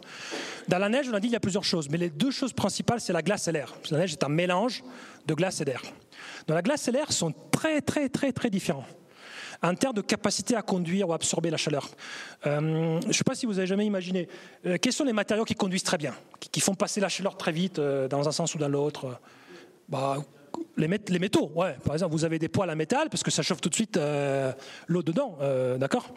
[0.67, 2.53] Dans la neige, on a dit qu'il y a plusieurs choses, mais les deux choses
[2.53, 3.73] principales, c'est la glace et l'air.
[3.91, 4.83] La neige est un mélange
[5.25, 5.81] de glace et d'air.
[6.47, 8.85] Dans la glace et l'air sont très, très, très, très différents
[9.61, 11.89] en termes de capacité à conduire ou absorber la chaleur.
[12.45, 14.27] Euh, je ne sais pas si vous avez jamais imaginé,
[14.65, 17.51] euh, quels sont les matériaux qui conduisent très bien, qui, font passer la chaleur très
[17.51, 19.19] vite euh, dans un sens ou dans l'autre?
[19.89, 20.17] Bah,
[20.75, 21.75] les, métaux, ouais.
[21.83, 23.99] Par exemple, vous avez des poêles à métal parce que ça chauffe tout de suite
[24.87, 25.37] l'eau dedans,
[25.77, 26.09] d'accord?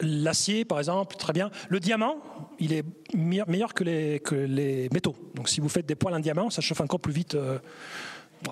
[0.00, 1.50] L'acier, par exemple, très bien.
[1.68, 2.16] Le diamant,
[2.58, 2.84] il est
[3.14, 5.14] meilleur que les, métaux.
[5.34, 7.36] Donc, si vous faites des poêles en diamant, ça chauffe encore plus vite.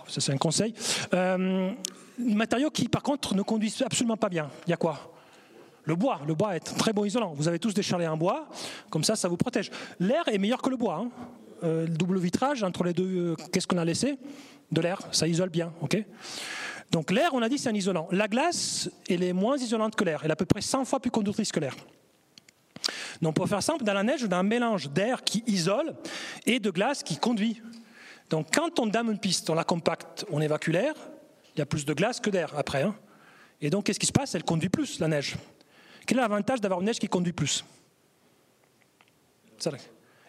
[0.08, 0.74] ça, c'est un conseil
[2.18, 4.50] matériaux qui, par contre, ne conduisent absolument pas bien.
[4.66, 5.12] Il y a quoi?
[5.84, 6.20] Le bois.
[6.26, 7.32] Le bois est très bon isolant.
[7.34, 8.48] Vous avez tous des chalets en bois,
[8.90, 9.70] comme ça, ça vous protège.
[9.98, 11.02] L'air est meilleur que le bois.
[11.02, 11.10] Hein.
[11.64, 14.18] Euh, le double vitrage, entre les deux, euh, qu'est-ce qu'on a laissé?
[14.70, 15.72] De l'air, ça isole bien.
[15.80, 16.04] ok?
[16.92, 18.06] Donc l'air, on a dit, c'est un isolant.
[18.12, 20.20] La glace, elle est moins isolante que l'air.
[20.22, 21.74] Elle est à peu près 100 fois plus conductrice que l'air.
[23.20, 25.94] Donc pour faire simple, dans la neige, on a un mélange d'air qui isole
[26.46, 27.60] et de glace qui conduit.
[28.30, 30.94] Donc quand on dame une piste, on la compacte, on évacue l'air,
[31.54, 32.82] il y a plus de glace que d'air après.
[32.82, 32.94] Hein.
[33.60, 34.34] Et donc, qu'est-ce qui se passe?
[34.34, 35.36] Elle conduit plus, la neige.
[36.04, 37.64] Quel est l'avantage d'avoir une neige qui conduit plus?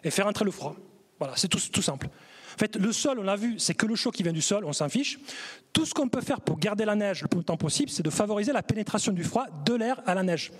[0.04, 0.76] Et faire entrer le froid.
[1.18, 2.08] Voilà, c'est tout, tout, simple.
[2.54, 4.64] En fait, le sol, on l'a vu, c'est que le chaud qui vient du sol,
[4.64, 5.18] on s'en fiche.
[5.72, 8.10] Tout ce qu'on peut faire pour garder la neige le plus longtemps possible, c'est de
[8.10, 10.52] favoriser la pénétration du froid de l'air à la neige.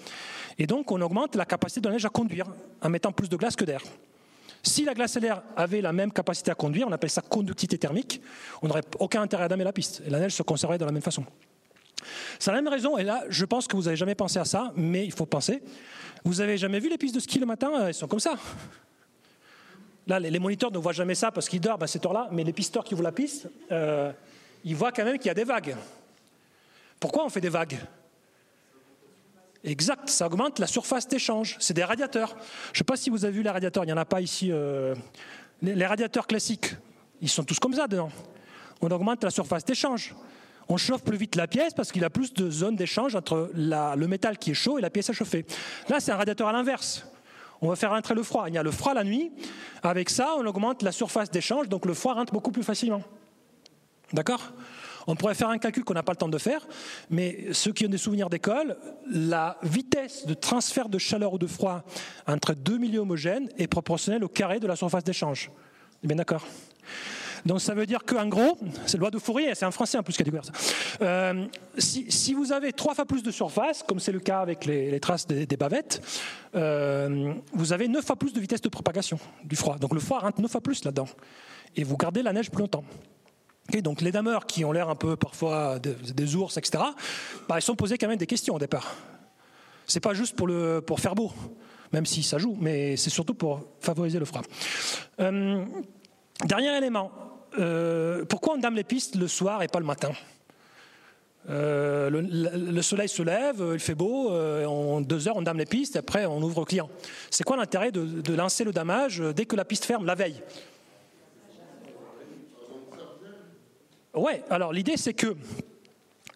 [0.58, 2.46] Et donc, on augmente la capacité de la neige à conduire
[2.82, 3.80] en mettant plus de glace que d'air.
[4.62, 7.78] Si la glace et l'air avaient la même capacité à conduire, on appelle ça conductivité
[7.78, 8.20] thermique,
[8.62, 10.02] on n'aurait aucun intérêt à damer la piste.
[10.08, 11.24] La neige se conserverait de la même façon.
[12.38, 14.72] C'est la même raison, et là, je pense que vous n'avez jamais pensé à ça,
[14.74, 15.62] mais il faut penser.
[16.24, 17.86] Vous avez jamais vu les pistes de ski le matin?
[17.86, 18.36] Elles sont comme ça.
[20.06, 22.52] Là, les moniteurs ne voient jamais ça parce qu'ils dorment à cette heure-là, mais les
[22.52, 24.12] pisteurs qui voient la piste, euh,
[24.64, 25.74] ils voient quand même qu'il y a des vagues.
[27.00, 27.78] Pourquoi on fait des vagues?
[29.64, 31.56] Exact, ça augmente la surface d'échange.
[31.58, 32.36] C'est des radiateurs.
[32.66, 34.20] Je ne sais pas si vous avez vu les radiateurs, il n'y en a pas
[34.20, 34.50] ici.
[34.52, 34.94] Euh,
[35.62, 36.74] les, radiateurs classiques,
[37.22, 38.10] ils sont tous comme ça dedans.
[38.82, 40.14] On augmente la surface d'échange.
[40.68, 43.50] On chauffe plus vite la pièce parce qu'il y a plus de zones d'échange entre
[43.54, 45.46] le métal qui est chaud et la pièce à chauffer.
[45.88, 47.06] Là, c'est un radiateur à l'inverse.
[47.64, 48.44] On va faire rentrer le froid.
[48.48, 49.32] Il y a le froid la nuit.
[49.82, 53.02] Avec ça, on augmente la surface d'échange, donc le froid rentre beaucoup plus facilement.
[54.12, 54.52] D'accord?
[55.06, 56.66] On pourrait faire un calcul qu'on n'a pas le temps de faire,
[57.10, 58.76] mais ceux qui ont des souvenirs d'école,
[59.10, 61.84] la vitesse de transfert de chaleur ou de froid
[62.26, 65.50] entre deux milieux homogènes est proportionnelle au carré de la surface d'échange.
[66.02, 66.46] Bien d'accord?
[67.44, 70.14] Donc ça veut dire qu'en gros, c'est loi de Fourier, c'est un français en plus
[70.14, 70.52] qui a découvert ça.
[71.02, 71.46] Euh,
[71.78, 75.26] si, vous avez trois fois plus de surface, comme c'est le cas avec les, traces
[75.26, 76.02] des, bavettes,
[76.54, 79.76] euh, vous avez neuf fois plus de vitesse de propagation du froid.
[79.78, 81.08] Donc le froid rentre neuf fois plus là-dedans.
[81.76, 82.84] Et vous gardez la neige plus longtemps
[83.82, 86.84] donc les dameurs qui ont l'air un peu parfois des, ours, etc.,
[87.48, 88.94] bah, ils sont posés quand même des questions au départ.
[89.86, 91.32] C'est pas juste pour faire beau,
[91.92, 94.42] même si ça joue, mais c'est surtout pour favoriser le froid.
[95.20, 95.64] Euh,
[96.44, 97.10] dernier élément,
[97.58, 100.12] euh, pourquoi on dame les pistes le soir et pas le matin
[101.50, 105.94] euh, le, soleil se lève, il fait beau, en deux heures on dame les pistes,
[105.94, 106.88] et après on ouvre au client.
[107.30, 110.40] C'est quoi l'intérêt de, lancer le damage dès que la piste ferme la veille?
[114.14, 115.36] Ouais, alors l'idée c'est que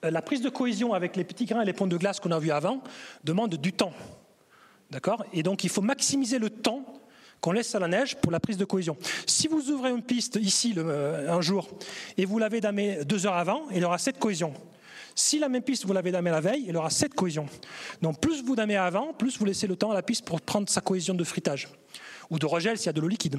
[0.04, 2.30] euh, la prise de cohésion avec les petits grains et les ponts de glace qu'on
[2.30, 2.82] a vus avant
[3.24, 3.92] demande du temps.
[4.90, 5.24] D'accord?
[5.32, 6.84] Et donc il faut maximiser le temps
[7.40, 8.96] qu'on laisse à la neige pour la prise de cohésion.
[9.26, 11.68] Si vous ouvrez une piste ici euh, un jour
[12.16, 14.52] et vous l'avez damée deux heures avant, il aura cette cohésion.
[15.14, 17.46] Si la même piste vous l'avez damée la veille, il aura cette cohésion.
[18.02, 20.68] Donc plus vous damez avant, plus vous laissez le temps à la piste pour prendre
[20.68, 21.68] sa cohésion de fritage
[22.30, 23.38] ou de regel s'il y a de l'eau liquide.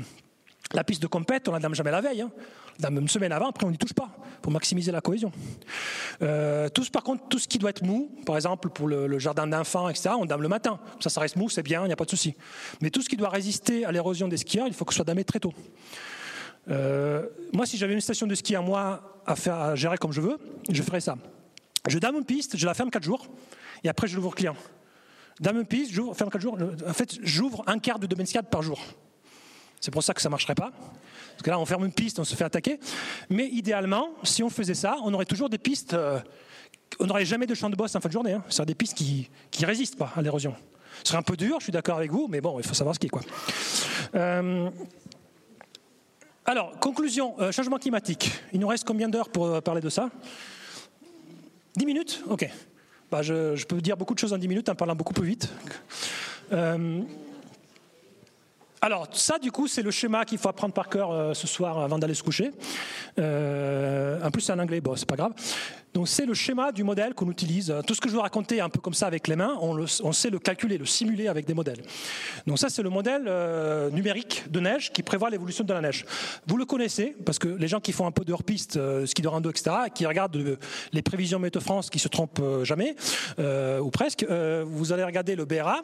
[0.74, 2.22] La piste de compète, on la dame jamais la veille.
[2.22, 2.32] Hein.
[2.80, 4.10] La même semaine avant, après on n'y touche pas
[4.42, 5.32] pour maximiser la cohésion.
[6.22, 9.48] Euh, tout, par contre, tout ce qui doit être mou, par exemple pour le, jardin
[9.48, 10.80] d'enfants, etc., on dame le matin.
[11.00, 12.36] Ça, ça reste mou, c'est bien, il n'y a pas de souci.
[12.82, 15.06] Mais tout ce qui doit résister à l'érosion des skieurs, il faut que ce soit
[15.06, 15.54] damé très tôt.
[16.70, 20.22] Euh, moi, si j'avais une station de ski à moi à, faire, gérer comme je
[20.22, 20.38] veux,
[20.70, 21.18] je ferais ça.
[21.88, 23.28] Je dame une piste, je la ferme 4 jours,
[23.84, 24.56] et après je l'ouvre au client.
[25.40, 26.58] Dame une piste, j'ouvre, ferme 4 jours.
[26.88, 28.80] En fait, j'ouvre un quart de domaine par jour.
[29.80, 30.72] C'est pour ça que ça ne marcherait pas.
[30.72, 32.80] Parce que là, on ferme une piste, on se fait attaquer.
[33.30, 35.94] Mais idéalement, si on faisait ça, on aurait toujours des pistes.
[35.94, 36.20] Euh,
[37.00, 38.34] on n'aurait jamais de champ de bosse en fin de journée.
[38.34, 38.44] Hein.
[38.50, 39.30] Ce des pistes qui
[39.62, 40.54] ne résistent pas à l'érosion.
[41.04, 42.94] Ce serait un peu dur, je suis d'accord avec vous, mais bon, il faut savoir
[42.96, 43.10] ce qui est.
[43.10, 43.22] Quoi.
[44.16, 44.70] Euh,
[46.46, 48.32] alors, conclusion, euh, changement climatique.
[48.52, 50.10] Il nous reste combien d'heures pour parler de ça?
[51.78, 52.24] 10 minutes?
[52.28, 52.50] Ok.
[53.12, 55.50] bah, je, peux dire beaucoup de choses en 10 minutes en parlant beaucoup plus vite.
[58.82, 61.80] Alors, ça, du coup, c'est le schéma qu'il faut apprendre par cœur euh, ce soir
[61.80, 62.52] avant d'aller se coucher.
[63.18, 65.34] Euh, en plus, c'est en anglais, bon, c'est pas grave.
[65.94, 67.74] Donc, c'est le schéma du modèle qu'on utilise.
[67.88, 70.30] Tout ce que je vous raconter un peu comme ça avec les mains, on, sait
[70.30, 71.82] le calculer, le simuler avec des modèles.
[72.46, 76.06] Donc, ça, c'est le modèle euh, numérique de neige qui prévoit l'évolution de la neige.
[76.48, 79.28] Vous le connaissez, parce que les gens qui font un peu de hors-piste, ski de
[79.28, 80.58] rando, etc., qui regardent
[80.92, 82.96] les prévisions Météo France, qui se trompent jamais,
[83.38, 84.26] ou presque,
[84.66, 85.82] vous allez regarder le BRA,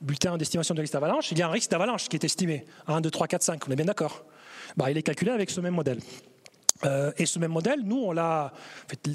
[0.00, 2.94] bulletin d'estimation de risque d'avalanche, il y a un risque d'avalanche qui est estimé à
[2.94, 4.24] 1, 2, 3, 4, 5, on est bien d'accord
[4.76, 5.98] bah, Il est calculé avec ce même modèle.
[6.84, 8.52] Euh, et ce même modèle, nous, on l'a,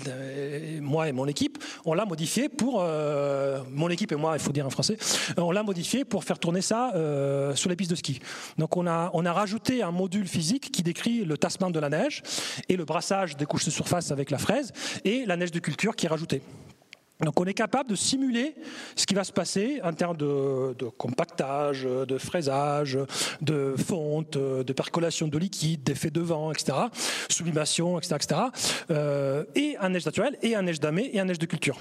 [0.08, 4.40] euh, moi et mon équipe, on l'a modifié pour, euh, mon équipe et moi, il
[4.40, 4.98] faut dire en français,
[5.38, 6.92] on l'a modifié pour faire tourner ça
[7.56, 8.20] sur les pistes de ski.
[8.58, 11.90] Donc on a, on a rajouté un module physique qui décrit le tassement de la
[11.90, 12.24] neige
[12.70, 14.72] et le brassage des couches de surface avec la fraise
[15.04, 16.42] et la neige de culture qui est rajoutée
[17.24, 18.56] donc on est capable de simuler
[18.96, 22.98] ce qui va se passer en termes de, compactage, de fraisage,
[23.42, 26.78] de fonte, de percolation de liquide, d'effet de vent, etc.,
[27.30, 28.42] sublimation, etc., etc.,
[28.92, 31.78] euh, et en neige naturelle, et en neige damée, et en neige de culture.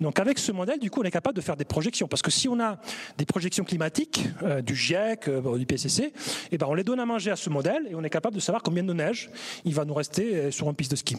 [0.00, 2.30] Donc avec ce modèle, du coup, on est capable de faire des projections, parce que
[2.30, 2.78] si on a
[3.18, 6.12] des projections climatiques, euh, du GIEC, euh, du PCC,
[6.50, 8.40] eh ben on les donne à manger à ce modèle, et on est capable de
[8.40, 9.30] savoir combien de neige
[9.64, 11.16] il va nous rester sur une piste de ski.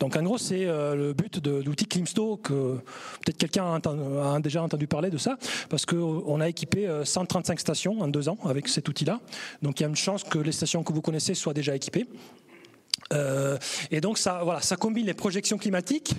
[0.00, 2.78] Donc en gros, c'est euh, le but de, l'outil Climsto, que
[3.24, 5.36] peut-être quelqu'un a, déjà entendu parler de ça,
[5.68, 9.20] parce qu'on a équipé 135 euh, stations en deux ans avec cet outil-là.
[9.62, 12.06] Donc il y a une chance que les stations que vous connaissez soient déjà équipées.
[13.12, 13.58] Euh,
[13.90, 16.14] et donc ça, voilà, ça combine les projections climatiques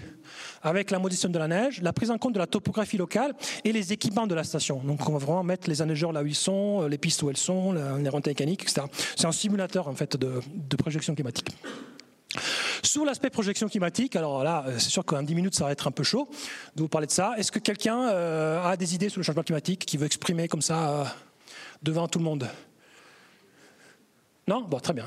[0.62, 3.34] avec la modélisation de la neige, la prise en compte de la topographie locale
[3.64, 4.82] et les équipements de la station.
[4.84, 7.38] Donc on va vraiment mettre les anneigeurs là où ils sont, les pistes où elles
[7.38, 8.82] sont, les remontées mécaniques, etc.
[9.16, 11.50] C'est un simulateur en fait de, de projection climatique.
[12.86, 15.88] Sur l'aspect projection climatique, alors là, euh, c'est sûr qu'en 10 minutes, ça va être
[15.88, 16.30] un peu chaud
[16.76, 17.34] de vous parler de ça.
[17.36, 20.62] Est-ce que quelqu'un euh, a des idées sur le changement climatique qui veut exprimer comme
[20.62, 21.06] ça euh,
[21.82, 22.48] devant tout le monde?
[24.48, 24.62] Non?
[24.62, 25.06] Bon, très bien.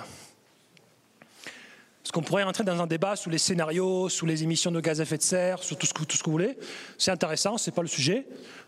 [2.04, 4.98] Est-ce qu'on pourrait rentrer dans un débat sous les scénarios, sous les émissions de gaz
[4.98, 6.58] à effet de serre, sur tout ce que, tout ce que vous voulez.
[6.96, 8.26] C'est intéressant, ce n'est pas le sujet.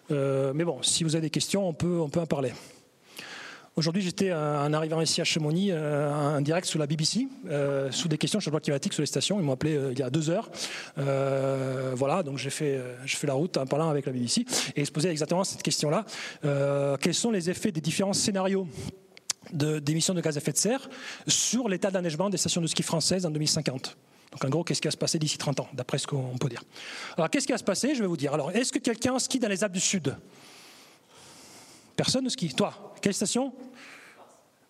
[0.08, 2.52] mais bon, si vous avez des questions, on peut, on peut en parler.
[3.76, 7.90] Aujourd'hui, j'étais euh, en arrivant ici à Chamonix, euh, en direct sous la BBC, euh,
[7.92, 9.38] sous des questions de changement climatique sur les stations.
[9.38, 10.50] Ils m'ont appelé il y a deux heures.
[10.96, 12.80] voilà, donc j'ai fait,
[13.22, 14.44] la route en parlant avec la BBC
[14.74, 16.04] et ils se posaient exactement cette question-là.
[17.00, 18.66] quels sont les effets des différents scénarios
[19.52, 20.88] d'émissions de, gaz à effet de serre
[21.26, 23.96] sur l'état d'enneigement des stations de ski françaises en 2050
[24.32, 26.48] donc en gros, qu'est-ce qui va se passer d'ici 30 ans, d'après ce qu'on peut
[26.48, 26.62] dire?
[27.16, 27.96] Alors qu'est-ce qui va se passer?
[27.96, 28.32] Je vais vous dire.
[28.32, 30.16] Alors, est-ce que quelqu'un skie dans les Alpes du Sud?
[31.96, 32.89] Personne ne skie Toi?
[33.00, 33.52] Quelle station?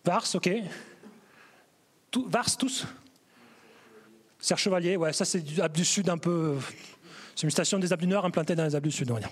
[0.05, 0.51] Vars, ok.
[2.28, 2.86] Vars, tous?
[4.39, 6.57] Serre Chevalier, ouais, ça c'est du du Sud un peu.
[7.35, 9.20] C'est une station des Alpes du Nord implantée dans les Alpes du Sud, on va
[9.20, 9.31] dire.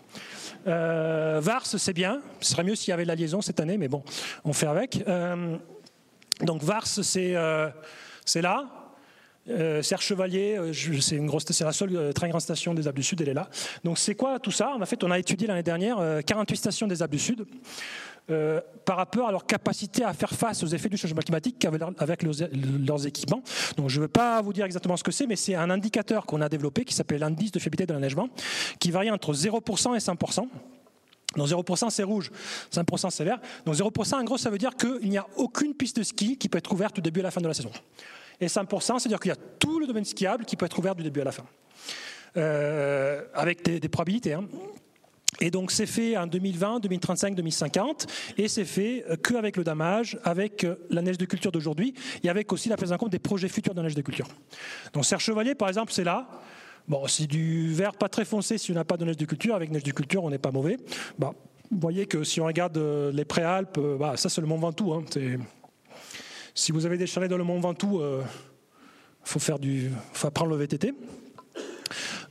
[0.66, 2.20] Euh, Vars, c'est bien.
[2.40, 4.02] Ce serait mieux s'il y avait la liaison cette année, mais bon,
[4.44, 5.02] on fait avec.
[5.08, 5.56] Euh,
[6.42, 7.70] donc Vars, c'est euh,
[8.36, 8.66] là.
[9.48, 10.58] Euh, Serre Chevalier,
[11.00, 13.48] c'est la seule très grande station des Alpes du Sud, elle est là.
[13.82, 14.74] Donc c'est quoi tout ça?
[14.78, 17.46] En fait, on a étudié l'année dernière 48 stations des Alpes du Sud
[18.84, 21.64] par rapport à leur capacité à faire face aux effets du changement climatique
[21.98, 23.42] avec leurs, équipements.
[23.76, 26.26] Donc je ne veux pas vous dire exactement ce que c'est, mais c'est un indicateur
[26.26, 28.28] qu'on a développé qui s'appelle l'indice de fiabilité de l'enneigement,
[28.78, 30.48] qui varie entre 0% et 5%.
[31.36, 32.30] Donc 0% c'est rouge,
[32.72, 33.38] 5% c'est vert.
[33.64, 36.48] Donc 0% en gros ça veut dire qu'il n'y a aucune piste de ski qui
[36.48, 37.70] peut être ouverte du début à la fin de la saison
[38.40, 41.02] et 5%, c'est-à-dire qu'il y a tout le domaine skiable qui peut être ouvert du
[41.02, 41.44] début à la fin,
[42.36, 44.32] euh, avec des, probabilités.
[44.32, 44.44] Hein.
[45.40, 48.06] Et donc c'est fait en 2020, 2035, 2050,
[48.38, 51.94] et c'est fait euh, qu'avec le damage, avec euh, la neige de culture d'aujourd'hui,
[52.24, 54.26] et avec aussi la prise en compte des projets futurs de neige de culture.
[54.92, 56.28] Donc Serre Chevalier, par exemple, c'est là.
[56.88, 59.54] Bon, c'est du vert pas très foncé si on n'a pas de neige de culture.
[59.54, 60.78] Avec neige de culture, on n'est pas mauvais.
[61.18, 61.34] Bah,
[61.70, 62.78] vous voyez que si on regarde
[63.12, 64.94] les Préalpes, bah, ça c'est le Mont Ventoux.
[64.94, 65.04] Hein,
[66.58, 68.22] si vous avez des chalets dans le Mont Ventoux, il euh,
[69.22, 70.92] faut faire du, faut prendre le VTT.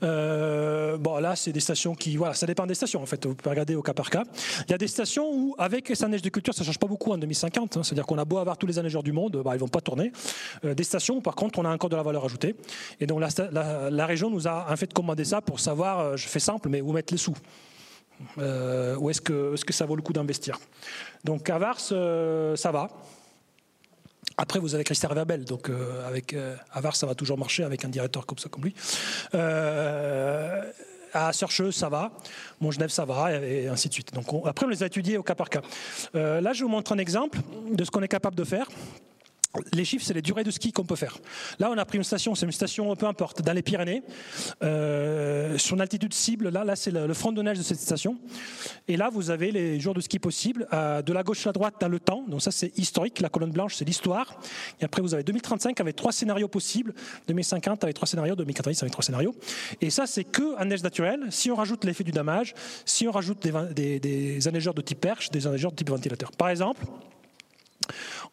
[0.03, 2.17] Euh, bon, là, c'est des stations qui.
[2.17, 3.25] Voilà, ça dépend des stations, en fait.
[3.25, 4.23] Vous pouvez regarder au cas par cas.
[4.67, 6.87] Il y a des stations où, avec sa neige de culture, ça ne change pas
[6.87, 7.77] beaucoup en 2050.
[7.77, 7.83] Hein.
[7.83, 9.81] C'est-à-dire qu'on a beau avoir tous les anneigeurs du monde, bah, ils ne vont pas
[9.81, 10.11] tourner.
[10.65, 12.55] Euh, des stations où, par contre, on a encore de la valeur ajoutée.
[12.99, 16.69] Et donc, la, région nous a en fait commandé ça pour savoir, je fais simple,
[16.69, 17.35] mais où mettre les sous
[18.37, 20.59] Où est-ce que, est -ce que ça vaut le coup d'investir?
[21.23, 22.89] Donc, à Vars, ça va.
[24.39, 27.83] Après, vous avez Christophe Verbel, donc euh, avec euh, Avar, ça va toujours marcher avec
[27.85, 28.75] un directeur comme ça, comme lui.
[29.33, 30.61] Euh,
[31.11, 32.11] à Sercheux, ça va.
[32.61, 34.11] Montgenèvre, ça va, et, ainsi de suite.
[34.45, 35.61] Après, on les a étudiés au cas par cas.
[36.13, 37.39] là, je vous montre un exemple
[37.71, 38.67] de ce qu'on est capable de faire
[39.73, 41.17] les chiffres, c'est les durées de ski qu'on peut faire.
[41.59, 44.03] Là, on a pris une station, c'est une station, peu importe, dans les Pyrénées,
[44.63, 46.49] euh, sur une altitude cible.
[46.49, 48.17] Là, là c'est le, front de neige de cette station.
[48.87, 51.75] Et là, vous avez les jours de ski possibles, de la gauche à la droite
[51.79, 52.23] dans le temps.
[52.27, 53.19] Donc ça, c'est historique.
[53.21, 54.39] La colonne blanche, c'est l'histoire.
[54.79, 56.93] Et après, vous avez 2035 avec trois scénarios possibles,
[57.27, 59.35] 2050 avec trois scénarios, 2090 avec trois scénarios.
[59.81, 61.27] Et ça, c'est que en neige naturelle.
[61.29, 62.53] Si on rajoute l'effet du damage,
[62.85, 66.31] si on rajoute des, des, des anneigeurs de type perche, des anneigeurs de type ventilateur.
[66.31, 66.85] Par exemple,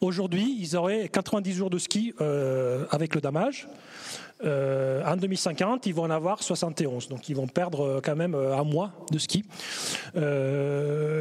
[0.01, 3.67] Aujourd'hui, ils auraient 90 jours de ski euh, avec le damage.
[4.43, 7.07] Euh, en 2050, ils vont en avoir 71.
[7.07, 9.43] Donc ils vont perdre euh, quand même un mois de ski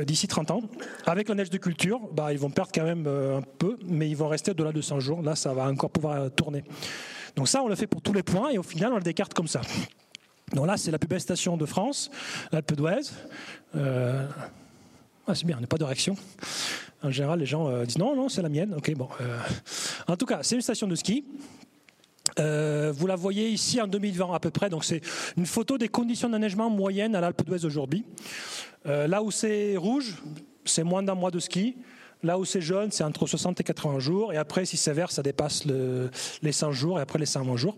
[0.06, 0.62] d'ici 30 ans.
[1.06, 4.16] Avec la neige de culture, bah, ils vont perdre quand même un peu, mais ils
[4.16, 5.23] vont rester au-delà de 100 jours.
[5.23, 6.65] Là, ça va encore pouvoir tourner.
[7.36, 9.35] Donc ça, on le fait pour tous les points et au final, on le décarte
[9.35, 9.61] comme ça.
[10.52, 12.11] Donc là, c'est la plus belle station de France,
[12.52, 13.11] l'Alpe d'Huez.
[15.27, 16.16] Ah, c'est bien, on n'a pas de réaction.
[17.05, 18.72] En général, les gens euh, disent non, non, c'est la mienne.
[18.74, 19.09] Ok, bon.
[19.20, 19.39] Euh,
[20.09, 21.24] en tout cas, c'est une station de ski.
[22.39, 24.70] Euh, vous la voyez ici en 2020 à peu près.
[24.70, 25.02] Donc c'est
[25.36, 28.05] une photo des conditions d'enneigement moyennes à l'Alpe d'Huez aujourd'hui.
[28.86, 30.16] là où c'est rouge,
[30.64, 31.76] c'est moins d'un mois de ski.
[32.24, 34.32] Là où c'est jaune, c'est entre 60 et 80 jours.
[34.32, 37.76] Et après, si vert, ça dépasse les 100 jours et après les 120 jours.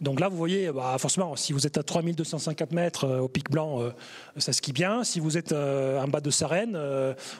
[0.00, 3.50] Donc là, vous voyez, bah, forcément, si vous êtes à 3250 mètres euh, au pic
[3.50, 3.90] blanc, euh,
[4.36, 5.02] ça skie bien.
[5.02, 6.78] Si vous êtes euh, en bas de Sarenne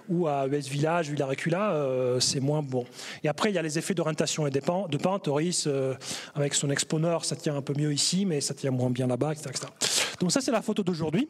[0.08, 1.76] ou à US Village, Villa Recula,
[2.18, 2.84] c'est moins bon.
[3.22, 5.28] Et après, il y a les effets d'orientation et de pente.
[5.28, 5.68] Oris,
[6.34, 9.32] avec son Expo ça tient un peu mieux ici, mais ça tient moins bien là-bas,
[9.32, 9.66] etc., etc.
[10.18, 11.28] Donc ça, c'est la photo d'aujourd'hui.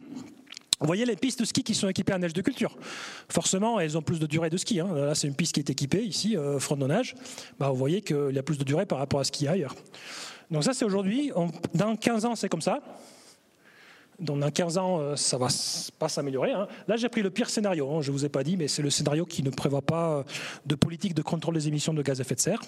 [0.81, 2.77] Vous voyez les pistes de ski qui sont équipées en neige de culture.
[3.29, 4.81] Forcément, elles ont plus de durée de ski.
[4.81, 4.89] Hein.
[4.95, 6.59] Là, c'est une piste qui est équipée ici, euh,
[6.89, 7.15] neige.
[7.59, 9.49] Bah, vous voyez qu'il y a plus de durée par rapport à ce qu'il y
[9.49, 9.75] a ailleurs.
[10.51, 11.33] Donc ça, c'est aujourd'hui.
[11.75, 12.81] Dans 15 ans, c'est comme ça.
[14.21, 15.49] Donc dans 15 ans, euh, ça va
[15.99, 16.53] pas s'améliorer.
[16.53, 16.69] Hein.
[16.87, 17.91] Là, j'ai pris le pire scénario.
[17.91, 18.03] Hein.
[18.03, 20.23] Je vous ai pas dit, mais c'est le scénario qui ne prévoit pas euh,
[20.67, 22.61] de politique de contrôle des émissions de gaz à effet de serre.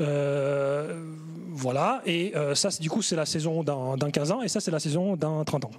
[0.00, 1.04] Euh,
[1.50, 2.02] voilà.
[2.04, 4.80] Et ça, du coup, c'est la saison dans, dans 15 ans, et ça, c'est la
[4.80, 5.70] saison dans 30 ans.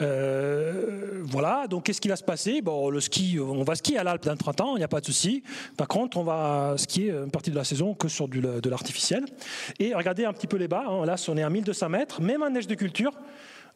[0.00, 2.62] Euh, voilà, donc qu'est-ce qui va se passer?
[2.62, 5.00] Bon, le ski, on va skier à l'Alpe dans 30 ans, il n'y a pas
[5.00, 5.42] de souci.
[5.76, 9.24] Par contre, on va skier une partie de la saison que sur de l'artificiel.
[9.78, 11.04] Et regardez un petit peu les bas, hein.
[11.04, 13.12] là, on est à 1200 mètres, même en neige de culture.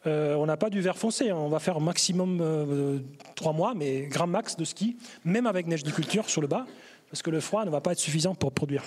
[0.06, 1.36] Euh, on n'a pas du vert foncé, hein.
[1.36, 2.98] on va faire maximum euh,
[3.36, 6.66] 3 mois, mais grand max de ski, même avec neige de culture sur le bas,
[7.08, 8.82] parce que le froid ne va pas être suffisant pour produire.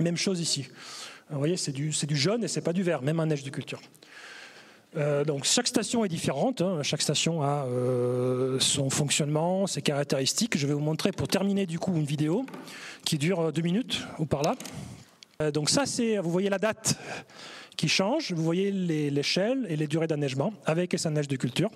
[0.00, 0.68] Même chose ici.
[1.28, 3.50] Vous voyez, c'est du, du jaune et c'est pas du vert, même en neige de
[3.50, 3.80] culture.
[4.96, 6.82] Euh, donc chaque station est différente, hein.
[6.82, 10.56] chaque station a euh, son fonctionnement, ses caractéristiques.
[10.56, 12.46] Je vais vous montrer pour terminer du coup une vidéo
[13.04, 14.54] qui dure euh, deux minutes ou par là.
[15.50, 16.98] donc ça c'est, vous voyez la date
[17.76, 21.70] qui change, vous voyez l'échelle et les durées d'enneigement avec et sans neige de culture.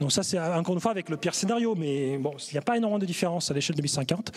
[0.00, 2.62] Donc ça c'est encore une fois avec le pire scénario, mais bon, il n'y a
[2.62, 4.32] pas énormément de différence à l'échelle 2050.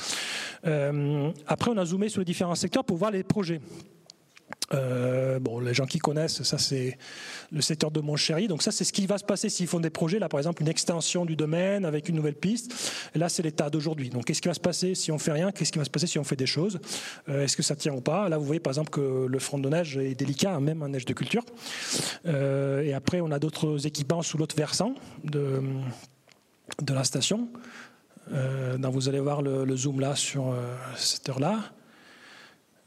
[1.47, 3.61] après on a zoomé sur les différents secteurs pour voir les projets.
[4.73, 6.97] Euh, bon, les gens qui connaissent, ça c'est
[7.51, 8.47] le secteur de Montchéri.
[8.47, 10.19] Donc ça, c'est ce qui va se passer s'ils font des projets.
[10.19, 12.73] Là, par exemple, une extension du domaine avec une nouvelle piste.
[13.15, 14.09] Là, c'est l'état d'aujourd'hui.
[14.09, 15.51] Donc, qu'est-ce qui va se passer si on fait rien?
[15.51, 16.79] Qu'est-ce qui va se passer si on fait des choses?
[17.29, 18.27] Euh, Est-ce que ça tient ou pas?
[18.29, 20.89] Là, vous voyez par exemple que le front de neige est délicat, hein, même en
[20.89, 21.43] neige de culture.
[22.25, 25.61] Euh, et après, on a d'autres équipements sous l'autre versant de,
[26.81, 27.47] de la station.
[28.77, 30.53] donc, vous allez voir le, le zoom là sur
[30.97, 31.71] cette heure-là.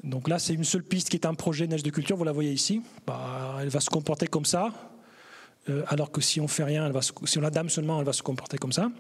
[0.03, 2.33] Donc là, c'est une seule piste qui est un projet neige de culture, vous la
[2.33, 2.83] voyez ici.
[3.07, 4.73] Bah, elle va se comporter comme ça,
[5.69, 8.07] euh, alors que si on fait rien, elle va si on la dame seulement, elle
[8.07, 8.91] va se comporter comme ça.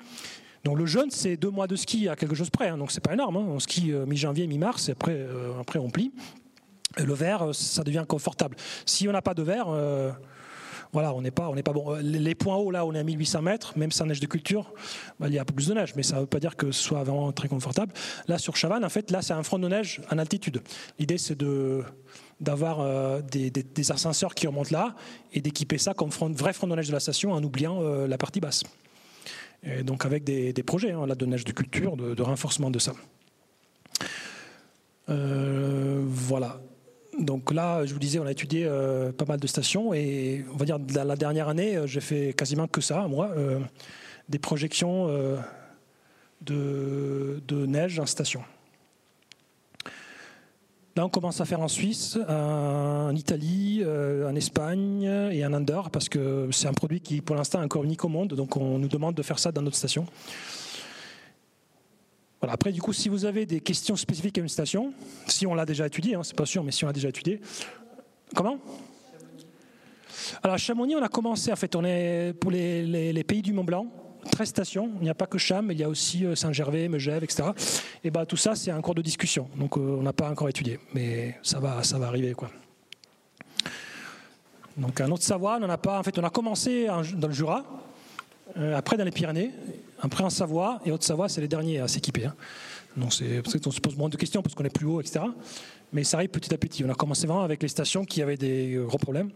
[0.64, 3.00] Donc le jaune, c'est deux mois de ski à quelque chose près, hein, donc c'est
[3.00, 3.36] pas énorme.
[3.38, 3.46] Hein.
[3.48, 6.12] On skie euh, mi-janvier, mi-mars, et après, euh, après on plie.
[6.98, 8.56] Et le vert, ça devient confortable.
[8.84, 9.68] Si on n'a pas de vert,
[10.92, 11.94] voilà, on n'est pas, on n'est pas bon.
[12.02, 14.72] Les points hauts, là, on est à 1800 mètres, même sans neige de culture,
[15.18, 16.82] bah, il y a plus de neige, mais ça ne veut pas dire que ce
[16.82, 17.92] soit vraiment très confortable.
[18.26, 20.62] Là, sur Chavannes, en fait, là, c'est un front de neige en altitude.
[20.98, 21.84] L'idée, c'est de
[22.40, 24.96] d'avoir euh, des, ascenseurs qui remontent là
[25.32, 28.06] et d'équiper ça comme front, vrai front de neige de la station en oubliant euh,
[28.06, 28.62] la partie basse.
[29.62, 32.92] Et donc avec des, projets hein, là, de neige de culture, de, renforcement de ça.
[35.10, 36.60] Euh, voilà.
[37.20, 40.56] Donc là, je vous disais, on a étudié euh, pas mal de stations et on
[40.56, 43.60] va dire la dernière année, euh, j'ai fait quasiment que ça, moi, euh,
[44.30, 45.08] des projections
[46.40, 48.42] de, neige en station.
[50.96, 55.02] Là, on commence à faire en Suisse, en Italie, en Espagne
[55.32, 58.08] et en Andorre, parce que c'est un produit qui, pour l'instant, est encore unique au
[58.08, 60.06] monde, donc on nous demande de faire ça dans notre station.
[62.48, 64.94] Après, du coup, si vous avez des questions spécifiques à une station,
[65.26, 67.40] si on l'a déjà étudié, hein, c'est pas sûr, mais si on l'a déjà étudié,
[68.34, 68.58] comment?
[70.42, 73.64] Alors, à Chamonix, on a commencé, en fait, on est pour les, pays du Mont
[73.64, 73.86] Blanc,
[74.32, 74.90] 13 stations.
[75.00, 77.50] Il n'y a pas que Cham, il y a aussi Saint-Gervais, Megève, etc.
[78.04, 79.48] Et bah, tout ça, c'est un cours de discussion.
[79.56, 82.32] Donc on n'a pas encore étudié, mais ça va, ça va arriver.
[82.32, 82.50] Quoi.
[84.76, 85.98] Donc un autre Savoie, on a pas.
[85.98, 87.64] En fait, on a commencé dans le Jura,
[88.56, 89.52] après dans les Pyrénées,
[90.02, 92.26] après en Savoie, et Haute-Savoie, c'est les derniers à s'équiper.
[92.26, 92.34] Hein.
[92.96, 95.20] Donc c'est qu'on se pose moins de questions parce qu'on est plus haut, etc.
[95.92, 96.84] Mais ça arrive petit à petit.
[96.84, 99.30] On a commencé vraiment avec les stations qui avaient des gros problèmes.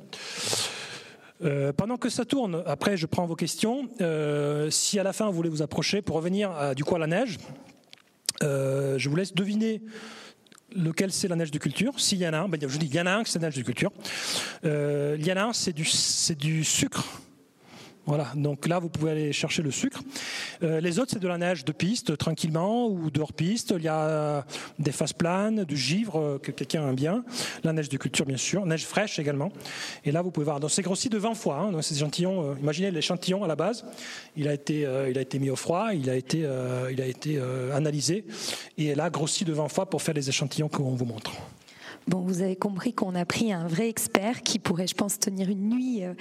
[1.43, 3.89] Euh, pendant que ça tourne, après je prends vos questions.
[4.01, 6.99] Euh, si à la fin vous voulez vous approcher pour revenir à, du coup à
[6.99, 7.39] la neige,
[8.43, 9.82] euh, je vous laisse deviner
[10.74, 11.99] lequel c'est la neige de culture.
[12.01, 13.39] S'il y en a un, ben, je dis il y en a un que c'est
[13.39, 13.93] la neige de culture.
[14.62, 15.86] il y en a un, c'est du,
[16.36, 17.05] du sucre
[18.06, 20.02] voilà, donc là vous pouvez aller chercher le sucre.
[20.62, 23.74] Euh, les autres c'est de la neige de piste tranquillement ou de hors piste.
[23.76, 24.43] Il y a euh,
[24.78, 27.24] des faces planes, du givre euh, que quelqu'un aime bien,
[27.62, 29.51] la neige de culture bien sûr, neige fraîche également.
[30.05, 31.59] Et là vous pouvez voir, donc c'est grossi de 20 fois.
[31.59, 33.85] Hein, ces échantillons, imaginez l'échantillon à la base,
[34.36, 36.47] il a été, il a été mis au froid, il a été,
[36.90, 37.40] il a été
[37.72, 38.24] analysé
[38.76, 41.32] et là grossi de 20 fois pour faire les échantillons qu'on vous montre.
[42.06, 45.48] Bon, vous avez compris qu'on a pris un vrai expert qui pourrait, je pense, tenir
[45.48, 46.12] une nuit euh,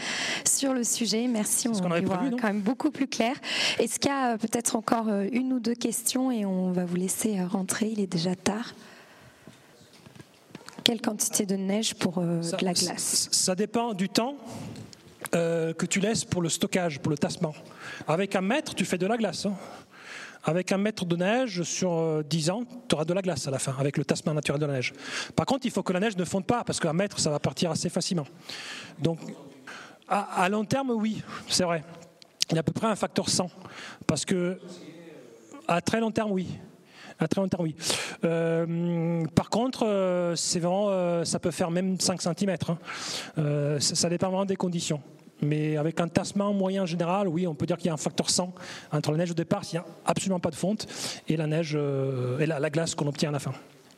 [0.45, 1.27] sur le sujet.
[1.27, 3.35] Merci, on, va y voir quand même beaucoup plus clair.
[3.79, 6.85] Est-ce qu'il y a euh, peut-être encore euh, une ou deux questions et on va
[6.85, 8.73] vous laisser rentrer, il est déjà tard.
[10.85, 13.29] Quelle quantité de neige pour de la glace?
[13.31, 14.35] Ça dépend du temps
[15.31, 17.53] que tu laisses pour le stockage, pour le tassement.
[18.07, 19.45] Avec un mètre, tu fais de la glace.
[19.45, 19.55] Hein.
[20.45, 23.51] Avec un mètre de neige sur 10 euh, ans, tu auras de la glace à
[23.51, 24.93] la fin, avec le tassement naturel de la neige.
[25.35, 27.39] Par contre, il faut que la neige ne fonde pas, parce qu'un mètre, ça va
[27.39, 28.27] partir assez facilement.
[28.99, 29.19] Donc,
[30.09, 31.83] à, long terme, oui, c'est vrai.
[32.49, 33.49] Il y a à peu près un facteur 100.
[34.05, 34.59] Parce que,
[35.67, 36.49] à très long terme, oui.
[37.19, 37.75] À très long terme, oui.
[38.25, 42.57] Euh, par contre, euh, c'est vraiment, ça peut faire même 5 cm.
[42.67, 43.79] Hein.
[43.79, 45.01] ça, dépend vraiment des conditions.
[45.41, 48.29] Mais avec un tassement moyen général, oui, on peut dire qu'il y a un facteur
[48.29, 48.53] 100
[48.91, 50.87] entre la neige au départ, s'il n'y a absolument pas de fonte,
[51.27, 53.53] et la neige euh, et la, glace qu'on obtient à la fin.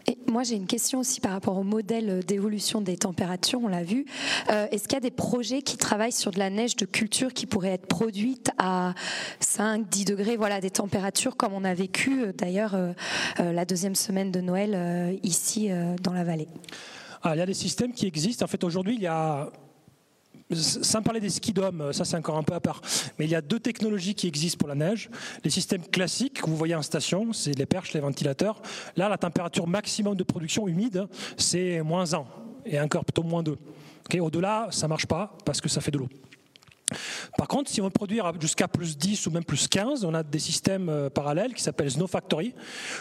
[0.08, 3.84] Et moi, j'ai une question aussi par rapport au modèle d'évolution des températures, on l'a
[3.84, 4.06] vu.
[4.52, 7.34] Euh, est-ce qu'il y a des projets qui travaillent sur de la neige de culture
[7.34, 8.94] qui pourrait être produite à
[9.40, 12.76] 5, 10 degrés, voilà, des températures comme on a vécu euh, d'ailleurs
[13.40, 15.70] la deuxième semaine de Noël ici
[16.02, 16.48] dans la vallée?
[17.24, 18.46] Ah, Il y a des systèmes qui existent.
[18.46, 19.50] En fait, aujourd'hui, il y a
[20.54, 22.82] sans parler des skis d'hommes, ça c'est encore un peu à part,
[23.18, 25.10] mais il y a deux technologies qui existent pour la neige.
[25.44, 28.62] Les systèmes classiques que vous voyez en station, c'est les perches, les ventilateurs.
[28.96, 31.08] Là, la température maximum de production humide,
[31.38, 32.26] c'est moins 1
[32.66, 33.58] et encore plutôt moins 2.
[34.20, 36.10] Au-delà, ça marche pas parce que ça fait de l'eau.
[37.38, 40.24] Par contre, si on veut produire jusqu'à plus 10 ou même plus 15, on a
[40.24, 42.54] des systèmes euh, parallèles qui s'appellent Snow Factory.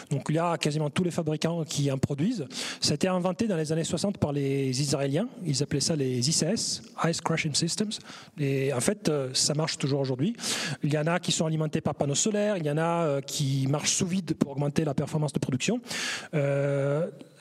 [0.09, 2.47] Donc il y a quasiment tous les fabricants qui en produisent.
[2.81, 5.27] Ça a été inventé dans les années 60 par les Israéliens.
[5.45, 7.91] Ils appelaient ça les ICS, Ice Crushing Systems.
[8.39, 10.35] Et en fait, euh, ça marche toujours aujourd'hui.
[10.83, 13.21] Il y en a qui sont alimentés par panneaux solaires, il y en a euh,
[13.21, 15.79] qui marchent sous vide pour augmenter la performance de production.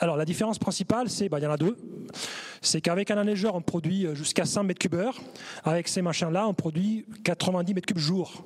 [0.00, 1.76] Alors la différence principale, c'est, bah, il y en a deux
[2.64, 5.20] c'est qu'avec un neigeur, on produit jusqu'à 100 mètres cubes heure.
[5.64, 8.44] Avec ces machins-là, on produit 90 mètres cubes jour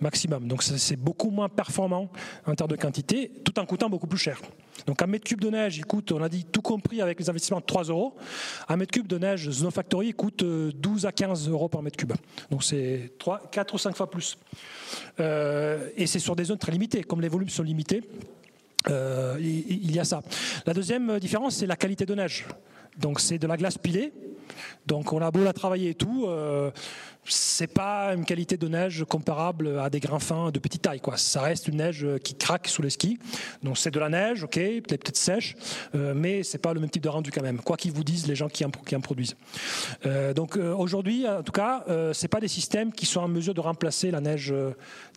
[0.00, 0.48] maximum.
[0.48, 2.10] Donc c'est beaucoup moins performant
[2.46, 4.40] en termes de quantité, tout en coûtant beaucoup plus cher.
[4.86, 7.30] Donc un mètre cube de neige, il coûte, on a dit tout compris avec les
[7.30, 8.16] investissements, 3 euros.
[8.68, 12.12] Un mètre cube de neige Snow Factory coûte 12 à 15 euros par mètre cube.
[12.50, 13.12] Donc c'est
[13.52, 14.36] 4 ou 5 fois plus.
[15.20, 17.04] Euh, et c'est sur des zones très limitées.
[17.04, 18.43] Comme les volumes sont limités, euh,
[18.88, 20.22] il y a ça.
[20.66, 22.46] La deuxième différence, c'est la qualité de neige.
[22.98, 24.12] Donc c'est de la glace pilée.
[24.86, 26.70] Donc on a beau la travailler et tout, euh,
[27.26, 31.00] c'est pas une qualité de neige comparable à des grains fins de petite taille.
[31.16, 33.18] Ça reste une neige qui craque sous les skis.
[33.62, 35.56] Donc c'est de la neige, ok, peut-être peut sèche,
[35.94, 37.58] euh, mais c'est pas le même type de rendu quand même.
[37.58, 39.36] Quoi qu'ils vous disent les gens qui en, qui en produisent.
[40.06, 43.54] Euh, donc euh, aujourd'hui, en tout cas, c'est pas des systèmes qui sont en mesure
[43.54, 44.54] de remplacer la neige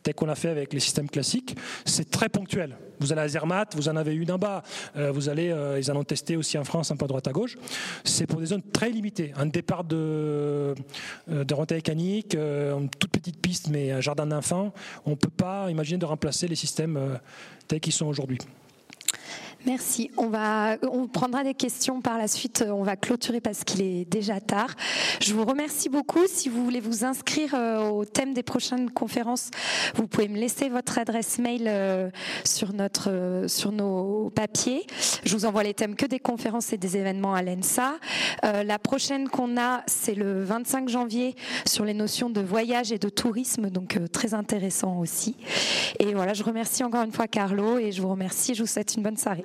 [0.02, 1.56] telle qu'on a fait avec les systèmes classiques.
[1.84, 2.76] C'est très ponctuel.
[3.00, 4.62] Vous allez à Zermatt, vous en avez une en bas.
[4.94, 7.56] vous allez, ils en ont testé aussi en France, un peu à droite à gauche.
[8.04, 9.17] C'est pour des zones très limitées.
[9.36, 10.74] Un départ de,
[11.28, 11.54] de
[12.34, 14.72] euh, une toute petite piste, mais un jardin d'enfants,
[15.06, 17.16] on ne peut pas imaginer de remplacer les systèmes euh,
[17.66, 18.38] tels qu'ils sont aujourd'hui.
[19.68, 20.10] Merci.
[20.16, 22.64] On, va, on prendra des questions par la suite.
[22.66, 24.70] On va clôturer parce qu'il est déjà tard.
[25.20, 26.26] Je vous remercie beaucoup.
[26.26, 29.50] Si vous voulez vous inscrire euh, au thème des prochaines conférences,
[29.94, 32.08] vous pouvez me laisser votre adresse mail euh,
[32.44, 34.86] sur, notre, euh, sur nos papiers.
[35.26, 37.96] Je vous envoie les thèmes que des conférences et des événements à l'ENSA.
[38.42, 41.36] La prochaine qu'on a, c'est le 25 janvier
[41.66, 45.36] sur les notions de voyage et de tourisme, donc très intéressant aussi.
[45.98, 48.54] Et voilà, je remercie encore une fois Carlo et je vous remercie.
[48.54, 49.44] Je vous souhaite une bonne soirée.